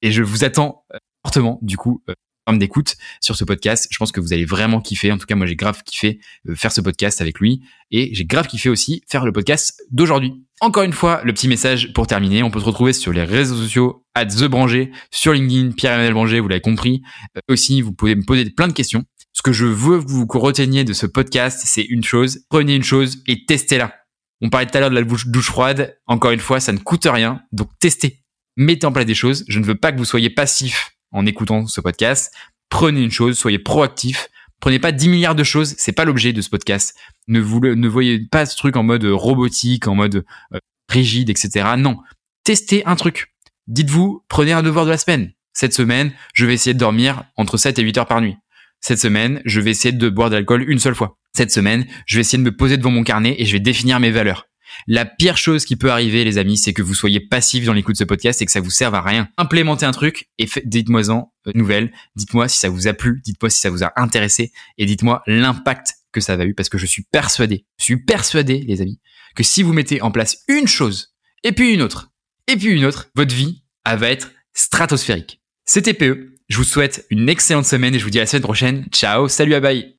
Et 0.03 0.11
je 0.11 0.21
vous 0.21 0.43
attends 0.43 0.83
euh, 0.93 0.97
fortement, 1.25 1.57
du 1.61 1.77
coup, 1.77 2.03
euh, 2.09 2.13
d'écoute 2.57 2.97
sur 3.21 3.37
ce 3.37 3.45
podcast. 3.45 3.87
Je 3.89 3.97
pense 3.97 4.11
que 4.11 4.19
vous 4.19 4.33
allez 4.33 4.43
vraiment 4.43 4.81
kiffer. 4.81 5.11
En 5.13 5.17
tout 5.17 5.25
cas, 5.25 5.35
moi, 5.35 5.47
j'ai 5.47 5.55
grave 5.55 5.81
kiffé 5.83 6.19
euh, 6.47 6.55
faire 6.55 6.73
ce 6.73 6.81
podcast 6.81 7.21
avec 7.21 7.39
lui 7.39 7.61
et 7.89 8.13
j'ai 8.13 8.25
grave 8.25 8.47
kiffé 8.47 8.69
aussi 8.69 9.01
faire 9.09 9.25
le 9.25 9.31
podcast 9.31 9.81
d'aujourd'hui. 9.91 10.43
Encore 10.59 10.83
une 10.83 10.91
fois, 10.91 11.21
le 11.23 11.33
petit 11.33 11.47
message 11.47 11.93
pour 11.93 12.05
terminer. 12.05 12.43
On 12.43 12.51
peut 12.51 12.59
se 12.59 12.65
retrouver 12.65 12.91
sur 12.91 13.13
les 13.13 13.23
réseaux 13.23 13.55
sociaux 13.55 14.05
at 14.13 14.25
TheBranger, 14.25 14.91
sur 15.09 15.31
LinkedIn, 15.31 15.71
Pierre-Emmanuel 15.71 16.13
Branger, 16.13 16.39
vous 16.41 16.49
l'avez 16.49 16.61
compris. 16.61 17.01
Aussi, 17.49 17.81
vous 17.81 17.93
pouvez 17.93 18.15
me 18.15 18.23
poser 18.23 18.49
plein 18.49 18.67
de 18.67 18.73
questions. 18.73 19.05
Ce 19.31 19.41
que 19.41 19.53
je 19.53 19.65
veux 19.65 20.03
que 20.03 20.09
vous 20.09 20.27
reteniez 20.27 20.83
de 20.83 20.93
ce 20.93 21.05
podcast, 21.05 21.61
c'est 21.63 21.81
une 21.81 22.03
chose. 22.03 22.45
Prenez 22.49 22.75
une 22.75 22.83
chose 22.83 23.23
et 23.25 23.45
testez-la. 23.45 23.95
On 24.41 24.49
parlait 24.49 24.67
tout 24.67 24.77
à 24.77 24.81
l'heure 24.81 24.89
de 24.89 24.95
la 24.95 25.03
douche 25.03 25.27
froide. 25.41 25.97
Encore 26.05 26.31
une 26.31 26.39
fois, 26.39 26.59
ça 26.59 26.73
ne 26.73 26.77
coûte 26.77 27.07
rien. 27.09 27.41
Donc, 27.53 27.69
testez. 27.79 28.22
Mettez 28.55 28.85
en 28.85 28.91
place 28.91 29.05
des 29.05 29.15
choses. 29.15 29.45
Je 29.47 29.59
ne 29.59 29.65
veux 29.65 29.75
pas 29.75 29.91
que 29.91 29.97
vous 29.97 30.05
soyez 30.05 30.29
passif 30.29 30.95
en 31.11 31.25
écoutant 31.25 31.67
ce 31.67 31.81
podcast. 31.81 32.33
Prenez 32.69 33.01
une 33.01 33.11
chose, 33.11 33.37
soyez 33.37 33.59
proactif. 33.59 34.29
Prenez 34.59 34.79
pas 34.79 34.93
10 34.93 35.09
milliards 35.09 35.35
de 35.35 35.43
choses, 35.43 35.75
c'est 35.77 35.91
pas 35.91 36.05
l'objet 36.05 36.31
de 36.31 36.41
ce 36.41 36.49
podcast. 36.49 36.97
Ne 37.27 37.41
vous 37.41 37.59
ne 37.59 37.87
voyez 37.87 38.19
pas 38.31 38.45
ce 38.45 38.55
truc 38.55 38.77
en 38.77 38.83
mode 38.83 39.03
robotique, 39.03 39.87
en 39.89 39.95
mode 39.95 40.23
euh, 40.53 40.59
rigide, 40.87 41.29
etc. 41.29 41.71
Non, 41.77 41.97
testez 42.45 42.85
un 42.85 42.95
truc. 42.95 43.33
Dites-vous, 43.67 44.23
prenez 44.29 44.53
un 44.53 44.63
devoir 44.63 44.85
de 44.85 44.91
la 44.91 44.97
semaine. 44.97 45.33
Cette 45.51 45.73
semaine, 45.73 46.13
je 46.33 46.45
vais 46.45 46.53
essayer 46.53 46.73
de 46.73 46.79
dormir 46.79 47.25
entre 47.35 47.57
7 47.57 47.77
et 47.77 47.81
8 47.81 47.97
heures 47.97 48.07
par 48.07 48.21
nuit. 48.21 48.37
Cette 48.79 48.99
semaine, 48.99 49.41
je 49.43 49.59
vais 49.59 49.71
essayer 49.71 49.91
de 49.91 50.09
boire 50.09 50.29
de 50.29 50.35
l'alcool 50.35 50.63
une 50.69 50.79
seule 50.79 50.95
fois. 50.95 51.17
Cette 51.33 51.51
semaine, 51.51 51.85
je 52.05 52.15
vais 52.15 52.21
essayer 52.21 52.37
de 52.37 52.43
me 52.43 52.55
poser 52.55 52.77
devant 52.77 52.91
mon 52.91 53.03
carnet 53.03 53.35
et 53.37 53.45
je 53.45 53.51
vais 53.51 53.59
définir 53.59 53.99
mes 53.99 54.11
valeurs. 54.11 54.47
La 54.87 55.05
pire 55.05 55.37
chose 55.37 55.65
qui 55.65 55.75
peut 55.75 55.91
arriver, 55.91 56.23
les 56.23 56.37
amis, 56.37 56.57
c'est 56.57 56.73
que 56.73 56.81
vous 56.81 56.93
soyez 56.93 57.19
passif 57.19 57.65
dans 57.65 57.73
l'écoute 57.73 57.95
de 57.95 57.99
ce 57.99 58.03
podcast 58.03 58.41
et 58.41 58.45
que 58.45 58.51
ça 58.51 58.61
vous 58.61 58.69
serve 58.69 58.95
à 58.95 59.01
rien. 59.01 59.29
Implémentez 59.37 59.85
un 59.85 59.91
truc 59.91 60.29
et 60.37 60.47
dites-moi-en 60.65 61.33
euh, 61.47 61.51
nouvelle. 61.55 61.91
Dites-moi 62.15 62.47
si 62.47 62.59
ça 62.59 62.69
vous 62.69 62.87
a 62.87 62.93
plu, 62.93 63.21
dites-moi 63.23 63.49
si 63.49 63.59
ça 63.59 63.69
vous 63.69 63.83
a 63.83 63.91
intéressé 63.95 64.51
et 64.77 64.85
dites-moi 64.85 65.23
l'impact 65.27 65.95
que 66.11 66.21
ça 66.21 66.33
a 66.33 66.45
eu 66.45 66.53
parce 66.53 66.69
que 66.69 66.77
je 66.77 66.85
suis 66.85 67.03
persuadé, 67.11 67.65
je 67.79 67.85
suis 67.85 67.97
persuadé, 67.97 68.59
les 68.67 68.81
amis, 68.81 68.99
que 69.35 69.43
si 69.43 69.63
vous 69.63 69.73
mettez 69.73 70.01
en 70.01 70.11
place 70.11 70.43
une 70.47 70.67
chose 70.67 71.15
et 71.43 71.51
puis 71.51 71.73
une 71.73 71.81
autre 71.81 72.11
et 72.47 72.55
puis 72.55 72.69
une 72.69 72.85
autre, 72.85 73.09
votre 73.15 73.33
vie, 73.33 73.63
va 73.85 74.09
être 74.09 74.31
stratosphérique. 74.53 75.41
C'était 75.65 75.93
PE. 75.93 76.35
Je 76.49 76.57
vous 76.57 76.63
souhaite 76.63 77.05
une 77.09 77.29
excellente 77.29 77.65
semaine 77.65 77.95
et 77.95 77.99
je 77.99 78.03
vous 78.03 78.09
dis 78.09 78.19
à 78.19 78.23
la 78.23 78.27
semaine 78.27 78.43
prochaine. 78.43 78.85
Ciao, 78.91 79.27
salut 79.27 79.55
à 79.55 79.59
bye. 79.59 79.95